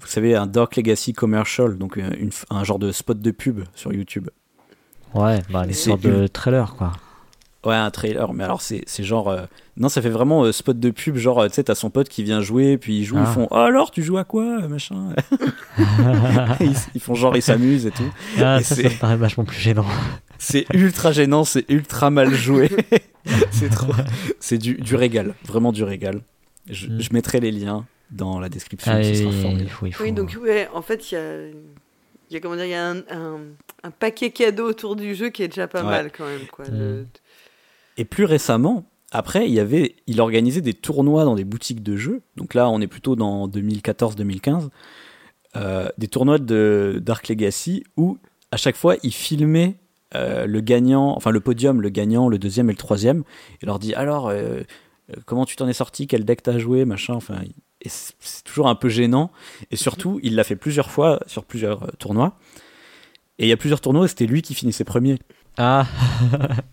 [0.01, 3.64] vous savez, un Dark Legacy commercial, donc euh, une, un genre de spot de pub
[3.75, 4.29] sur YouTube.
[5.14, 6.93] Ouais, bah, les sortes de trailer, quoi.
[7.64, 9.29] Ouais, un trailer, mais alors c'est genre.
[9.31, 9.45] euh,
[9.79, 12.22] Non, ça fait vraiment euh, spot de pub, genre, tu sais, t'as son pote qui
[12.22, 13.33] vient jouer, puis ils jouent, ils Ah.
[13.33, 15.14] font Oh, alors, tu joues à quoi Machin?
[16.61, 18.05] ils, ils font genre, ils s'amusent et tout.
[18.39, 19.87] Ah, Et ça, me paraît vachement plus gênant.
[20.39, 22.68] C'est ultra gênant, c'est ultra mal joué.
[23.51, 23.93] c'est trop.
[24.41, 26.20] C'est du, du régal, vraiment du régal.
[26.68, 27.01] Je, Mm.
[27.01, 29.62] je mettrai les liens dans la description, Ah, ce il sera formidable.
[29.64, 30.05] il faut, il faut.
[30.05, 31.55] Oui, donc ouais, en fait, il y a, il
[32.30, 33.39] y a comment dire, il y a un, un,
[33.82, 35.91] un paquet cadeau autour du jeu qui est déjà pas Ouais.
[35.91, 36.64] mal quand même, quoi.
[36.70, 37.07] Le- Mm.
[37.97, 41.97] Et plus récemment, après, il y avait, il organisait des tournois dans des boutiques de
[41.97, 42.22] jeux.
[42.37, 44.68] Donc là, on est plutôt dans 2014-2015.
[45.57, 48.18] euh, des tournois de Dark Legacy où
[48.51, 49.76] à chaque fois il filmait
[50.15, 53.25] euh, le gagnant, enfin le podium, le gagnant, le deuxième et le troisième,
[53.62, 54.61] et leur dit alors euh,
[55.11, 57.15] euh, comment tu t'en es sorti, quel deck t'as joué, machin.
[57.15, 57.37] Enfin,
[57.81, 59.31] et c'est toujours un peu gênant.
[59.71, 62.39] Et surtout, il l'a fait plusieurs fois sur plusieurs euh, tournois.
[63.39, 65.19] Et il y a plusieurs tournois, c'était lui qui finissait premier.
[65.57, 65.87] Ah,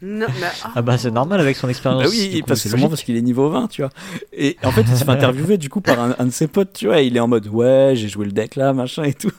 [0.02, 2.04] Non, mais, ah bah c'est normal avec son expérience.
[2.04, 2.89] Bah oui, du coup, parce, logique.
[2.89, 3.92] parce qu'il est niveau 20, tu vois.
[4.32, 6.74] Et en fait, il se fait interviewer du coup par un, un de ses potes,
[6.74, 7.02] tu vois.
[7.02, 9.32] et il est en mode ouais, j'ai joué le deck là, machin et tout.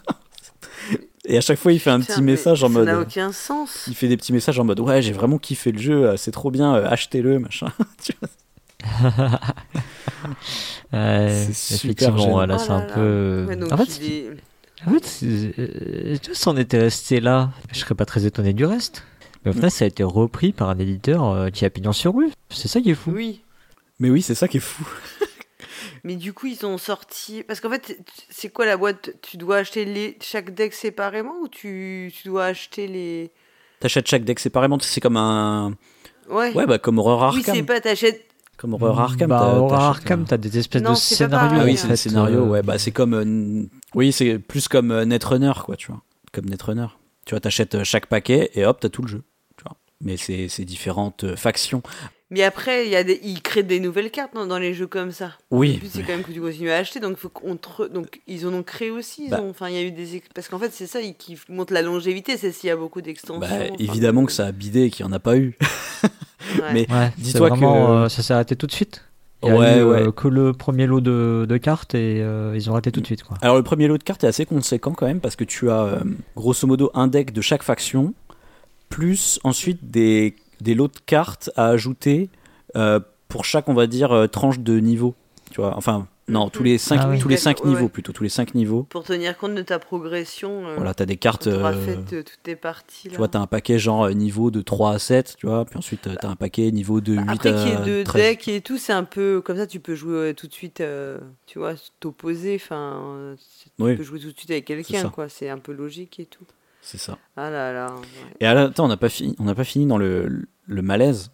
[1.28, 2.86] Et à chaque fois, il fait un Putain, petit message en ça mode.
[2.86, 3.84] n'a aucun sens.
[3.86, 6.32] Il fait des petits messages en mode ouais, j'ai vraiment kiffé le jeu, euh, c'est
[6.32, 7.68] trop bien, euh, achetez-le, machin.
[8.02, 8.28] Tu vois.
[10.92, 12.94] Ouais, C'est super effectivement, voilà, Oh c'est là un là.
[12.94, 13.44] peu.
[13.48, 14.30] Ouais, donc en fait, est-
[14.86, 19.04] en fait euh, était resté là, je serais pas très étonné du reste.
[19.44, 22.14] Mais au final, ça a été repris par un éditeur euh, qui a pignon sur
[22.14, 22.30] rue.
[22.50, 23.10] C'est ça qui est fou.
[23.12, 23.40] Oui.
[23.98, 24.84] Mais oui, c'est ça qui est fou.
[26.04, 27.42] Mais du coup, ils ont sorti.
[27.42, 27.98] Parce qu'en fait,
[28.30, 29.10] c'est quoi la boîte?
[29.22, 30.16] Tu dois acheter les...
[30.20, 33.30] chaque deck séparément ou tu, tu dois acheter les?
[33.80, 35.74] T'achètes chaque deck séparément, c'est comme un.
[36.28, 36.52] Ouais.
[36.54, 37.54] Ouais, bah comme Horror oui, Arkham.
[37.56, 38.24] c'est pas t'achètes.
[38.56, 39.28] Comme Horror Arkham.
[39.28, 41.58] Bah, t'as- Horror t'achètes, Arkham, euh, t'as des espèces Non, de scénarios.
[41.60, 43.14] Ah oui, c'est des scénarios, euh, ouais, bah c'est comme.
[43.14, 46.02] euh, Oui, c'est plus comme euh, Netrunner, quoi, tu vois.
[46.32, 46.86] Comme Netrunner.
[47.26, 49.22] Tu vois, t'achètes chaque paquet et hop, t'as tout le jeu.
[49.56, 49.76] Tu vois.
[50.00, 51.82] Mais c'est c'est différentes euh, factions.
[52.32, 53.20] Mais après, il y a des...
[53.22, 55.32] ils créent des nouvelles cartes dans les jeux comme ça.
[55.50, 55.76] Oui.
[55.76, 56.98] but, c'est quand même que tu continues à acheter.
[56.98, 59.28] Donc, faut qu'on te re- donc ils en ont créé aussi.
[59.28, 59.40] Bah.
[59.42, 60.22] ont- Enfin, il y a eu des.
[60.34, 62.36] Parce qu'en fait, c'est ça ils- qui montre la longévité.
[62.38, 63.38] C'est s'il y a beaucoup d'extensions.
[63.38, 65.56] Bah, enfin, évidemment que ça a bidé et qu'il n'y en a pas eu.
[66.58, 66.72] ouais.
[66.72, 69.04] mais- Ouais, Dis-toi que- euh, ça s'est arrêté tout de suite.
[69.44, 70.12] Il y a Ouais, eu, euh, ouais.
[70.14, 73.24] que le premier lot de, de cartes et euh, ils ont arrêté tout de suite.
[73.24, 73.36] Quoi.
[73.42, 75.82] Alors le premier lot de cartes est assez conséquent quand même parce que tu as
[75.82, 76.00] euh,
[76.36, 78.14] grosso modo un deck de chaque faction,
[78.88, 82.30] plus ensuite des, des lots de cartes à ajouter
[82.76, 85.14] euh, pour chaque on va dire euh, tranche de niveau.
[85.50, 87.18] Tu vois, enfin non, tous les 5 Ah oui.
[87.18, 88.84] tous les cinq D'accord, ouais, niveaux plutôt, tous les 5 niveaux.
[88.84, 90.66] Pour tenir compte de ta progression.
[90.68, 93.08] euh, Voilà, tu as des cartes euh, fait euh, toutes tes parties.
[93.08, 95.76] tu vois, tu as un paquet genre niveau de 3 à 7, tu vois, puis
[95.76, 98.22] ensuite tu as un paquet niveau de 8 Après à qu'il y ait deux 13.
[98.22, 101.18] decks et tout, c'est un peu comme ça, tu peux jouer tout de suite, euh,
[101.46, 103.34] tu vois, t'opposer, enfin,
[103.76, 103.96] tu Oui.
[103.96, 106.44] peux jouer tout de suite avec quelqu'un, quoi, c'est un peu logique et tout.
[106.80, 107.18] C'est ça.
[107.36, 107.94] Ah là là.
[107.94, 108.06] ouais.
[108.40, 111.30] Et alors, attends, on n'a pas fini, on n'a pas fini dans le, le malaise.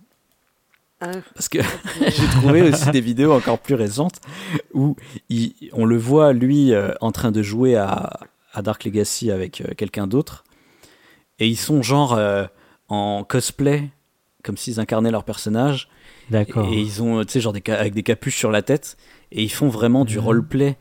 [1.01, 1.59] Ah, parce que
[2.01, 4.21] j'ai trouvé aussi des vidéos encore plus récentes
[4.75, 4.97] où
[5.29, 8.19] il- on le voit lui euh, en train de jouer à,
[8.53, 10.45] à Dark Legacy avec euh, quelqu'un d'autre.
[11.39, 12.47] Et ils sont genre euh,
[12.89, 13.91] en cosplay
[14.43, 15.89] comme s'ils incarnaient leur personnage.
[16.31, 16.69] D'accord.
[16.71, 18.97] et ils ont tu sais genre des avec des capuches sur la tête.
[19.31, 20.25] Et ils font vraiment du Mhm.
[20.25, 20.77] roleplay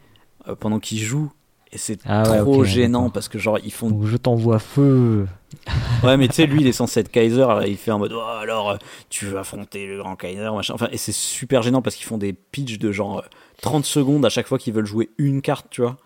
[0.48, 1.32] euh, pendant qu'ils jouent
[1.72, 3.14] et c'est Ah ouais, trop gênant d'accord.
[3.14, 5.28] parce que genre ils font Donc je t'envoie feu.
[6.04, 8.22] Ouais, mais tu sais, lui, il est censé être Kaiser, il fait en mode, oh,
[8.22, 8.78] alors,
[9.10, 10.74] tu veux affronter le grand Kaiser, machin.
[10.76, 13.24] Enfin, et c'est super gênant parce qu'ils font des pitchs de genre euh,
[13.62, 15.98] 30 secondes à chaque fois qu'ils veulent jouer une carte, tu vois.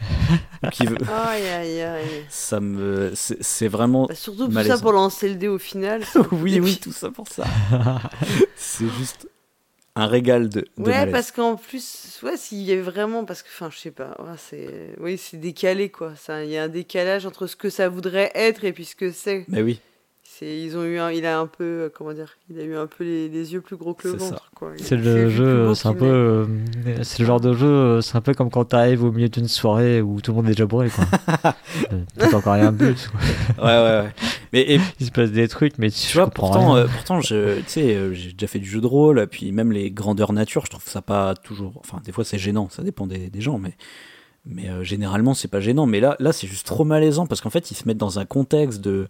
[0.62, 2.24] Aïe aïe aïe.
[2.28, 3.12] Ça me.
[3.14, 4.06] C'est c'est vraiment.
[4.06, 4.76] Bah, surtout tout Malaisant.
[4.76, 6.02] ça pour lancer le dé au final.
[6.32, 7.44] oui, oui, tout ça pour ça.
[8.56, 9.28] c'est juste
[9.98, 10.60] un régal de.
[10.60, 11.12] de Ouais, malaise.
[11.12, 14.36] parce qu'en plus, ouais, s'il y avait vraiment, parce que, enfin, je sais pas, ouais,
[14.36, 16.14] c'est, oui, c'est décalé quoi.
[16.16, 18.94] Ça, il y a un décalage entre ce que ça voudrait être et puis ce
[18.96, 19.44] que c'est.
[19.48, 19.80] Mais oui,
[20.42, 22.86] ils ont eu, un, il a un peu, euh, comment dire, il a eu un
[22.86, 26.04] peu les, les yeux plus gros que le ventre C'est le jeu, c'est un peu,
[26.06, 26.46] euh,
[27.02, 29.48] c'est le genre de jeu, euh, c'est un peu comme quand t'arrives au milieu d'une
[29.48, 31.04] soirée où tout le monde est déjà bourré, quoi.
[32.18, 32.94] T'as encore rien bu, ouais,
[33.58, 34.14] ouais, ouais.
[34.52, 36.84] Mais et, il se passe des trucs, mais tu vois, pourtant, rien.
[36.84, 39.90] euh, pourtant je, tu sais, j'ai déjà fait du jeu de rôle, puis même les
[39.90, 41.74] grandeurs nature, je trouve ça pas toujours.
[41.80, 43.74] Enfin, des fois, c'est gênant, ça dépend des, des gens, mais.
[44.48, 45.86] Mais euh, généralement, c'est pas gênant.
[45.86, 48.24] Mais là, là c'est juste trop malaisant parce qu'en fait, ils se mettent dans un
[48.24, 49.06] contexte de,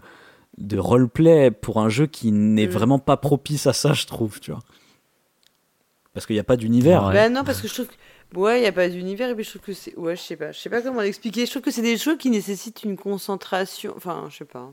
[0.59, 2.71] de roleplay pour un jeu qui n'est Mm.
[2.71, 4.61] vraiment pas propice à ça, je trouve, tu vois.
[6.15, 7.05] Parce qu'il n'y a pas d'univers.
[7.07, 7.13] Ouais.
[7.15, 9.45] Bah non, parce que je trouve que, ouais, il y a pas d'univers et puis
[9.45, 11.47] je trouve que c'est, ouais, je sais pas, je sais pas comment l'expliquer.
[11.47, 13.93] Je trouve que c'est des jeux qui nécessitent une concentration.
[13.97, 14.71] Enfin, je sais pas.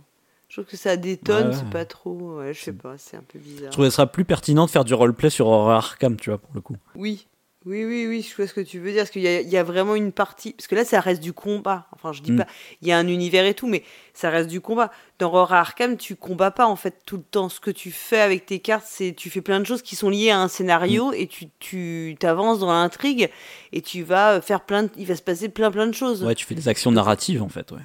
[0.47, 1.55] Je trouve que ça détonne, Ouais.
[1.55, 2.37] c'est pas trop.
[2.37, 3.65] Ouais, je sais C'est- pas, c'est un peu bizarre.
[3.67, 6.29] Je trouve que ce sera plus pertinent de faire du roleplay sur Horror Arkham, tu
[6.29, 6.77] vois, pour le coup.
[6.95, 7.27] Oui,
[7.65, 9.01] oui, oui, oui, je vois ce que tu veux dire.
[9.01, 10.53] Parce qu'il y, a- il y a vraiment une partie.
[10.53, 11.87] Parce que là, ça reste du combat.
[11.93, 12.37] Enfin, je dis Mm.
[12.37, 12.47] pas.
[12.81, 14.91] Il y a un univers et tout, mais ça reste du combat.
[15.19, 17.49] Dans Horror Arkham, tu combats pas, en fait, tout le temps.
[17.49, 20.09] Ce que tu fais avec tes cartes, c'est tu fais plein de choses qui sont
[20.09, 23.29] liées à un scénario et tu, tu t'avances dans l'intrigue
[23.73, 26.23] et tu vas faire plein de- Il va se passer plein, plein de choses.
[26.23, 27.79] Ouais, tu fais des actions narratives, en fait, ouais.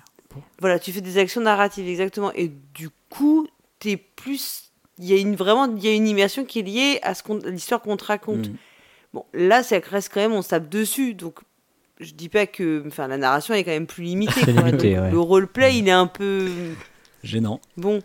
[0.61, 2.31] Voilà, tu fais des actions narratives, exactement.
[2.35, 3.47] Et du coup,
[3.79, 4.71] t'es plus.
[4.99, 7.23] Il y a une, vraiment il y a une immersion qui est liée à ce
[7.23, 8.49] qu'on- l'histoire qu'on te raconte.
[8.51, 8.57] Mm.
[9.13, 11.15] Bon, là, ça reste quand même, on se tape dessus.
[11.15, 11.41] Donc,
[11.99, 12.85] je dis pas que.
[12.87, 14.41] Enfin, la narration est quand même plus limitée.
[14.45, 14.53] Quoi.
[14.53, 15.11] limité, Donc, ouais.
[15.11, 16.49] Le roleplay, il est un peu.
[17.23, 17.61] Gênant.
[17.77, 18.01] Bon.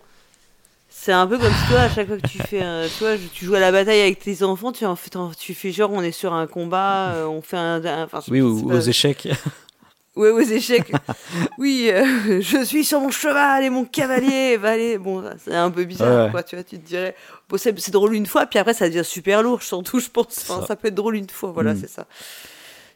[0.89, 2.62] C'est un peu comme si toi, à chaque fois que tu fais.
[2.62, 5.53] un- toi, tu joues à la bataille avec tes enfants, tu, en fais, t'en- tu
[5.53, 7.84] fais genre, on est sur un combat, euh, on fait un.
[7.86, 9.28] un- enfin, je- Oui, ou pas- aux échecs.
[10.16, 10.91] Ouais, aux échecs.
[11.57, 14.97] oui, euh, je suis sur mon cheval et mon cavalier va aller.
[14.97, 16.43] Bon, c'est un peu bizarre, Ouais, quoi.
[16.43, 17.16] Tu vois, tu te dirais.
[17.49, 20.38] Bon, c'est drôle une fois, puis après, ça devient super lourd, surtout, je pense.
[20.49, 20.68] Enfin, Ça.
[20.68, 20.76] ça.
[20.76, 21.77] peut être drôle une fois, voilà, Mm.
[21.81, 22.07] c'est ça.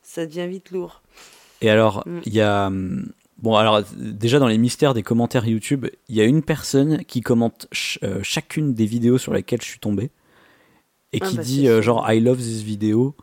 [0.01, 1.01] Ça devient vite lourd.
[1.61, 2.19] Et alors, Mm.
[2.25, 2.67] il y a.
[2.67, 3.11] hum,
[3.41, 7.21] Bon, alors, déjà dans les mystères des commentaires YouTube, il y a une personne qui
[7.21, 10.11] commente ch- euh, chacune des vidéos sur lesquelles je suis tombé
[11.13, 13.15] et Ah qui bah, dit euh, genre I love this video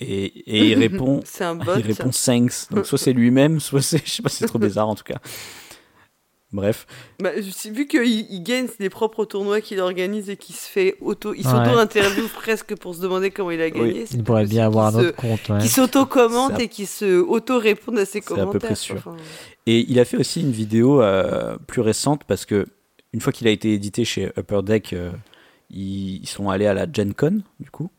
[0.00, 1.72] et, et il répond C'est un bot.
[1.76, 4.88] il répond thanks donc soit c'est lui-même soit c'est je sais pas c'est trop bizarre
[4.88, 5.18] en tout cas
[6.52, 6.86] bref
[7.20, 7.30] Bah,
[7.70, 11.32] vu qu'il il gagne des propres tournois qu'il organise et qu'il se fait auto.
[11.32, 11.52] Il Ouais.
[11.52, 14.04] s'auto-interview presque pour se demander comment il a gagné.
[14.06, 15.48] C'est Il pourrait bien avoir un autre compte.
[15.48, 15.58] ouais.
[15.60, 18.60] Qui s'auto-commente à- et qui se auto-répond à ses C'est à peu commentaires.
[18.62, 18.96] près sûr.
[18.96, 19.16] Enfin,
[19.66, 22.66] et il a fait aussi une vidéo euh, plus récente parce que
[23.12, 25.12] une fois qu'il a été édité chez Upper Deck euh,
[25.70, 27.90] ils, ils sont allés à la Gen Con du coup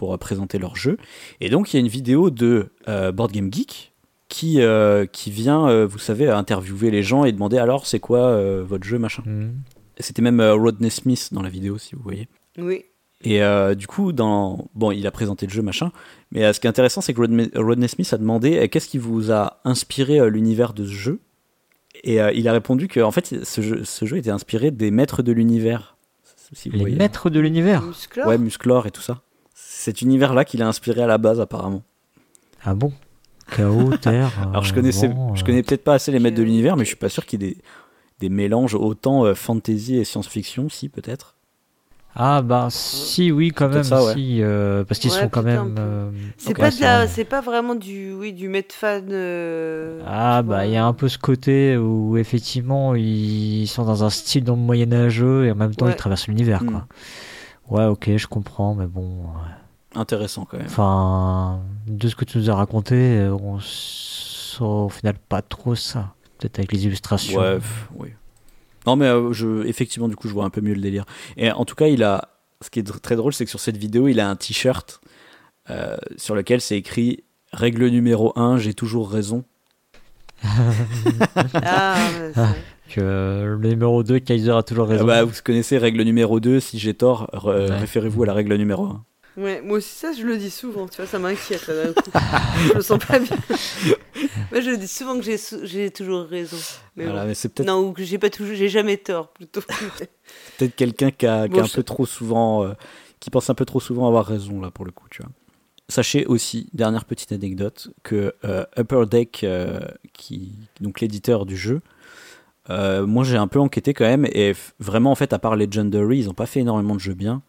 [0.00, 0.96] pour euh, présenter leur jeu.
[1.42, 3.92] Et donc il y a une vidéo de euh, Board Game Geek
[4.28, 8.20] qui, euh, qui vient, euh, vous savez, interviewer les gens et demander alors c'est quoi
[8.20, 9.22] euh, votre jeu machin.
[9.26, 9.52] Mhm.
[9.98, 12.26] C'était même euh, Rodney Smith dans la vidéo si vous voyez.
[12.56, 12.84] Oui.
[13.22, 14.70] Et euh, du coup, dans...
[14.74, 15.92] bon, il a présenté le jeu, machin.
[16.32, 18.88] Mais euh, ce qui est intéressant, c'est que Rodney, Rodney Smith a demandé euh, qu'est-ce
[18.88, 21.20] qui vous a inspiré euh, l'univers de ce jeu?
[22.02, 24.90] Et euh, il a répondu que en fait, ce jeu, ce jeu était inspiré des
[24.90, 25.98] maîtres de l'univers.
[26.54, 26.96] Si Les voyez.
[26.96, 27.82] maîtres de l'univers.
[27.82, 29.20] Musclor Ouais, Musclor et tout ça.
[29.80, 31.82] Cet univers-là qu'il a inspiré à la base, apparemment.
[32.62, 32.92] Ah bon?
[33.56, 34.30] Chaos, terre.
[34.50, 36.76] Alors, je euh, connaissais, vent, je euh, connais peut-être pas assez les maîtres de l'univers,
[36.76, 37.56] mais je suis pas sûr qu'il y ait des,
[38.20, 41.36] des mélanges autant euh, fantasy et science-fiction, si peut-être.
[42.14, 44.12] Ah bah si, oui, quand même, ça, ouais.
[44.12, 45.76] si, euh, parce qu'ils Ouais, sont quand même.
[45.78, 47.08] euh, C'est pas, de c'est la- vrai.
[47.08, 49.00] c'est pas vraiment du, oui, du Medfan.
[49.10, 54.04] euh, Ah bah il y a un peu ce côté où effectivement ils sont dans
[54.04, 55.92] un style dans le Moyen Âgeux et en même temps Ouais.
[55.92, 56.70] ils traversent l'univers Hmm.
[56.70, 56.86] quoi.
[57.70, 59.50] Ouais ok je comprends mais bon ouais.
[59.94, 60.66] Intéressant quand même.
[60.66, 65.74] enfin de ce que tu nous as raconté euh, on sent au final pas trop
[65.74, 67.38] ça peut-être avec les illustrations.
[67.40, 68.08] Ouais, pff, oui.
[68.86, 71.04] Non, mais euh, je, effectivement, du coup, je vois un peu mieux le délire.
[71.36, 72.28] Et en tout cas, il a.
[72.62, 75.02] Ce qui est très drôle, c'est que sur cette vidéo, il a un t-shirt
[75.68, 79.44] euh, sur lequel c'est écrit Règle numéro 1, j'ai toujours raison.
[81.62, 81.96] Ah.
[82.88, 85.04] Que euh, le numéro 2 Kaiser a toujours raison.
[85.04, 87.66] Ah bah, vous connaissez règle numéro 2, si j'ai tort, Ouais.
[87.66, 89.04] référez-vous à la règle numéro 1.
[89.36, 92.10] Ouais, moi aussi, ça, je le dis souvent, tu vois, ça m'inquiète là d'un coup.
[92.70, 93.36] je me sens pas bien.
[94.50, 95.24] Moi, je dis souvent que
[95.64, 96.56] j'ai toujours raison.
[96.96, 97.28] Mais Voilà, bon.
[97.28, 99.60] mais c'est peut-être Non, ou que j'ai pas toujours, j'ai jamais tort, plutôt.
[100.58, 102.64] peut-être quelqu'un qui a, qui Bon, a un je- peu trop souvent.
[102.64, 102.72] euh,
[103.20, 105.30] qui pense un peu trop souvent avoir raison, là, pour le coup, tu vois.
[105.88, 109.80] Sachez aussi, dernière petite anecdote, que euh, Upper Deck, euh,
[110.12, 111.80] qui, donc l'éditeur du jeu,
[112.68, 116.18] moi j'ai un peu enquêté quand même, et f- vraiment en fait, à part Legendary,
[116.20, 117.42] ils n'ont pas fait énormément de jeux bien.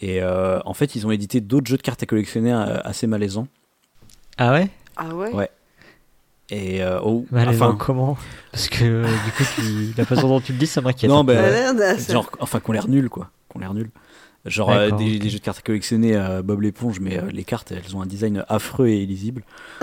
[0.00, 3.06] Et euh, en fait, ils ont édité d'autres jeux de cartes à collectionner euh, assez
[3.06, 3.48] malaisants.
[4.38, 4.68] Ah ouais?
[4.96, 5.50] Ah ouais, Ouais.
[6.48, 8.16] Et euh, oh, Malaisant enfin, comment?
[8.52, 9.92] Parce que euh, du coup tu...
[9.98, 11.10] la façon dont tu le dis ça m'inquiète.
[11.10, 11.76] Non, ben,
[12.08, 13.90] genre, enfin, qu'on l'air nuls quoi, qu'on l'air nuls.
[14.46, 17.72] Genre euh, des, jeux de cartes à collectionner, euh, Bob l'éponge, mais euh, les cartes,
[17.72, 19.42] elles ont un design affreux et illisible.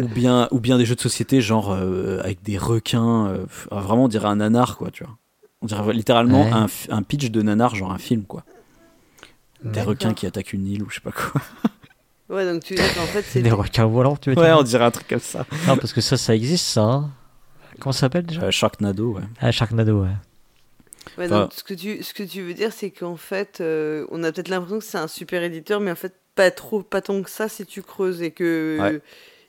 [0.00, 3.34] ou bien, ou bien des jeux de société, genre euh, avec des requins.
[3.70, 5.14] vraiment, on dirait un nanar, quoi, tu vois.
[5.62, 6.52] On dirait littéralement Ouais.
[6.52, 6.66] un,
[6.96, 8.44] un pitch de nanar, genre un film, quoi.
[9.62, 11.40] Des requins qui attaquent une île ou je sais pas quoi.
[12.30, 13.42] Ouais, donc tu dis qu'en fait, c'est.
[13.42, 15.44] Des requins volants tu veux Ouais, dire on dirait un truc comme ça.
[15.66, 16.82] Non parce que ça ça existe ça.
[16.82, 17.10] hein.
[17.80, 18.42] Comment ça s'appelle déjà?
[18.42, 19.22] Euh, Sharknado, ouais.
[19.40, 20.08] Ah Sharknado ouais.
[21.18, 24.06] Ouais, Enfin- donc, ce, que tu, ce que tu veux dire, c'est qu'en fait, euh,
[24.12, 27.00] on a peut-être l'impression que c'est un super éditeur, mais en fait, pas trop, pas
[27.02, 28.78] tant que ça si tu creuses et que.
[28.80, 29.00] Ouais.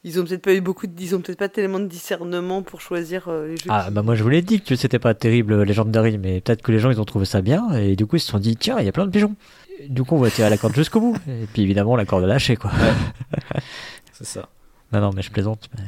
[0.04, 2.82] Ils ont peut-être pas eu beaucoup de, ils ont peut-être pas tellement de discernement pour
[2.82, 3.70] choisir euh, les jeux.
[3.70, 6.62] Ah qui- bah moi je vous l'ai dit que c'était pas terrible Legendary mais peut-être
[6.64, 8.56] que les gens ils ont trouvé ça bien et du coup ils se sont dit
[8.56, 9.36] tiens il y a plein de pigeons.
[9.80, 12.24] Et Du coup on va tirer la corde jusqu'au bout et puis évidemment la corde
[12.24, 12.72] a lâché quoi.
[14.12, 14.50] C'est ça.
[14.92, 15.70] Non non mais je plaisante.
[15.78, 15.84] mais-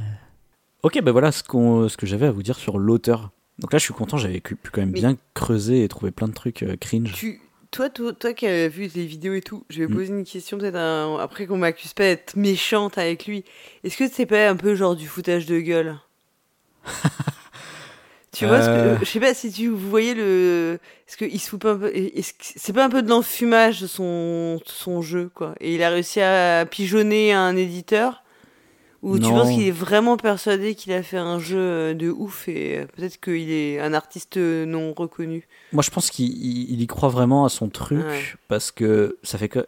[0.83, 3.31] Ok, ben voilà ce, qu'on, ce que j'avais à vous dire sur l'auteur.
[3.59, 6.11] Donc là, je suis content, j'avais pu pu quand même Mais- bien creuser et trouver
[6.11, 7.13] plein de trucs euh, cringe.
[7.13, 7.39] Tu,
[7.73, 9.93] toi, toi, toi qui as vu les vidéos et tout, je vais Mm.
[9.95, 13.43] poser une question peut-être un- après qu'on m'accuse pas d'être méchante avec lui.
[13.83, 15.97] Est-ce que c'est pas un peu genre du foutage de gueule?
[18.35, 18.97] Tu vois, ce que- Euh.
[18.99, 20.79] je sais pas si tu vous voyez le.
[21.07, 21.93] Est-ce qu'il se fout pas un peu.
[22.39, 25.53] c'est pas un peu de l'enfumage de son, de son jeu, quoi?
[25.59, 28.22] Et il a réussi à pigeonner un éditeur
[29.03, 32.47] Ou tu penses qu'il est vraiment persuadé qu'il a fait un jeu euh, de ouf
[32.47, 36.71] et euh, peut-être qu'il est un artiste euh, non reconnu Moi, je pense qu'il il-
[36.71, 38.21] il y croit vraiment à son truc Ouais.
[38.47, 39.65] parce que ça fait que.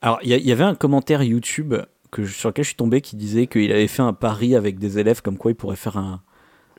[0.00, 1.74] Alors, il y, avait un commentaire YouTube
[2.10, 4.78] que, je- sur lequel je suis tombé qui disait qu'il avait fait un pari avec
[4.78, 6.22] des élèves comme quoi il pourrait faire un,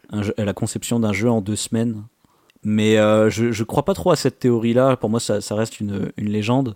[0.10, 2.03] un jeu- la conception d'un jeu en deux semaines.
[2.64, 4.98] Mais euh, je, je crois pas trop à cette théorie-là.
[4.98, 6.76] Pour moi, ça, ça reste une, une légende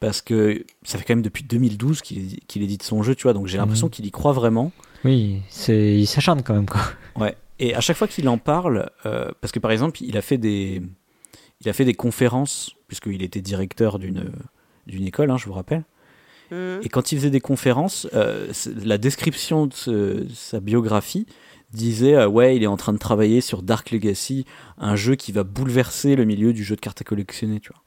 [0.00, 3.32] parce que ça fait quand même depuis 2012 qu'il qu'il édite son jeu, tu vois.
[3.32, 3.90] Donc j'ai l'impression Mhm.
[3.90, 4.72] qu'il y croit vraiment.
[5.04, 6.80] Oui c'est il s'acharne quand même quoi.
[7.16, 7.36] Ouais.
[7.60, 10.38] Et à chaque fois qu'il en parle, euh, parce que par exemple, il a fait
[10.38, 10.80] des,
[11.60, 14.30] il a fait des conférences puisqu'il était directeur d'une
[14.86, 15.84] d'une école, hein, je vous rappelle.
[16.50, 16.80] Mhm.
[16.82, 18.52] Et quand il faisait des conférences, euh,
[18.84, 21.26] la description de ce- sa biographie
[21.72, 24.46] disait euh, ouais, il est en train de travailler sur Dark Legacy,
[24.78, 27.82] un jeu qui va bouleverser le milieu du jeu de cartes à collectionner, tu vois.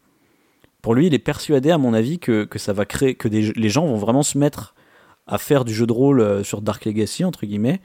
[0.81, 3.51] Pour lui, il est persuadé, à mon avis, que, que ça va créer, que des,
[3.53, 4.73] les gens vont vraiment se mettre
[5.27, 7.79] à faire du jeu de rôle euh, sur Dark Legacy entre guillemets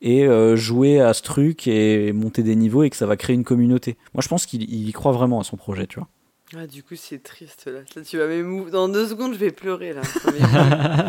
[0.00, 3.34] et euh, jouer à ce truc et monter des niveaux et que ça va créer
[3.36, 3.96] une communauté.
[4.14, 6.08] Moi, je pense qu'il il y croit vraiment à son projet, tu vois.
[6.56, 7.80] Ah, du coup, c'est triste là.
[7.96, 10.02] Là, tu vas m'émou- Dans deux secondes, je vais pleurer là.
[10.26, 10.40] Mais,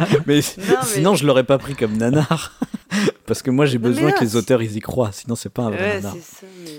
[0.10, 0.42] Non, mais-
[0.84, 2.60] sinon, je l'aurais pas pris comme nanar.
[3.26, 5.12] Parce que moi, j'ai Non, besoin là, que les auteurs ils y croient.
[5.12, 6.14] Sinon, c'est pas un vrai ouais, nanar.
[6.14, 6.46] c'est ça.
[6.64, 6.72] Mais...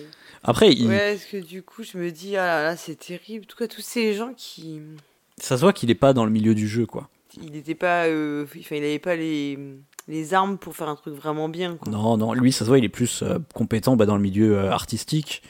[0.44, 3.44] Après, il- Ouais, parce que du coup, je me dis, ah là là, c'est terrible.
[3.44, 4.80] En tout cas, tous ces gens qui.
[5.38, 7.08] Ça se voit qu'il est pas dans le milieu du jeu, quoi.
[7.42, 9.58] Il n'était pas, euh, enfin, il avait pas les,
[10.06, 11.74] les armes pour faire un truc vraiment bien.
[11.76, 11.90] Quoi.
[11.90, 14.56] Non, non, lui, ça se voit, il est plus euh, compétent bah, dans le milieu
[14.58, 15.42] euh, artistique.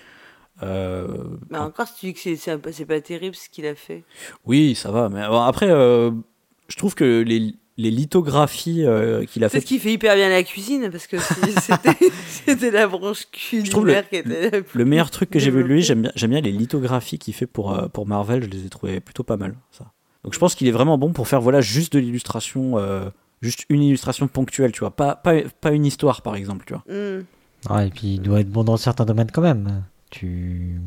[0.63, 4.05] Euh, Mais encore, si tu dis que c'est- pas terrible ce qu'il a fait.
[4.47, 5.09] oui, ça va.
[5.11, 9.69] Mais bon, après, je trouve que les, les lithographies euh, qu'il a Peut-être faites.
[9.69, 11.17] qu'il fait hyper bien la cuisine parce que
[11.67, 12.13] c'est-
[12.47, 15.51] c'était la branche trouve le- culinaire qui était la plus Le meilleur truc que j'ai
[15.51, 18.65] vu de lui, j'aime bien, les lithographies qu'il fait pour, euh, pour Marvel, je les
[18.67, 19.55] ai trouvées plutôt pas mal.
[19.73, 19.87] Ça.
[20.23, 23.11] Donc je pense qu'il est vraiment bon pour faire voilà, juste de l'illustration, euh,
[23.43, 24.91] juste une illustration ponctuelle, tu vois.
[24.95, 26.85] Pas, pas, pas une histoire, par exemple, tu vois.
[26.89, 27.25] Hmm.
[27.71, 29.83] Ouais, et puis il doit être bon dans certains domaines quand même.
[30.11, 30.81] Tu.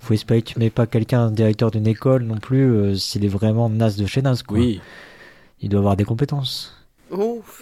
[0.00, 3.28] Faut espérer que tu mets pas quelqu'un directeur d'une école non plus euh, s'il est
[3.28, 4.42] vraiment naze de chez naze.
[4.42, 4.58] Quoi.
[4.58, 4.80] Oui.
[5.62, 6.76] Il doit avoir des compétences.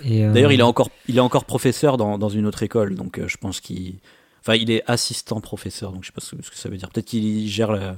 [0.05, 2.95] Et, euh, D'ailleurs, il est encore, il est encore professeur dans, dans une autre école,
[2.95, 3.97] donc euh, je pense qu'il,
[4.41, 6.89] enfin, il est assistant professeur, donc je sais pas ce, ce que ça veut dire.
[6.91, 7.93] Peut-être qu'il gère le-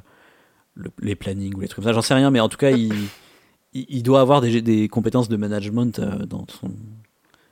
[0.75, 1.93] le- les plannings ou les trucs comme ça.
[1.93, 2.93] J'en sais rien, mais en tout cas, il,
[3.75, 6.71] il, il doit avoir des, des compétences de management euh, dans son,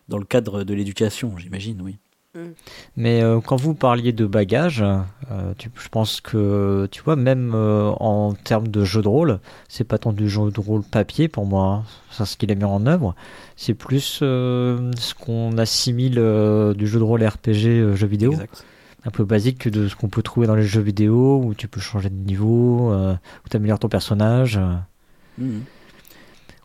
[0.09, 1.97] dans le cadre de l'éducation, j'imagine, oui.
[2.97, 7.53] Mais euh, quand vous parliez de bagages, euh, tu- je pense que, tu vois, même
[7.55, 11.27] euh, en termes de jeu de rôle, c'est pas tant du jeu de rôle papier
[11.27, 11.85] pour moi, hein.
[12.13, 13.15] c'est ce qu'il a mis en œuvre,
[13.57, 18.33] c'est plus euh, ce qu'on assimile euh, du jeu de rôle RPG euh, jeu vidéo,
[18.33, 18.65] Exact.
[19.05, 21.67] un peu basique que de ce qu'on peut trouver dans les jeux vidéo, où tu
[21.67, 24.57] peux changer de niveau, euh, où tu améliores ton personnage.
[24.59, 24.77] euh.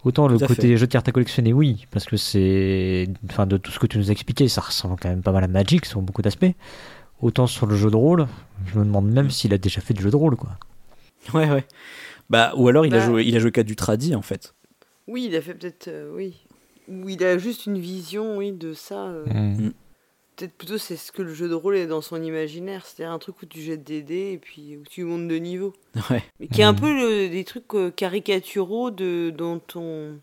[0.06, 0.78] Autant le côté fait.
[0.78, 3.08] jeu de cartes à collectionner, oui, parce que c'est.
[3.30, 5.44] Enfin, de tout ce que tu nous as expliqué, ça ressemble quand même pas mal
[5.44, 6.46] à Magic sur beaucoup d'aspects.
[7.22, 8.28] Autant sur le jeu de rôle,
[8.68, 10.52] je me demande même s'il a déjà fait du jeu de rôle, quoi.
[11.34, 11.66] Ouais, ouais.
[12.30, 13.06] Bah, ou alors il a Bah.
[13.06, 14.54] joué, il a joué qu'à du tradi en fait.
[15.08, 16.36] oui, il a fait peut-être, euh, oui.
[16.88, 19.08] Ou il a juste une vision, oui, de ça.
[19.08, 19.26] euh.
[19.28, 19.72] Mm.
[20.36, 23.20] Peut-être plutôt c'est ce que le jeu de rôle est dans son imaginaire, c'est-à-dire un
[23.20, 25.74] truc où tu jettes des dés et puis où tu montes de niveau.
[26.10, 26.24] Ouais.
[26.40, 26.80] Mais qui est un Mhm.
[26.80, 30.16] peu le- des trucs euh, caricaturaux de, dont on,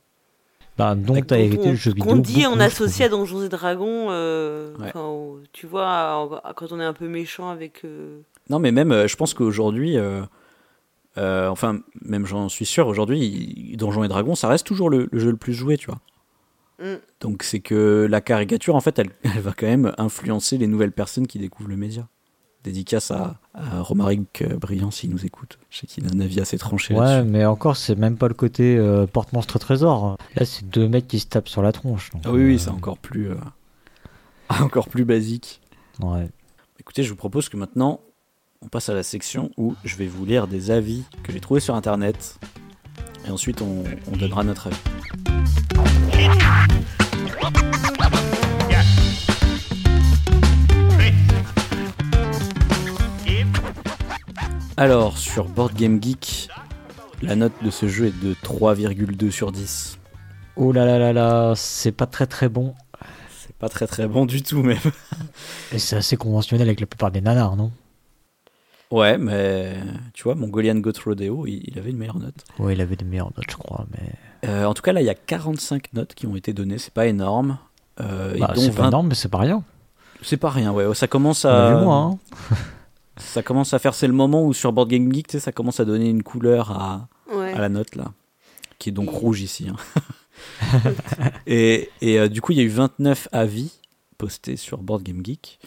[0.77, 2.05] Bah, dont Avec- t'as hérité le jeu vidéo.
[2.13, 3.09] qu'on dit beaucoup, on associe à.
[3.11, 4.93] Donjons et Dragons, euh, Ouais.
[5.53, 7.83] tu vois, quand on est un peu méchant avec...
[7.85, 8.21] euh,
[8.51, 14.09] Non, mais même, je pense qu'aujourd'hui, euh, enfin, même j'en suis sûr, aujourd'hui, Donjons et
[14.09, 16.01] Dragons, ça reste toujours le, le jeu le plus joué, tu vois.
[16.83, 16.97] Mm.
[17.21, 20.93] Donc c'est que la caricature, en fait, elle, elle va quand même influencer les nouvelles
[20.93, 22.09] personnes qui découvrent le média.
[22.65, 25.59] Dédicace à, à Romaric euh, Briand s'il nous écoute.
[25.69, 27.29] Je sais qu'il a un avis assez tranché Ouais, là-dessus.
[27.31, 30.17] mais encore, c'est même pas le côté euh, porte-monstre trésor.
[30.37, 32.11] Là, c'est deux mecs qui se tapent sur la tronche.
[32.11, 33.35] donc, Ah oui, oui, euh, c'est encore plus, euh,
[34.61, 35.61] encore plus basique.
[36.01, 36.29] Ouais.
[36.79, 38.01] Écoutez, je vous propose que maintenant,
[38.61, 41.59] on passe à la section où je vais vous lire des avis que j'ai trouvés
[41.61, 42.39] sur Internet.
[43.27, 43.83] Et ensuite, on,
[44.13, 44.77] on donnera notre avis.
[54.83, 56.49] Alors, sur Board Game Geek,
[57.23, 59.99] la note de ce jeu est de 3,2 sur 10.
[60.57, 62.75] Oh là là là là, c'est pas très très bon.
[63.31, 64.79] C'est pas très très bon du tout, même.
[65.73, 67.71] Et c'est assez conventionnel avec la plupart des nanars, non?
[68.93, 69.75] Ouais, mais
[70.15, 72.45] tu vois, Mongolian Goat Rodeo, il, il avait une meilleure note.
[72.59, 74.11] Ouais, il avait des meilleures notes, je crois, mais.
[74.49, 76.93] Euh, en tout cas, là, il y a 45 notes qui ont été données, c'est
[76.93, 77.59] pas énorme.
[78.01, 79.63] Euh, Bah, c'est pas 20 énorme, mais c'est pas rien.
[80.23, 80.95] C'est pas rien, ouais.
[80.95, 81.81] Ça commence à.
[81.83, 82.57] moins, hein.
[83.19, 85.53] Ça commence à faire, c'est le moment où sur Board Game Geek, tu sais, ça
[85.53, 87.53] commence à donner une couleur à, Ouais.
[87.53, 88.13] à la note là,
[88.79, 89.69] qui est donc rouge ici.
[89.69, 90.81] hein.
[91.47, 93.73] et et euh, du coup, il y a eu 29 avis
[94.19, 95.59] postés sur Board Game Geek.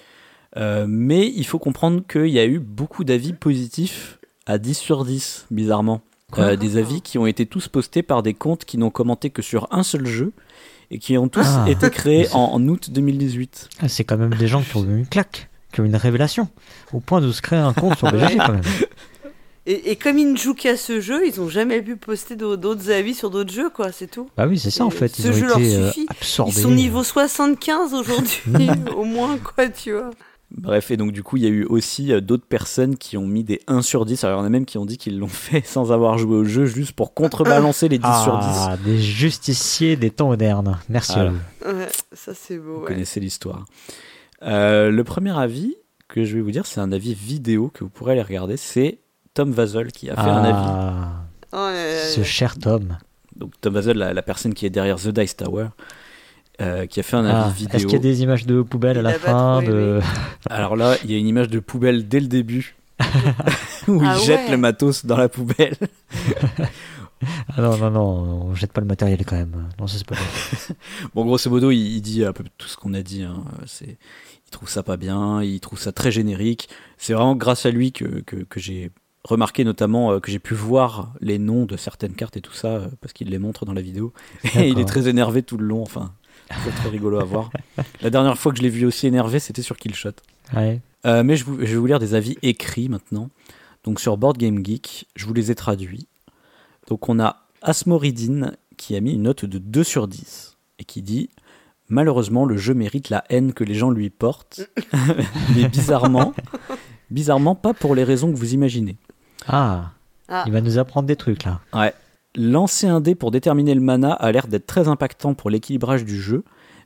[0.57, 5.05] Euh, mais il faut comprendre qu'il y a eu beaucoup d'avis positifs à 10 sur
[5.05, 6.01] 10, bizarrement.
[6.37, 9.41] Euh, des avis qui ont été tous postés par des comptes qui n'ont commenté que
[9.41, 10.33] sur un seul jeu
[10.91, 11.65] et qui ont tous Ah.
[11.69, 13.69] été créés en, en août 2018.
[13.79, 15.95] Ah, C'est quand même des gens qui ont eu une claque, qui ont eu une
[15.95, 16.49] révélation,
[16.93, 18.61] au point de se créer un compte sur BGG quand même.
[19.67, 22.55] Et, et comme ils ne jouent qu'à ce jeu, ils ont jamais pu poster d'au-
[22.55, 24.29] d'autres avis sur d'autres jeux, quoi, c'est tout.
[24.37, 25.07] Bah oui, c'est ça en fait.
[25.15, 26.05] ce ont jeu leur été euh, suffit.
[26.07, 26.51] absorbés.
[26.55, 30.11] Ils sont niveau 75 aujourd'hui, au moins, quoi, tu vois.
[30.51, 33.27] Bref, et donc du coup, il y a eu aussi euh, d'autres personnes qui ont
[33.27, 34.23] mis des 1 sur 10.
[34.23, 36.35] Alors, il y en a même qui ont dit qu'ils l'ont fait sans avoir joué
[36.37, 38.45] au jeu, juste pour contrebalancer les 10 sur 10.
[38.47, 40.77] Ah, des justiciers des temps modernes.
[40.89, 41.17] Merci.
[41.19, 42.75] Ouais, ça c'est beau.
[42.75, 42.87] Vous ouais.
[42.87, 43.65] connaissez l'histoire.
[44.43, 45.75] Euh, le premier avis
[46.07, 48.57] que je vais vous dire, c'est un avis vidéo que vous pourrez aller regarder.
[48.57, 48.99] C'est
[49.33, 50.53] Tom Vazel qui a fait un avis.
[50.55, 51.25] Ah,
[51.57, 51.69] Oh,
[52.13, 52.97] ce cher Tom.
[53.35, 55.67] Donc Tom Vazel, la, la personne qui est derrière The Dice Tower,
[56.61, 57.87] euh, qui a fait un Ah, avis Est-ce vidéo.
[57.89, 59.99] qu'il y a des images de poubelle à la fin de...
[60.49, 62.75] Alors là, il y a une image de poubelle dès le début.
[63.87, 64.51] où Ah il jette ouais.
[64.51, 65.75] le matos dans la poubelle.
[67.57, 68.01] Ah non, non, non,
[68.49, 69.69] on jette pas le matériel quand même.
[69.79, 70.75] Non, ça c'est pas bon.
[71.15, 73.23] Bon, grosso modo, il, il dit un peu tout ce qu'on a dit.
[73.23, 73.43] hein.
[73.65, 73.97] C'est,
[74.45, 76.67] il trouve ça pas bien, il trouve ça très générique.
[76.97, 78.91] C'est vraiment grâce à lui que, que, que j'ai
[79.23, 82.67] remarqué notamment euh, que j'ai pu voir les noms de certaines cartes et tout ça,
[82.67, 84.13] euh, parce qu'il les montre dans la vidéo.
[84.59, 86.11] Et il est très énervé tout le long, enfin,
[86.63, 87.49] c'est très rigolo à voir.
[88.01, 90.11] La dernière fois que je l'ai vu aussi énervé, c'était sur Killshot.
[90.55, 90.79] Ouais.
[91.05, 93.29] Euh, mais je, vous- je vais vous lire des avis écrits maintenant.
[93.83, 96.07] Donc sur Board Game Geek, je vous les ai traduits.
[96.87, 101.01] Donc on a Asmoridine qui a mis une note de 2 sur 10 et qui
[101.01, 101.29] dit
[101.89, 104.61] Malheureusement, le jeu mérite la haine que les gens lui portent,
[105.55, 106.33] mais bizarrement,
[107.11, 108.97] bizarrement pas pour les raisons que vous imaginez.
[109.47, 109.91] Ah,
[110.27, 111.59] Ah, il va nous apprendre des trucs là.
[111.73, 111.93] Ouais.
[112.37, 116.19] Lancer un dé pour déterminer le mana a l'air d'être très impactant pour l'équilibrage du
[116.21, 116.43] jeu,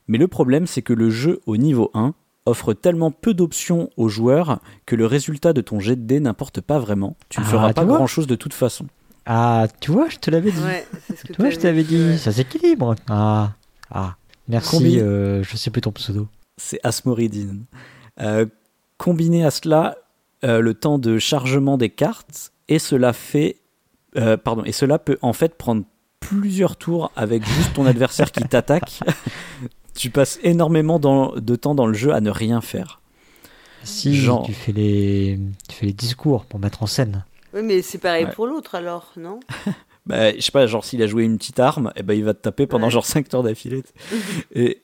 [0.08, 2.14] mais le problème c'est que le jeu au niveau 1
[2.46, 6.60] offre tellement peu d'options aux joueurs que le résultat de ton jet de dé n'importe
[6.60, 7.16] pas vraiment.
[7.28, 8.86] Tu ne Ah, feras tu pas vois grand chose de toute façon.
[9.26, 10.60] Ah, tu vois, je te l'avais dit.
[10.62, 12.16] ouais, c'est ce que Tu vois, je t'avais dit, ouais.
[12.16, 12.94] ça s'équilibre.
[13.08, 13.52] Ah,
[13.90, 14.16] ah.
[14.48, 16.26] Merci, Combi- euh, je sais plus ton pseudo.
[16.56, 17.64] C'est Asmoridine.
[18.20, 18.46] Euh,
[18.96, 19.96] combiné à cela
[20.42, 23.56] euh, le temps de chargement des cartes, et cela fait.
[24.16, 25.84] Euh, pardon, et cela peut en fait prendre
[26.20, 29.00] plusieurs tours avec juste ton adversaire qui t'attaque.
[29.94, 33.00] tu passes énormément dans- de temps dans le jeu à ne rien faire.
[33.82, 35.38] Si Genre- tu fais les,
[35.68, 37.24] tu fais les discours pour mettre en scène.
[37.54, 38.32] Ouais, mais c'est pareil Ouais.
[38.32, 39.40] pour l'autre alors, non?
[40.06, 42.32] Bah, je sais pas, genre s'il a joué une petite arme, et ben il va
[42.32, 42.90] te taper pendant Ouais.
[42.90, 43.82] genre 5 heures d'affilée.
[44.54, 44.80] et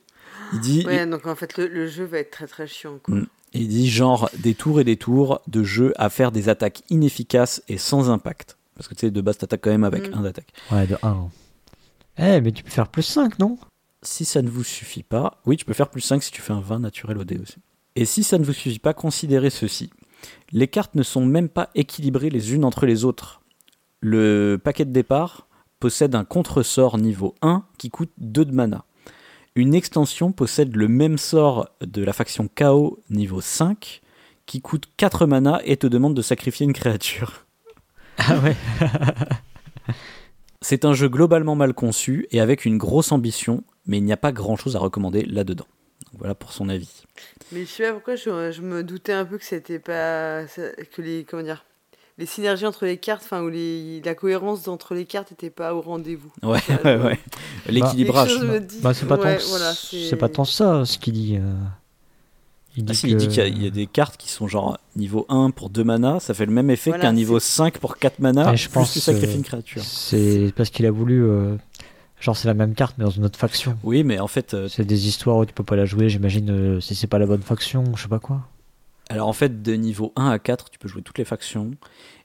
[0.53, 2.99] il dit, Ouais, donc en fait, le, le jeu va être très très chiant.
[3.03, 3.15] Quoi.
[3.15, 3.27] Mm.
[3.53, 7.61] il dit genre des tours et des tours de jeu à faire des attaques inefficaces
[7.67, 8.56] et sans impact.
[8.77, 10.19] Parce que tu sais, de base, t'attaques quand même avec Mm.
[10.19, 10.53] un d'attaque.
[10.71, 11.29] Ouais, de 1.
[12.19, 13.57] Eh, mais tu peux faire plus 5, non?
[14.03, 16.53] Si ça ne vous suffit pas, oui, tu peux faire plus 5 si tu fais
[16.53, 17.57] un 20 naturel au dé aussi.
[17.95, 19.89] Et si ça ne vous suffit pas, considérez ceci.
[20.51, 23.41] Les cartes ne sont même pas équilibrées les unes entre les autres.
[23.99, 25.47] Le paquet de départ
[25.79, 28.85] possède un contre-sort niveau 1 qui coûte 2 de mana.
[29.55, 34.01] Une extension possède le même sort de la faction KO niveau 5
[34.45, 37.46] qui coûte 4 mana et te demande de sacrifier une créature.
[38.17, 38.55] Ah ouais.
[40.61, 44.17] C'est un jeu globalement mal conçu et avec une grosse ambition, mais il n'y a
[44.17, 45.67] pas grand-chose à recommander là-dedans.
[46.17, 47.03] Voilà pour son avis.
[47.51, 50.43] Mais je sais pas pourquoi je, je me doutais un peu que c'était pas.
[50.45, 51.25] que les.
[51.29, 51.63] Comment dire
[52.17, 55.75] Les synergies entre les cartes, enfin, ou les, la cohérence entre les cartes n'était pas
[55.75, 56.31] au rendez-vous.
[56.43, 57.19] Ouais, ouais, ouais.
[57.67, 58.29] L'équilibrage.
[58.29, 61.37] Chose Bah, c'est pas, ouais, tant, voilà, c'est pas tant ça ce qu'il dit.
[61.37, 61.53] euh.
[62.77, 64.17] Il Ah dit si, il dit que- qu'il y, a- il y a des cartes
[64.17, 67.13] qui sont genre niveau 1 pour 2 mana, ça fait le même effet Voilà, qu'un
[67.13, 69.81] niveau c'est- 5 pour 4 mana, Et je plus pense tu sacrifies une créature.
[69.83, 71.23] C'est parce qu'il a voulu.
[71.23, 71.55] euh,
[72.19, 73.77] Genre, c'est la même carte, mais dans une autre faction.
[73.83, 76.49] Oui, mais en fait, euh, C'est des histoires où tu peux pas la jouer, j'imagine,
[76.49, 78.41] euh, si c'est pas la bonne faction, je sais pas quoi.
[79.09, 81.71] alors en fait, de niveau 1 à 4, tu peux jouer toutes les factions,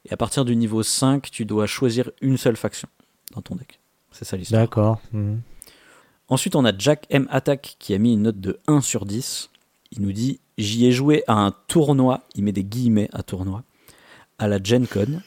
[0.07, 2.89] et à partir du niveau 5, tu dois choisir une seule faction
[3.35, 3.81] dans ton deck.
[4.12, 4.62] C'est ça l'histoire.
[4.62, 5.01] D'accord.
[5.12, 5.41] mhm.
[6.29, 7.27] Ensuite, on a Jack M.
[7.31, 9.51] Attack qui a mis une note de 1 sur 10.
[9.91, 13.62] Il nous dit J'y ai joué à un tournoi, il met des guillemets à tournoi,
[14.39, 15.20] à la Gen Con.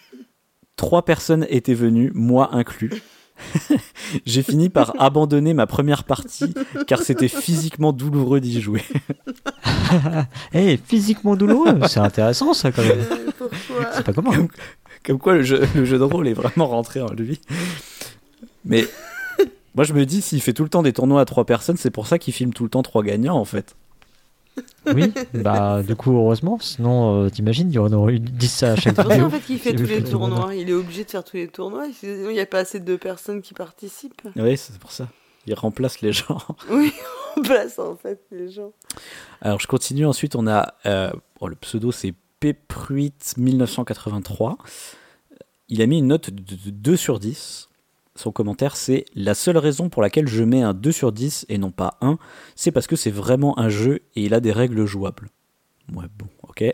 [0.76, 2.92] Trois personnes étaient venues, moi inclus.
[4.26, 6.54] J'ai fini par abandonner ma première partie
[6.88, 8.84] car c'était physiquement douloureux d'y jouer.
[10.54, 13.00] Eh, physiquement douloureux, c'est intéressant ça quand même.
[13.00, 14.32] Euh, pourquoi C'est pas commun.
[14.34, 14.48] hein.
[15.06, 17.40] Comme quoi le jeu, le jeu de rôle est vraiment rentré en lui.
[18.66, 18.86] Mais
[19.76, 21.92] moi je me dis, s'il fait tout le temps des tournois à trois personnes, c'est
[21.92, 23.76] pour ça qu'il filme tout le temps trois gagnants en fait.
[24.94, 28.76] Oui, bah du coup, heureusement, sinon, euh, t'imagines, il y en aurait eu 10 à
[28.76, 29.26] chaque C'est pour ça vidéo.
[29.26, 30.54] en fait qu'il fait tous le les tournois.
[30.56, 31.88] Il est obligé de faire tous les tournois.
[31.94, 34.22] Sinon, il n'y a pas assez de personnes qui participent.
[34.36, 35.08] Oui, c'est pour ça.
[35.48, 36.38] Il remplace les gens.
[36.70, 36.94] Oui,
[37.38, 38.74] on place en fait les gens.
[39.42, 41.12] Alors je continue, ensuite on a, euh,
[41.42, 44.56] oh, le pseudo c'est Pepruit1983.
[45.70, 47.70] Il a mis une note de de 2 sur 10.
[48.16, 51.58] Son commentaire c'est La seule raison pour laquelle je mets un 2 sur 10 et
[51.58, 52.18] non pas 1,
[52.56, 55.30] c'est parce que c'est vraiment un jeu et il a des règles jouables.
[55.94, 56.74] Ouais, bon, ok.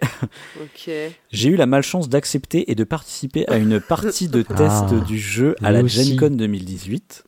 [1.31, 5.17] J'ai eu la malchance d'accepter et de participer à une partie de test Ah, du
[5.17, 6.15] jeu à la aussi.
[6.15, 7.25] Gen Con 2018.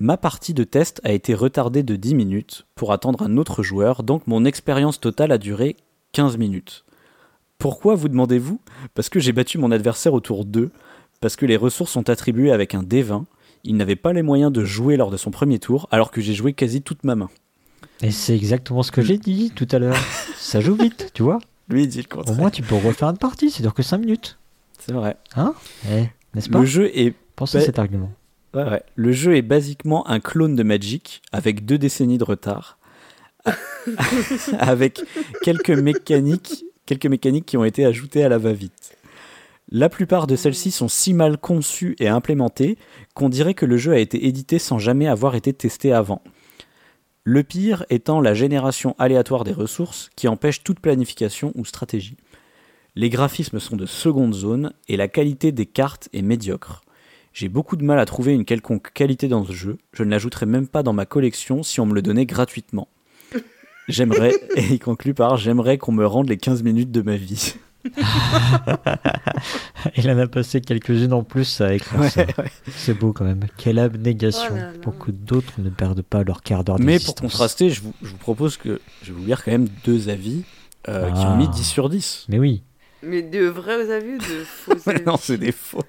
[0.00, 4.02] Ma partie de test a été retardée de 10 minutes pour attendre un autre joueur,
[4.02, 5.76] donc mon expérience totale a duré
[6.12, 6.84] 15 minutes.
[7.58, 8.60] Pourquoi vous demandez-vous?
[8.94, 10.70] Parce que j'ai battu mon adversaire au tour 2,
[11.20, 13.24] parce que les ressources sont attribuées avec un D20.
[13.64, 16.34] Il n'avait pas les moyens de jouer lors de son premier tour, alors que j'ai
[16.34, 17.28] joué quasi toute ma main.
[18.02, 19.96] Et c'est exactement ce que j'ai dit tout à l'heure.
[20.36, 21.38] Ça joue vite, tu vois.
[21.68, 22.36] Lui, il dit le Au contraire.
[22.36, 24.38] moins, tu peux refaire une partie, c'est dure que 5 minutes.
[24.78, 25.16] C'est vrai.
[25.36, 25.54] Hein
[25.90, 26.04] Eh,
[26.34, 28.10] n'est-ce pas Le jeu est Pensez à cet argument.
[28.54, 28.82] Ouais, ouais.
[28.96, 32.78] Le jeu est basiquement un clone de Magic avec deux décennies de retard,
[34.58, 35.00] avec
[35.42, 38.96] quelques mécaniques, quelques mécaniques qui ont été ajoutées à la va-vite.
[39.70, 42.78] La plupart de celles-ci sont si mal conçues et implémentées
[43.14, 46.22] qu'on dirait que le jeu a été édité sans jamais avoir été testé avant.
[47.24, 52.16] Le pire étant la génération aléatoire des ressources qui empêche toute planification ou stratégie.
[52.96, 56.80] Les graphismes sont de seconde zone et la qualité des cartes est médiocre.
[57.34, 59.76] J'ai beaucoup de mal à trouver une quelconque qualité dans ce jeu.
[59.92, 62.88] Je ne l'ajouterais même pas dans ma collection si on me le donnait gratuitement.
[63.88, 67.54] J'aimerais, et il conclut par J'aimerais qu'on me rende les 15 minutes de ma vie.
[69.96, 72.22] Il en a passé quelques-unes en plus à écrire Ouais, ça.
[72.38, 72.50] ouais.
[72.74, 73.44] C'est beau quand même.
[73.56, 74.50] Quelle abnégation.
[74.52, 74.78] Oh là là.
[74.82, 78.08] Pour que d'autres ne perdent pas leur quart d'heure Mais pour contraster, je vous, je
[78.08, 80.42] vous propose que je vais vous lire quand même deux avis
[80.88, 81.32] euh, qui Ah.
[81.32, 82.26] ont mis 10 sur 10.
[82.28, 82.62] Mais oui.
[83.02, 85.82] Mais de vrais avis ou de faux avis non, c'est des faux.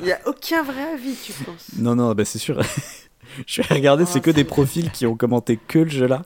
[0.00, 1.68] Il n'y a aucun vrai avis, tu penses?
[1.78, 2.60] Non, non, bah c'est sûr.
[3.46, 6.22] je vais regarder, c'est Oh, que des profils qui ont commenté que le jeu là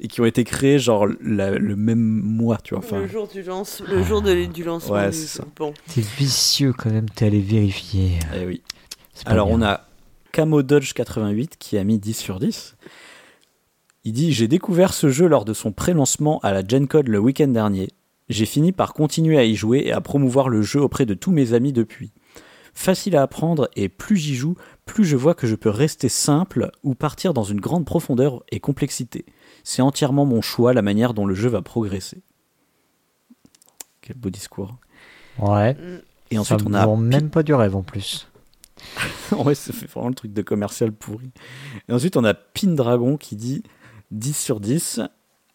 [0.00, 2.84] et qui ont été créés genre la- le même mois, tu vois.
[2.84, 3.82] Enfin, Le jour du, lance...
[3.88, 4.94] le jour de- du lancement.
[4.94, 5.44] Ouais, c'est ça.
[5.56, 5.72] Bon.
[5.94, 8.18] T'es vicieux quand même, t'es allé vérifier.
[8.40, 8.62] eh oui.
[9.26, 9.56] Alors bien.
[9.56, 9.80] on a
[10.32, 12.76] Camo Dodge 88 qui a mis 10 sur 10.
[14.04, 17.18] Il dit J'ai découvert ce jeu lors de son pré-lancement à la Gen Code le
[17.18, 17.88] week-end dernier.
[18.28, 21.30] J'ai fini par continuer à y jouer et à promouvoir le jeu auprès de tous
[21.32, 22.12] mes amis depuis.
[22.74, 24.56] Facile à apprendre et plus j'y joue,
[24.92, 28.60] plus je vois que je peux rester simple ou partir dans une grande profondeur et
[28.60, 29.24] complexité.
[29.64, 32.22] C'est entièrement mon choix la manière dont le jeu va progresser.
[34.02, 34.76] Quel beau discours.
[35.38, 35.78] Ouais.
[36.30, 38.28] Et ça ensuite me on a même pas du rêve en plus.
[39.32, 41.30] ouais, ça fait vraiment le truc de commercial pourri.
[41.88, 43.62] Et ensuite, on a Pin Dragon qui dit
[44.10, 45.00] 10 sur 10,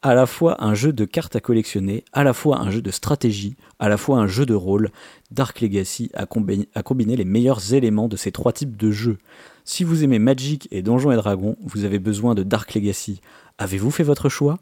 [0.07, 2.91] à la fois un jeu de cartes à collectionner, à la fois un jeu de
[2.91, 4.89] stratégie, à la fois un jeu de rôle.
[5.31, 9.17] Dark Legacy a, combi- a combiné les meilleurs éléments de ces trois types de jeux.
[9.65, 13.21] Si vous aimez Magic et Donjons et Dragons, vous avez besoin de Dark Legacy.
[13.57, 14.59] Avez-vous fait votre choix?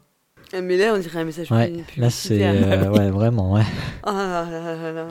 [0.52, 2.40] Ah, Mais là, on dirait un message Ouais, là c'est.
[2.44, 3.64] euh, ouais, vraiment, ouais.
[4.04, 5.06] Ah là là là là.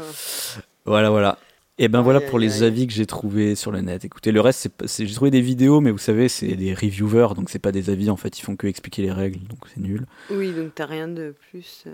[0.85, 1.37] Voilà, voilà.
[1.77, 2.67] Et ben Aïe, voilà aïe, pour les aïe.
[2.67, 4.05] avis que j'ai trouvés sur le net.
[4.05, 7.49] Écoutez, le reste, c'est j'ai trouvé des vidéos, mais vous savez, c'est des reviewers, donc
[7.49, 8.09] c'est pas des avis.
[8.09, 10.05] En fait, ils font que expliquer les règles, donc c'est nul.
[10.31, 11.83] Oui, donc t'as rien de plus.
[11.87, 11.91] euh.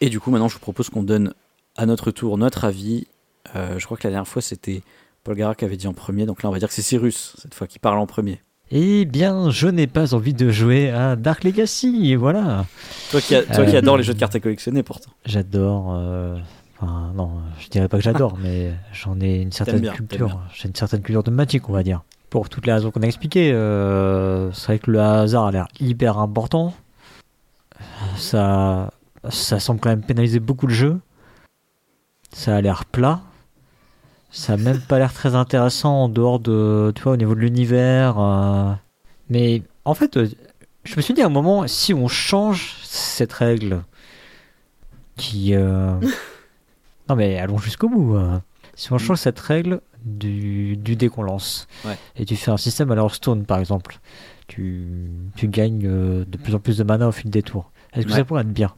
[0.00, 1.34] Et du coup, maintenant, je vous propose qu'on donne
[1.76, 3.06] à notre tour notre avis.
[3.54, 4.82] Euh, je crois que la dernière fois, c'était
[5.22, 7.36] Paul Gara qui avait dit en premier, donc là, on va dire que c'est Cyrus,
[7.40, 8.40] cette fois, qui parle en premier.
[8.72, 12.66] Eh bien, je n'ai pas envie de jouer à Dark Legacy, et voilà.
[13.12, 15.10] Toi qui, a- toi qui Euh, adore les jeux de cartes à collectionner, pourtant.
[15.26, 15.92] J'adore.
[16.82, 17.30] Enfin, non,
[17.60, 20.40] je dirais pas que j'adore, mais j'en ai une certaine bien, culture.
[20.52, 22.02] J'ai une certaine culture de Magic, on va dire.
[22.28, 25.68] Pour toutes les raisons qu'on a expliquées, euh, c'est vrai que le hasard a l'air
[25.80, 26.74] hyper important.
[28.16, 28.90] Ça,
[29.28, 31.00] ça semble quand même pénaliser beaucoup le jeu.
[32.32, 33.20] Ça a l'air plat.
[34.30, 37.40] Ça a même pas l'air très intéressant en dehors de, tu vois, au niveau de
[37.40, 38.18] l'univers.
[38.18, 38.72] euh.
[39.28, 40.28] Mais en fait, euh,
[40.84, 43.82] je me suis dit à un moment, si on change cette règle
[45.16, 45.54] qui...
[45.54, 45.94] euh,
[47.12, 48.16] non mais allons jusqu'au bout.
[48.16, 48.38] euh.
[48.74, 51.96] Si on change cette règle du, du dé qu'on lance, Ouais.
[52.16, 53.98] et tu fais un système à Hearthstone par exemple,
[54.48, 57.70] tu, tu gagnes euh, de plus en plus de mana au fil des tours.
[57.92, 58.18] Est-ce que Ouais.
[58.18, 58.72] ça pourrait être bien?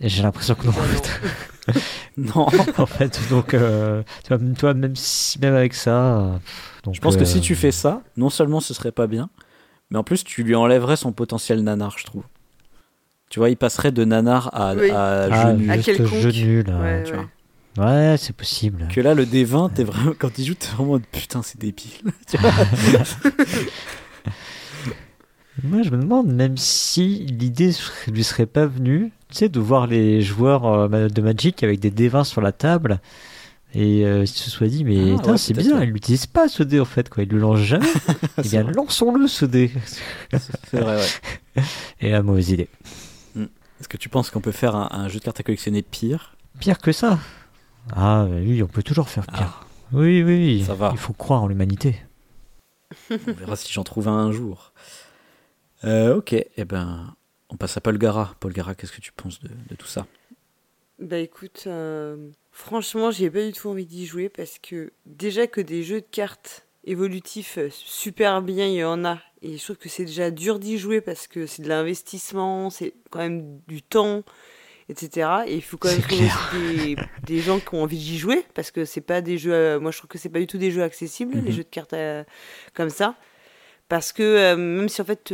[0.00, 0.70] J'ai l'impression que non.
[0.70, 1.20] En fait.
[2.16, 2.46] Non.
[2.78, 4.02] En fait, donc, euh,
[4.58, 6.18] toi, même, si, même avec ça.
[6.18, 6.38] euh,
[6.82, 9.28] donc, Je pense que euh, si tu fais ça, non seulement ce serait pas bien,
[9.90, 12.22] mais en plus, tu lui enlèverais son potentiel nanar, je trouve.
[13.30, 14.90] Tu vois, il passerait de nanar à, Oui.
[14.90, 15.70] à Ah, jeu nul.
[15.70, 16.66] À jeu nul.
[16.68, 17.18] Ouais, tu ouais.
[17.18, 17.28] vois.
[17.86, 18.88] Ouais, c'est possible.
[18.92, 21.60] Que là, le D20, t'es vraiment, quand il joue, t'es vraiment en mode, putain, c'est
[21.60, 21.90] débile.
[22.26, 22.50] Tu vois
[25.64, 27.72] Moi, je me demande même si l'idée
[28.12, 31.90] lui serait pas venue, tu sais, de voir les joueurs euh, de Magic avec des
[31.90, 33.00] D20 sur la table
[33.74, 36.78] et euh, se soit dit, mais Ah, ouais, c'est bizarre, il l'utilise pas ce dé
[36.78, 37.24] en fait, quoi.
[37.24, 37.86] Il le lance jamais.
[38.38, 39.72] Eh bien, lançons-le ce dé.
[40.70, 40.96] C'est vrai,
[41.56, 41.62] ouais.
[42.00, 42.68] Et la mauvaise idée.
[43.80, 46.36] Est-ce que tu penses qu'on peut faire un, un jeu de cartes à collectionner pire
[46.58, 47.18] Pire que ça.
[47.94, 49.60] Ah, oui, on peut toujours faire pire.
[49.62, 49.66] Ah.
[49.92, 50.64] Oui, oui, oui.
[50.64, 50.90] Ça va.
[50.92, 51.96] Il faut croire en l'humanité.
[53.10, 54.72] On verra si j'en trouve un un jour.
[55.84, 57.14] Euh, ok, et eh ben,
[57.50, 58.34] on passe à Paul Gara.
[58.40, 60.06] Paul Gara, qu'est-ce que tu penses de, de tout ça
[60.98, 65.60] Bah écoute, euh, franchement, j'ai pas du tout envie d'y jouer parce que déjà que
[65.60, 69.18] des jeux de cartes évolutifs euh, super bien, il y en a.
[69.42, 72.94] Et je trouve que c'est déjà dur d'y jouer parce que c'est de l'investissement, c'est
[73.10, 74.24] quand même du temps,
[74.88, 75.28] etc.
[75.46, 78.70] Et il faut quand même trouver des, des gens qui ont envie d'y jouer parce
[78.72, 79.52] que c'est pas des jeux.
[79.54, 81.44] euh, moi, je trouve que c'est pas du tout des jeux accessibles, Mhm.
[81.44, 82.24] les jeux de cartes euh,
[82.74, 83.14] comme ça.
[83.88, 85.30] Parce que euh, même si en fait.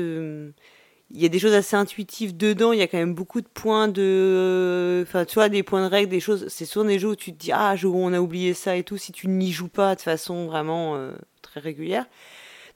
[1.11, 3.47] il y a des choses assez intuitives dedans, il y a quand même beaucoup de
[3.47, 5.03] points de.
[5.07, 6.47] Enfin, tu vois, des points de règle, des choses.
[6.49, 8.97] C'est souvent des jeux où tu te dis, ah, on a oublié ça et tout,
[8.97, 11.11] si tu n'y joues pas de façon vraiment
[11.43, 12.07] très régulière.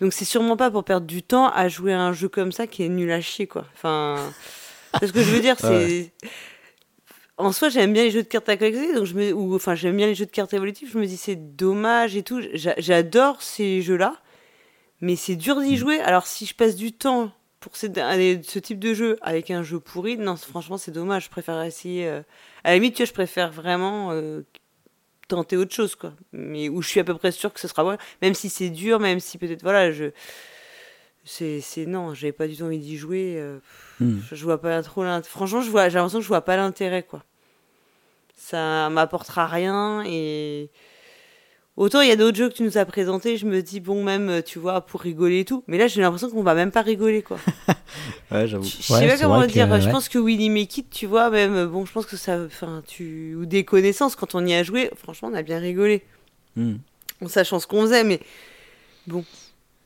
[0.00, 2.66] Donc, c'est sûrement pas pour perdre du temps à jouer à un jeu comme ça
[2.66, 3.64] qui est nul à chier, quoi.
[3.74, 4.16] Enfin.
[5.00, 6.12] c'est ce que je veux dire, c'est.
[7.36, 9.76] En soi, j'aime bien les jeux de cartes à collectionner, donc je me, ou enfin
[9.76, 10.90] j'aime bien les jeux de cartes évolutives.
[10.92, 12.40] Je me dis c'est dommage et tout.
[12.54, 14.16] J'a- J'adore ces jeux-là,
[15.00, 16.00] mais c'est dur d'y jouer.
[16.00, 17.30] Alors si je passe du temps
[17.60, 17.86] pour ce
[18.58, 21.26] type de jeu avec un jeu pourri, non, franchement, c'est dommage.
[21.26, 22.08] Je préfère essayer.
[22.08, 22.22] euh,
[22.64, 24.40] À la limite, tu vois, je préfère vraiment euh,
[25.28, 26.12] tenter autre chose, quoi.
[26.32, 27.98] Mais où je suis à peu près sûr que ce sera vrai.
[28.22, 30.06] Même si c'est dur, même si peut-être, voilà, je.
[31.24, 33.34] C'est, c'est non, j'avais pas du tout envie d'y jouer.
[33.36, 33.58] euh,
[34.00, 34.20] Hmm.
[34.30, 35.28] je, je vois pas trop l'intérêt.
[35.30, 37.24] Franchement, je vois, j'ai l'impression que je vois pas l'intérêt, quoi.
[38.36, 40.70] Ça m'apportera rien et.
[41.78, 44.02] Autant il y a d'autres jeux que tu nous as présentés, je me dis, bon,
[44.02, 45.62] même, euh, tu vois, pour rigoler et tout.
[45.68, 47.38] Mais là, j'ai l'impression qu'on va même pas rigoler, quoi.
[48.32, 48.64] Ouais, j'avoue.
[48.64, 49.68] Je Ouais, sais pas comment dire.
[49.68, 52.16] que, Je pense que Willy Make It, tu vois, même, euh, bon, je pense que
[52.16, 52.36] ça.
[52.44, 53.34] Enfin, tu.
[53.36, 56.02] Ou des connaissances, quand on y a joué, franchement, on a bien rigolé.
[56.56, 56.74] Hmm.
[57.24, 58.18] En sachant ce qu'on faisait, mais.
[59.06, 59.24] Bon.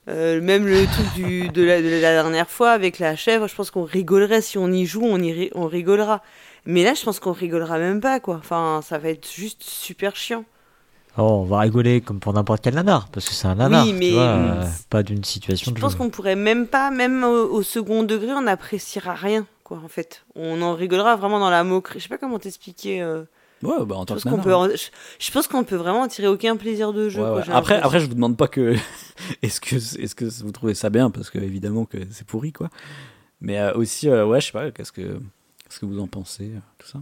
[0.09, 3.55] Euh, même le truc du, de, la, de la dernière fois avec la chèvre, je
[3.55, 4.41] pense qu'on rigolerait.
[4.41, 6.23] Si on y joue, on, y ri- on rigolera.
[6.65, 8.37] Mais là, je pense qu'on rigolera même pas, quoi.
[8.37, 10.45] Enfin, ça va être juste super chiant.
[11.19, 13.93] Oh, on va rigoler comme pour n'importe quel nanar, parce que c'est un nanar, Oui,
[13.93, 17.23] mais- tu vois, euh, pas d'une situation Je de pense qu'on pourrait même pas, même
[17.25, 20.25] au, au second degré, on n'appréciera rien, quoi, en fait.
[20.35, 21.99] On en rigolera vraiment dans la moquerie.
[21.99, 23.03] Je sais pas comment t'expliquer.
[23.03, 23.25] euh,
[23.63, 24.87] Ouais, bah en Je tant pense que qu'on nanar, peut, je,
[25.25, 27.21] je pense qu'on peut vraiment en tirer aucun plaisir de jeu.
[27.21, 27.43] Ouais, quoi, ouais.
[27.47, 28.75] j'ai Après, après, je vous demande pas que.
[29.43, 32.71] est-ce que, est-ce que vous trouvez ça bien Parce que évidemment que c'est pourri, quoi.
[33.41, 36.53] Mais euh, aussi, euh, ouais, je sais pas, qu'est-ce que, qu'est-ce que vous en pensez,
[36.79, 37.01] tout ça?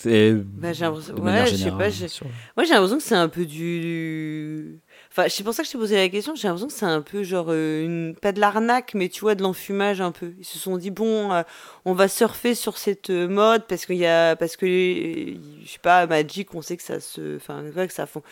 [0.00, 0.32] C'est.
[0.32, 3.44] Bah, j'ai l'impression- ouais, je sais pas, j'ai- j'ai l'impression que c'est un peu
[3.92, 4.78] du.
[5.10, 6.36] Enfin, c'est pour ça que je t'ai posé la question.
[6.36, 9.34] J'ai l'impression que c'est un peu genre euh, une pas de l'arnaque, mais tu vois
[9.34, 10.34] de l'enfumage un peu.
[10.38, 11.42] Ils se sont dit bon, euh,
[11.84, 15.78] on va surfer sur cette euh, mode parce qu'il y a parce que je sais
[15.82, 18.22] pas Magic, on sait que ça se, enfin ouais, que ça fond.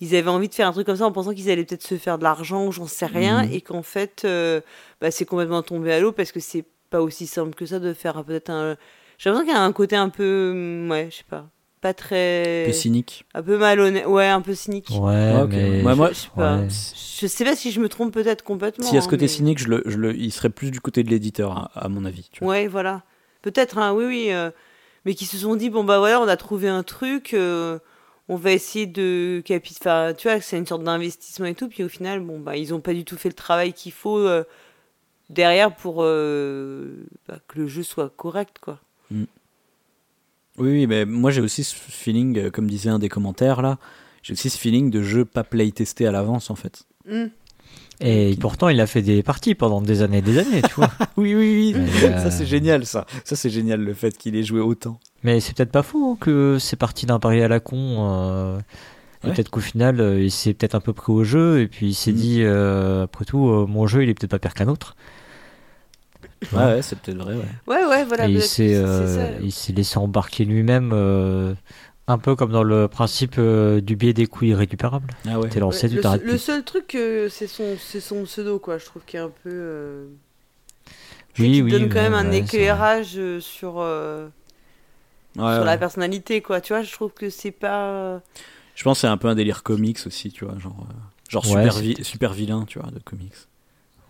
[0.00, 1.96] Ils avaient envie de faire un truc comme ça en pensant qu'ils allaient peut-être se
[1.96, 3.52] faire de l'argent ou j'en sais rien Mhm.
[3.52, 4.26] et qu'en fait,
[5.00, 7.94] bah, c'est complètement tombé à l'eau parce que c'est pas aussi simple que ça de
[7.94, 8.76] faire peut-être un.
[9.18, 11.46] J'ai l'impression qu'il y a un côté un peu, hum, ouais, je sais pas,
[11.80, 12.64] pas très.
[12.64, 13.24] Un peu cynique.
[13.34, 14.88] Un peu malhonnête, ouais, un peu cynique.
[14.90, 15.50] Ouais, ok.
[15.50, 15.82] mais...
[15.82, 16.56] Ouais, moi- je, sais pas.
[16.58, 16.68] ouais.
[16.68, 18.84] Je sais pas si je me trompe peut-être complètement.
[18.84, 20.70] S'il y a ce hein, côté mais- cynique, je le, je le, il serait plus
[20.70, 22.28] du côté de l'éditeur, à, à mon avis.
[22.32, 22.52] Tu vois.
[22.54, 23.02] Ouais, voilà.
[23.42, 24.26] Peut-être, hein, oui, oui.
[24.32, 24.50] euh,
[25.04, 27.78] mais qui se sont dit, bon, bah voilà, on a trouvé un truc, euh,
[28.30, 30.16] on va essayer de capitaliser.
[30.16, 31.68] Tu vois, c'est une sorte d'investissement et tout.
[31.68, 34.16] Puis au final, bon, bah, ils ont pas du tout fait le travail qu'il faut
[34.18, 34.44] euh,
[35.28, 38.78] derrière pour euh, bah, que le jeu soit correct, quoi.
[40.58, 43.78] Oui, oui, mais moi j'ai aussi ce feeling, euh, comme disait un des commentaires là,
[44.22, 46.84] j'ai aussi ce feeling de jeu pas playtesté à l'avance en fait.
[47.08, 47.26] Hmm.
[48.00, 50.90] Et pourtant, il a fait des parties pendant des années et des années, tu vois.
[51.16, 51.80] Oui, oui, oui.
[51.80, 53.06] Mais, euh, Ça c'est génial ça.
[53.24, 54.98] Ça c'est génial le fait qu'il ait joué autant.
[55.22, 57.76] Mais c'est peut-être pas faux hein, que c'est parti d'un pari à la con.
[58.08, 58.58] euh,
[59.24, 59.30] Ouais.
[59.32, 61.94] peut-être qu'au final, euh, il s'est peut-être un peu pris au jeu et puis il
[61.94, 62.16] s'est Mm.
[62.16, 64.96] dit, euh, après tout, mon jeu, il est peut-être pas pire qu'un autre.
[66.42, 67.34] Tu Ouais, c'est peut-être vrai.
[67.34, 67.42] Ouais.
[67.66, 68.26] Ouais, ouais, voilà.
[68.26, 71.54] et il s'est, euh, s'est laissé embarquer lui-même, euh,
[72.06, 75.08] un peu comme dans le principe euh, du biais des coups irrécupérables.
[75.26, 75.50] Ah ouais.
[75.58, 78.78] Lancé, Ouais, tu le, le seul truc, euh, c'est son, c'est son pseudo, quoi.
[78.78, 79.50] Je trouve qu'il est un peu.
[79.50, 80.06] euh,
[81.38, 84.28] Oui, oui, donne quand même un éclairage sur, euh,
[85.36, 85.64] Ouais, sur ouais.
[85.64, 86.60] la personnalité, quoi.
[86.60, 88.20] Tu vois, je trouve que c'est pas.
[88.74, 90.94] Je pense que c'est un peu un délire comics aussi, tu vois, genre, euh,
[91.28, 93.34] genre Ouais, super, vi- super vilain, tu vois, de comics.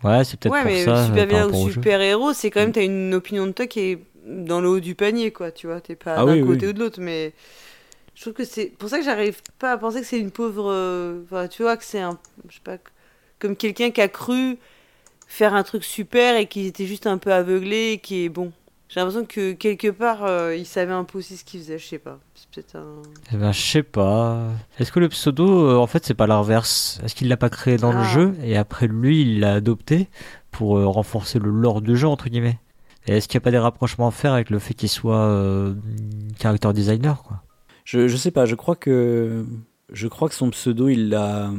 [0.05, 1.05] Ouais, c'est peut-être Ouais, pour mais ça.
[1.07, 3.99] super par ou super héros, c'est quand même, t'as une opinion de toi qui est
[4.27, 5.51] dans le haut du panier, quoi.
[5.51, 6.69] Tu vois, t'es pas Ah d'un oui, côté oui.
[6.71, 7.33] ou de l'autre, mais.
[8.15, 10.71] Je trouve que c'est pour ça que j'arrive pas à penser que c'est une pauvre.
[10.71, 12.17] euh, Enfin, tu vois, que c'est un.
[12.49, 12.77] Je sais pas.
[13.39, 14.57] Comme quelqu'un qui a cru
[15.27, 18.51] faire un truc super et qui était juste un peu aveuglé et qui est bon.
[18.89, 21.87] J'ai l'impression que quelque part, euh, il savait un peu aussi ce qu'il faisait, je
[21.87, 22.19] sais pas.
[22.55, 23.01] Peut-être un.
[23.33, 24.47] Eh ben, je sais pas.
[24.79, 27.01] Est-ce que le pseudo, euh, en fait, c'est pas l'inverse?
[27.03, 28.03] Est-ce qu'il l'a pas créé dans le Ah.
[28.13, 30.07] jeu et après lui, il l'a adopté
[30.51, 32.59] pour euh, renforcer le lore du jeu, entre guillemets?
[33.07, 35.17] Et est-ce qu'il n'y a pas des rapprochements à faire avec le fait qu'il soit
[35.17, 35.73] euh,
[36.41, 37.43] character designer, quoi?
[37.83, 39.45] Je, je sais pas, je crois que
[39.91, 41.51] je crois que son pseudo il l'a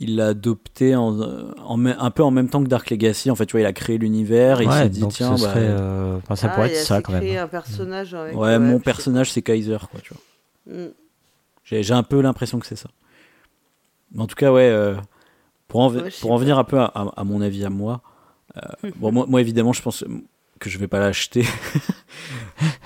[0.00, 3.30] il l'a adopté en, en un peu en même temps que Dark Legacy.
[3.30, 5.50] En fait, tu vois, il a créé l'univers et il s'est dit tiens, ce bah,
[5.50, 7.20] serait, euh, enfin, ça Ah, pourrait il a être ça quand même.
[7.22, 8.36] créé un personnage avec.
[8.36, 10.22] ouais, mon personnage c'est Kaiser, quoi, tu vois.
[10.68, 10.86] Mm.
[11.64, 12.88] J'ai un peu l'impression que c'est ça.
[14.12, 14.96] Mais en tout cas, ouais, euh,
[15.66, 18.00] pour en, Ouais, pour en venir un peu à, à- à mon avis à moi,
[18.56, 18.60] euh,
[18.96, 20.04] bon, moi, moi, évidemment, je pense
[20.58, 21.44] que je vais pas l'acheter.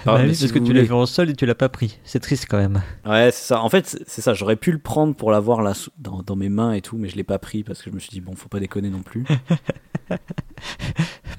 [0.05, 1.55] Bah Ah, oui, mais parce si que tu l'as vu en sol et tu l'as
[1.55, 1.99] pas pris.
[2.05, 2.83] C'est triste quand même.
[3.07, 3.61] Ouais, c'est ça.
[3.63, 4.35] En fait, c'est ça.
[4.35, 7.17] J'aurais pu le prendre pour l'avoir là dans, dans mes mains et tout, mais je
[7.17, 9.25] l'ai pas pris parce que je me suis dit bon, faut pas déconner non plus.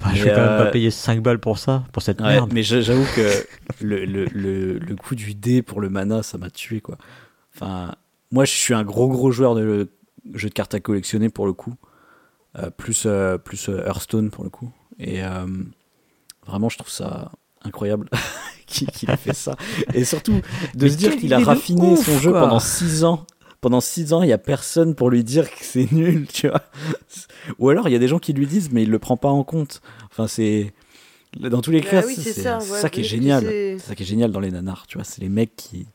[0.02, 2.28] Bah, je vais quand même euh, pas payer 5 balles pour ça, pour cette Ouais,
[2.28, 2.52] merde.
[2.54, 3.46] mais j'a- j'avoue que
[3.82, 6.98] le, le, le, le coup du dé pour le mana, ça m'a tué quoi.
[7.56, 7.96] Enfin,
[8.32, 9.90] moi, je suis un gros gros joueur de
[10.34, 11.76] jeux de cartes à collectionner pour le coup,
[12.58, 14.72] Euh, plus euh, plus Hearthstone pour le coup.
[15.00, 15.24] Et
[16.46, 17.32] vraiment, je trouve ça
[17.64, 18.10] incroyable
[18.68, 19.56] qu'il ait fait ça.
[19.94, 20.42] Et surtout
[20.76, 22.42] de Mais se dire qu'il a raffiné ouf, son jeu quoi.
[22.42, 23.26] pendant 6 ans
[23.62, 26.64] pendant 6 ans, il y a personne pour lui dire que c'est nul, tu vois.
[27.60, 29.30] Ou alors, il y a des gens qui lui disent, mais il le prend pas
[29.30, 29.80] en compte.
[30.12, 30.74] Enfin, c'est.
[31.40, 33.42] Dans tous les Bah cas, oui, c'est ça, c'est ouais, ça qui est génial.
[33.44, 35.06] c'est- ça qui est génial dans les nanars, tu vois.
[35.06, 35.88] C'est les mecs qui,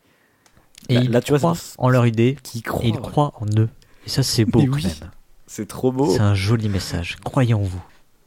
[0.88, 2.86] Et Là- ils là, tu vois, croient c'est- en leur idée, qui et croient.
[2.86, 3.00] ils ouais.
[3.02, 3.68] croient en eux.
[4.06, 4.84] Et ça, c'est beau Mais quand oui.
[4.84, 5.10] même.
[5.46, 6.10] C'est trop beau.
[6.10, 7.18] C'est un joli message.
[7.22, 7.82] Croyez en vous.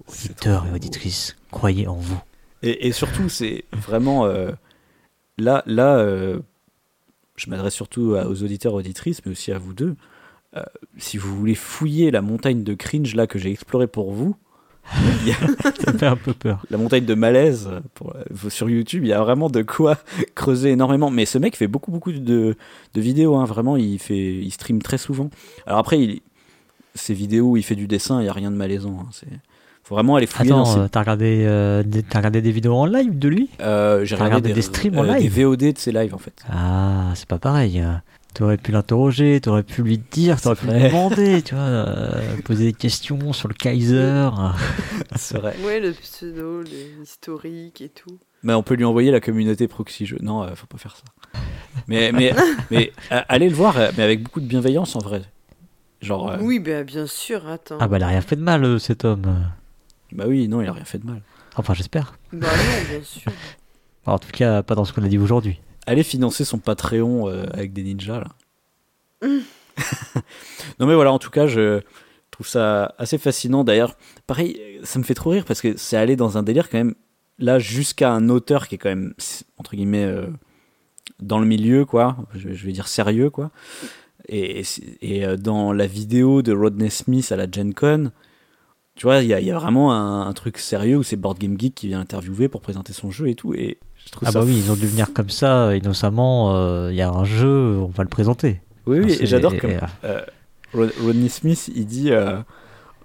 [0.07, 2.19] Auditeurs et auditrices, croyez en vous.
[2.64, 4.26] Et, et surtout, c'est vraiment.
[4.26, 4.52] euh,
[5.38, 6.40] là, là euh,
[7.36, 9.95] je m'adresse surtout aux auditeurs, auditrices, mais aussi à vous deux.
[10.56, 10.61] Euh,
[10.98, 14.36] si vous voulez fouiller la montagne de cringe là que j'ai explorée pour vous,
[15.26, 15.32] y
[15.86, 16.64] Ça fait un peu peur.
[16.69, 18.14] la montagne de malaise pour,
[18.49, 19.98] sur YouTube, il y a vraiment de quoi
[20.36, 21.10] creuser énormément.
[21.10, 22.56] Mais ce mec fait beaucoup, beaucoup de,
[22.94, 23.36] de vidéos.
[23.38, 25.30] hein, vraiment, il, fait, il stream très souvent.
[25.65, 26.22] Alors après, il,
[26.95, 28.99] ces vidéos où il fait du dessin, il n'y a rien de malaisant.
[29.02, 29.28] hein, c'est
[29.91, 32.51] faut vraiment aller fouiller dans Attends, ses euh, t'as regardé, euh, des- t'as regardé des
[32.51, 33.49] vidéos en live de lui?
[33.59, 35.35] Euh, j'ai T'as regardé regardé des streams en euh, live?
[35.35, 36.34] Des VOD de ses lives en fait.
[36.49, 37.81] Ah, c'est pas pareil.
[37.81, 37.91] euh.
[38.34, 42.63] T'aurais pu l'interroger, t'aurais pu lui dire, t'aurais pu lui demander, tu vois, euh, poser
[42.68, 44.30] des questions sur le Kaiser.
[45.18, 45.53] C'est vrai.
[45.65, 48.18] Ouais, le pseudo, l'historique et tout.
[48.43, 50.18] Mais on peut lui envoyer la communauté proxy jeu.
[50.22, 51.03] Non, euh, faut pas faire ça.
[51.89, 52.34] Mais, mais,
[52.72, 52.93] mais
[53.27, 55.23] allez le voir, mais avec beaucoup de bienveillance en vrai.
[56.01, 57.77] Genre, euh, Oui, bah bien sûr, attends.
[57.81, 59.43] Ah bah, il a rien fait de mal, cet homme.
[60.14, 61.22] Bah oui, non, il a rien fait de mal.
[61.56, 62.18] Enfin, j'espère.
[62.32, 63.32] Bah non, bien sûr.
[64.08, 65.60] En tout cas, pas dans ce qu'on a dit aujourd'hui.
[65.86, 68.30] Allez financer son Patreon euh, avec des ninjas là.
[70.80, 71.82] non mais voilà, en tout cas, je
[72.32, 73.64] trouve ça assez fascinant.
[73.64, 76.80] D'ailleurs, pareil, ça me fait trop rire parce que c'est aller dans un délire quand
[76.80, 76.96] même
[77.38, 79.14] là jusqu'à un auteur qui est quand même
[79.58, 80.26] entre guillemets euh,
[81.20, 82.18] dans le milieu quoi.
[82.34, 83.52] Je, je vais dire sérieux quoi.
[84.28, 84.64] Et,
[85.02, 88.12] et euh, dans la vidéo de Rodney Smith à la Gen Con,
[89.02, 91.15] tu vois, il y, a- il y a vraiment un, un truc sérieux où c'est
[91.15, 93.56] Board Game Geek qui vient interviewer pour présenter son jeu et tout.
[93.56, 96.56] Et je trouve Ah ça bah oui, ils ont dû venir comme ça, euh, innocemment.
[96.56, 98.61] euh, Il y a un jeu, on va le présenter.
[98.86, 99.72] Oui, oui, et j'adore comme
[100.03, 100.22] euh,
[100.76, 102.38] Rod- Rodney Smith, il dit euh,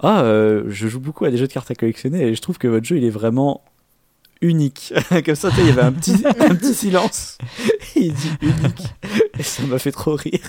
[0.02, 0.22] Ah,
[0.66, 2.84] je joue beaucoup à des jeux de cartes à collectionner et je trouve que votre
[2.84, 3.62] jeu, il est vraiment
[4.42, 4.92] unique.
[5.24, 7.38] comme ça, il y avait un petit, un petit silence.
[7.94, 8.84] Il dit unique.
[9.38, 10.40] Et ça m'a fait trop rire.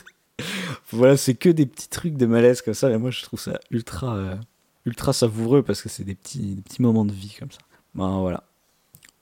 [0.91, 3.57] Voilà, c'est que des petits trucs de malaise comme ça, et moi, je trouve ça
[3.71, 4.17] ultra,
[4.87, 7.59] ultra savoureux parce que c'est des petits, des petits moments de vie comme ça.
[7.93, 8.43] Ben voilà.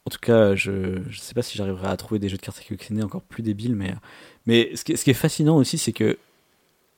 [0.05, 2.59] En tout cas, je je sais pas si j'arriverai à trouver des jeux de cartes
[2.59, 3.93] à collectionner encore plus débiles, mais,
[4.45, 6.17] mais ce, qui, est- ce qui est fascinant aussi, c'est que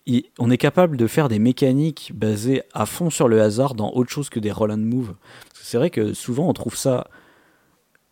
[0.05, 3.91] il- on est capable de faire des mécaniques basées à fond sur le hasard dans
[3.93, 5.15] autre chose que des roll and move.
[5.53, 7.07] C'est vrai que souvent on trouve ça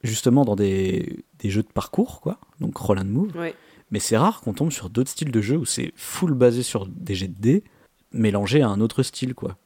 [0.03, 3.35] justement dans des, des jeux de parcours, quoi, donc roll and move.
[3.35, 3.55] Ouais.
[3.91, 6.87] Mais c'est rare qu'on tombe sur d'autres styles de jeux où c'est full basé sur
[6.87, 7.63] des jets de dés
[8.11, 9.57] mélangés à un autre style, quoi.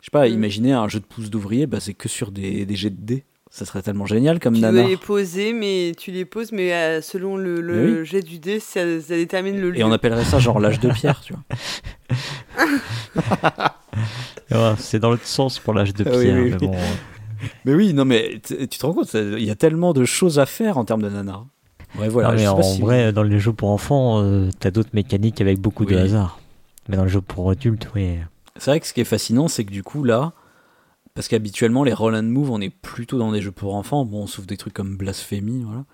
[0.00, 0.32] Je sais pas, Mm.
[0.32, 3.24] imaginez un jeu de pouce d'ouvrier basé que sur des, des jets de dés.
[3.50, 4.82] Ça serait tellement génial comme Tu nanar.
[4.82, 8.04] dois les poser, mais tu les poses, mais euh, selon le, le Mais oui.
[8.06, 9.78] jet du dé, ça, ça détermine le lieu.
[9.80, 11.42] Et on appellerait ça genre l'âge de pierre, tu vois.
[14.50, 16.36] Ouais, c'est dans l'autre sens pour l'âge de Ah oui, pierre.
[16.36, 16.66] oui, mais oui.
[16.68, 16.76] bon,
[17.64, 20.46] Mais oui, non, mais tu te rends compte, il y a tellement de choses à
[20.46, 21.46] faire en termes de nanar.
[21.98, 22.28] Ouais, voilà.
[22.30, 25.58] non, mais en si- vrai, dans les jeux pour enfants, euh, t'as d'autres mécaniques avec
[25.58, 26.40] beaucoup de hasard.
[26.88, 28.16] Mais dans les jeux pour adultes, oui.
[28.58, 30.32] C'est vrai que ce qui est fascinant, c'est que du coup, là,
[31.14, 34.04] parce qu'habituellement, les roll and move, on est plutôt dans des jeux pour enfants.
[34.04, 35.84] Bon, sauf des trucs comme Blasphémie, voilà.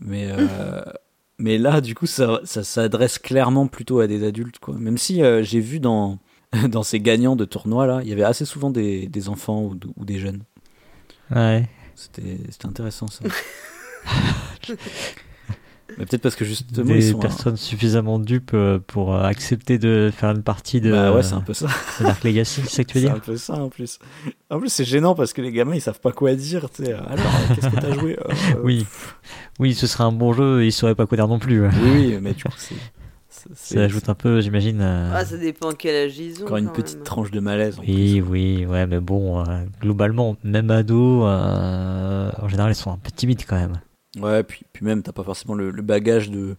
[0.00, 0.82] Mais, euh,
[1.38, 4.74] mais là, du coup, ça, ça s'adresse clairement plutôt à des adultes, quoi.
[4.74, 6.18] Même si euh, j'ai vu dans,
[6.68, 9.76] dans ces gagnants de tournois, là, il y avait assez souvent des, des enfants ou,
[9.96, 10.42] ou des jeunes.
[11.30, 11.68] Ouais.
[11.94, 13.24] C'était c'était intéressant, ça.
[15.96, 19.78] mais peut-être parce que justement, ils Des un- personnes suffisamment dupes euh, pour euh, accepter
[19.78, 21.66] de faire une partie de, Bah ouais, c'est un peu ça.
[22.00, 23.98] Dark Legacy, c'est ce que tu veux C'est un dire peu ça en plus.
[24.50, 26.68] En plus, c'est gênant parce que les gamins ils savent pas quoi dire.
[26.70, 26.92] Tu sais.
[26.92, 27.24] Alors,
[27.54, 28.32] qu'est-ce que t'as joué Euh,
[28.64, 28.86] Oui.
[29.58, 31.64] Oui, ce serait un bon jeu, ils sauraient pas quoi dire non plus.
[31.66, 32.74] Oui, oui, mais du coup, c'est.
[33.28, 34.80] c'est- c'est- Ça ajoute un peu, j'imagine.
[34.80, 36.46] euh, Ah, ça dépend quel âge ils ont.
[36.46, 37.04] Encore une quand petite même.
[37.04, 37.78] tranche de malaise.
[37.78, 42.90] en Oui, oui, ouais, mais bon, euh, globalement, même ados, euh, en général, ils sont
[42.92, 43.80] un peu timides quand même.
[44.18, 46.56] Ouais, puis, puis même, t'as pas forcément le, le bagage de,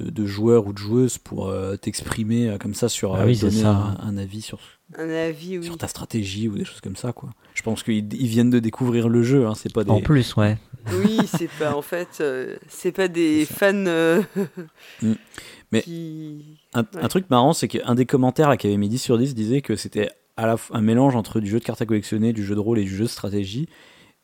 [0.00, 3.14] de, de joueur ou de joueuse pour euh, t'exprimer euh, comme ça sur.
[3.14, 3.70] Ah euh, oui, donner ça.
[3.70, 4.58] un, un avis sur,
[4.98, 5.64] Un avis, oui.
[5.64, 7.30] sur ta stratégie ou des choses comme ça, quoi.
[7.54, 9.90] Je pense qu'ils ils viennent de découvrir le jeu, hein, c'est pas des.
[9.90, 10.58] En plus, ouais.
[10.92, 14.22] Oui, c'est pas, en fait, euh, c'est pas des fans euh,
[15.02, 15.12] Mm.
[15.72, 16.58] Mais- qui.
[16.74, 16.86] Un, Ouais.
[17.02, 19.62] un truc marrant, c'est qu'un des commentaires là, qui avait mis 10 sur 10 disait
[19.62, 22.44] que c'était à la fois un mélange entre du jeu de cartes à collectionner, du
[22.44, 23.68] jeu de rôle et du jeu de stratégie.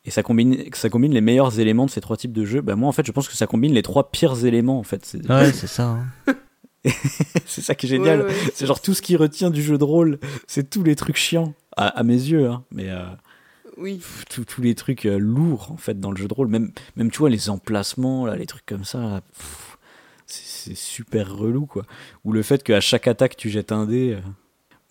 [0.08, 2.62] Et ça combine, que ça combine les meilleurs éléments de ces trois types de jeux.
[2.62, 4.78] Bah, moi, en fait, je pense que ça combine les trois pires éléments.
[4.78, 5.98] En fait, c'est Ouais, c'est ça.
[6.26, 6.34] hein.
[7.44, 8.22] c'est ça qui est génial.
[8.22, 10.96] Ouais, ouais, c'est genre tout ce qui retient du jeu de rôle, c'est tous les
[10.96, 12.48] trucs chiants, à, à mes yeux.
[12.48, 12.64] Hein.
[12.70, 13.04] Mais euh,
[13.76, 13.96] Oui.
[13.96, 16.48] pff, tous- tous les trucs euh, lourds, en fait, dans le jeu de rôle.
[16.48, 18.98] Même, même tu vois, les emplacements, là, les trucs comme ça.
[19.00, 19.76] là, pff,
[20.26, 21.84] c'est- c'est super relou, quoi.
[22.24, 24.14] Ou le fait qu'à chaque attaque, tu jettes un dé.
[24.14, 24.20] euh.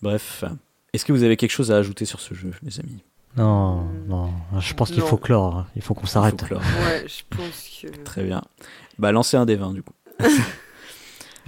[0.00, 0.44] Bref.
[0.92, 3.02] Est-ce que vous avez quelque chose à ajouter sur ce jeu, les amis?
[3.38, 4.30] Non, non.
[4.58, 5.56] Je pense qu'il faut clore.
[5.56, 5.66] hein.
[5.76, 6.38] Il faut qu'on s'arrête.
[6.40, 6.60] Folklore.
[6.60, 7.86] Ouais, je pense que.
[8.04, 8.42] Très bien.
[8.98, 9.92] Bah, lancez un des 20, du coup.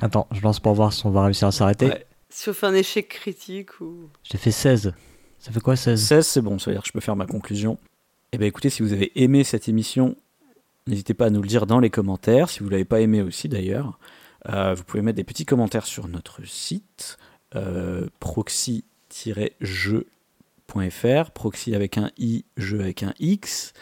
[0.02, 1.86] Attends, je lance pour voir si on va réussir à s'arrêter.
[1.88, 2.06] Ouais.
[2.28, 4.08] Si on fait un échec critique ou.
[4.22, 4.94] J'ai fait 16.
[5.40, 7.26] Ça fait quoi 16 16, c'est bon, ça veut dire que je peux faire ma
[7.26, 7.78] conclusion.
[8.32, 10.14] Eh bien, écoutez, si vous avez aimé cette émission,
[10.86, 12.48] n'hésitez pas à nous le dire dans les commentaires.
[12.50, 13.98] Si vous ne l'avez pas aimé aussi, d'ailleurs,
[14.48, 17.18] euh, vous pouvez mettre des petits commentaires sur notre site
[17.56, 18.06] euh,
[21.32, 23.72] proxy avec un i, jeu avec un x.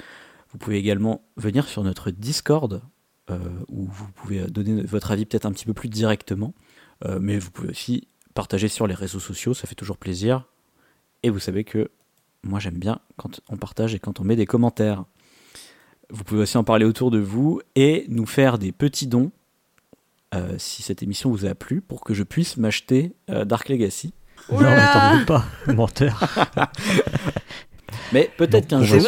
[0.51, 2.83] Vous pouvez également venir sur notre Discord,
[3.31, 3.39] euh,
[3.69, 6.55] où vous pouvez donner votre avis peut-être un petit peu plus directement.
[7.05, 10.47] Euh, mais vous pouvez aussi partager sur les réseaux sociaux, ça fait toujours plaisir.
[11.23, 11.91] Et vous savez que
[12.43, 15.05] moi j'aime bien quand on partage et quand on met des commentaires.
[16.11, 19.31] Vous pouvez aussi en parler autour de vous et nous faire des petits dons
[20.35, 24.15] euh, si cette émission vous a plu pour que je puisse m'acheter Dark Legacy.
[24.51, 26.23] Non, mais Oula t'en doutes pas, menteur.
[28.13, 28.99] Mais peut-être qu'un jour,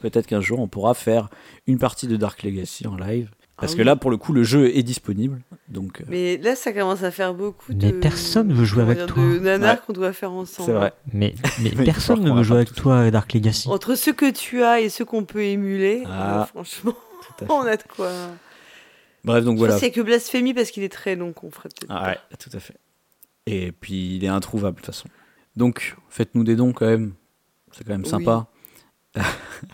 [0.00, 1.28] peut-être qu'un jour, on pourra faire
[1.66, 3.30] une partie de Dark Legacy en live.
[3.56, 5.40] Parce Ah que là, pour le coup, le jeu est disponible.
[5.68, 7.86] Donc, euh, Mais là, ça commence à faire beaucoup de.
[7.86, 9.20] Mais personne veut jouer avec toi.
[9.20, 9.80] De nanars Ouais.
[9.84, 10.66] qu'on doit faire ensemble.
[10.66, 10.92] c'est vrai.
[11.12, 13.68] Mais, mais personne ne veut jouer avec toi à Dark Legacy.
[13.68, 16.42] Entre ceux que tu as et ceux qu'on peut émuler, Ah.
[16.42, 16.94] euh, franchement,
[17.30, 17.46] à fait.
[17.52, 18.12] on a de quoi.
[19.24, 19.74] Bref, donc Je voilà.
[19.74, 21.90] a que blasphémie parce qu'il est très long qu'on ferait peut-être.
[21.90, 22.74] Ah ouais, tout à fait.
[23.50, 25.08] Et puis il est introuvable de toute façon.
[25.56, 27.14] Donc faites-nous des dons quand même.
[27.72, 28.08] C'est quand même Oui.
[28.08, 28.46] sympa.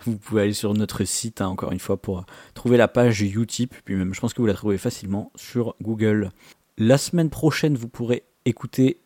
[0.05, 2.23] vous pouvez aller sur notre site, hein, encore une fois, pour euh,
[2.53, 3.75] trouver la page Utip.
[3.83, 6.31] Puis même, je pense que vous la trouvez facilement sur Google.
[6.77, 9.01] La semaine prochaine, vous pourrez écouter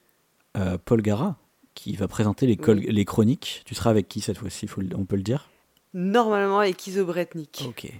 [0.55, 1.37] euh, Paul Gara,
[1.73, 3.63] qui va présenter les, chroniques.
[3.65, 5.49] Tu seras avec qui cette fois-ci, on peut le dire?
[5.93, 7.63] Normalement avec Isobretnik.
[7.67, 7.91] Ok.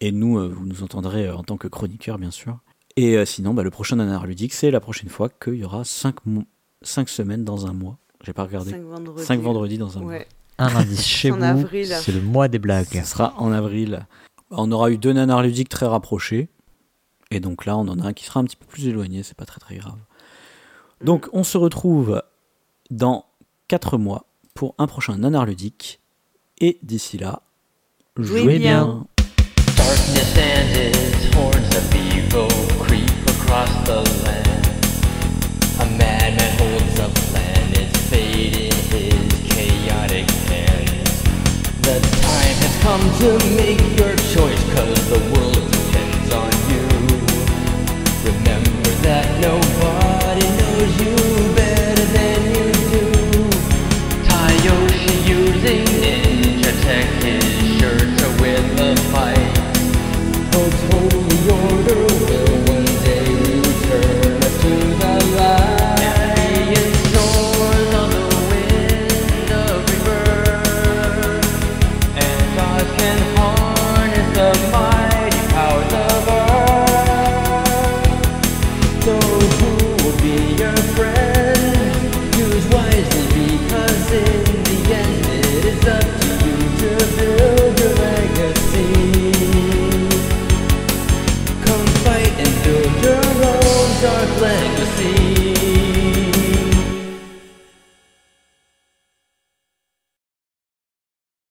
[0.00, 2.58] Et nous, euh, vous nous entendrez euh, en tant que chroniqueur, bien sûr.
[2.98, 5.84] Et euh, sinon, bah, le prochain nanar ludique, c'est la prochaine fois qu'il y aura
[5.84, 6.18] 5
[7.08, 7.96] semaines dans un mois.
[8.24, 8.72] J'ai pas regardé.
[8.72, 9.24] 5 vendredis.
[9.24, 10.14] 5 vendredis dans un mois.
[10.58, 12.88] Un indice chez En vous, c'est le mois des blagues.
[12.88, 14.04] Ce sera en avril.
[14.50, 16.48] On aura eu deux nanars ludiques très rapprochés.
[17.30, 19.36] Et donc là, on en a un qui sera un petit peu plus éloigné, c'est
[19.36, 19.98] pas très très grave.
[21.04, 22.20] Donc on se retrouve
[22.90, 23.26] dans
[23.68, 26.00] 4 mois pour un prochain nanar ludique.
[26.60, 27.42] Et d'ici là,
[28.16, 28.84] Jouez jouez bien.
[28.86, 29.06] bien.
[29.88, 34.66] Darkness and its horns of evil creep across the land.
[35.80, 41.22] A madman holds a plan, its fate in his chaotic hands.
[41.80, 46.84] The time has come to make your choice, cause the world depends on you.
[48.30, 49.97] Remember that no.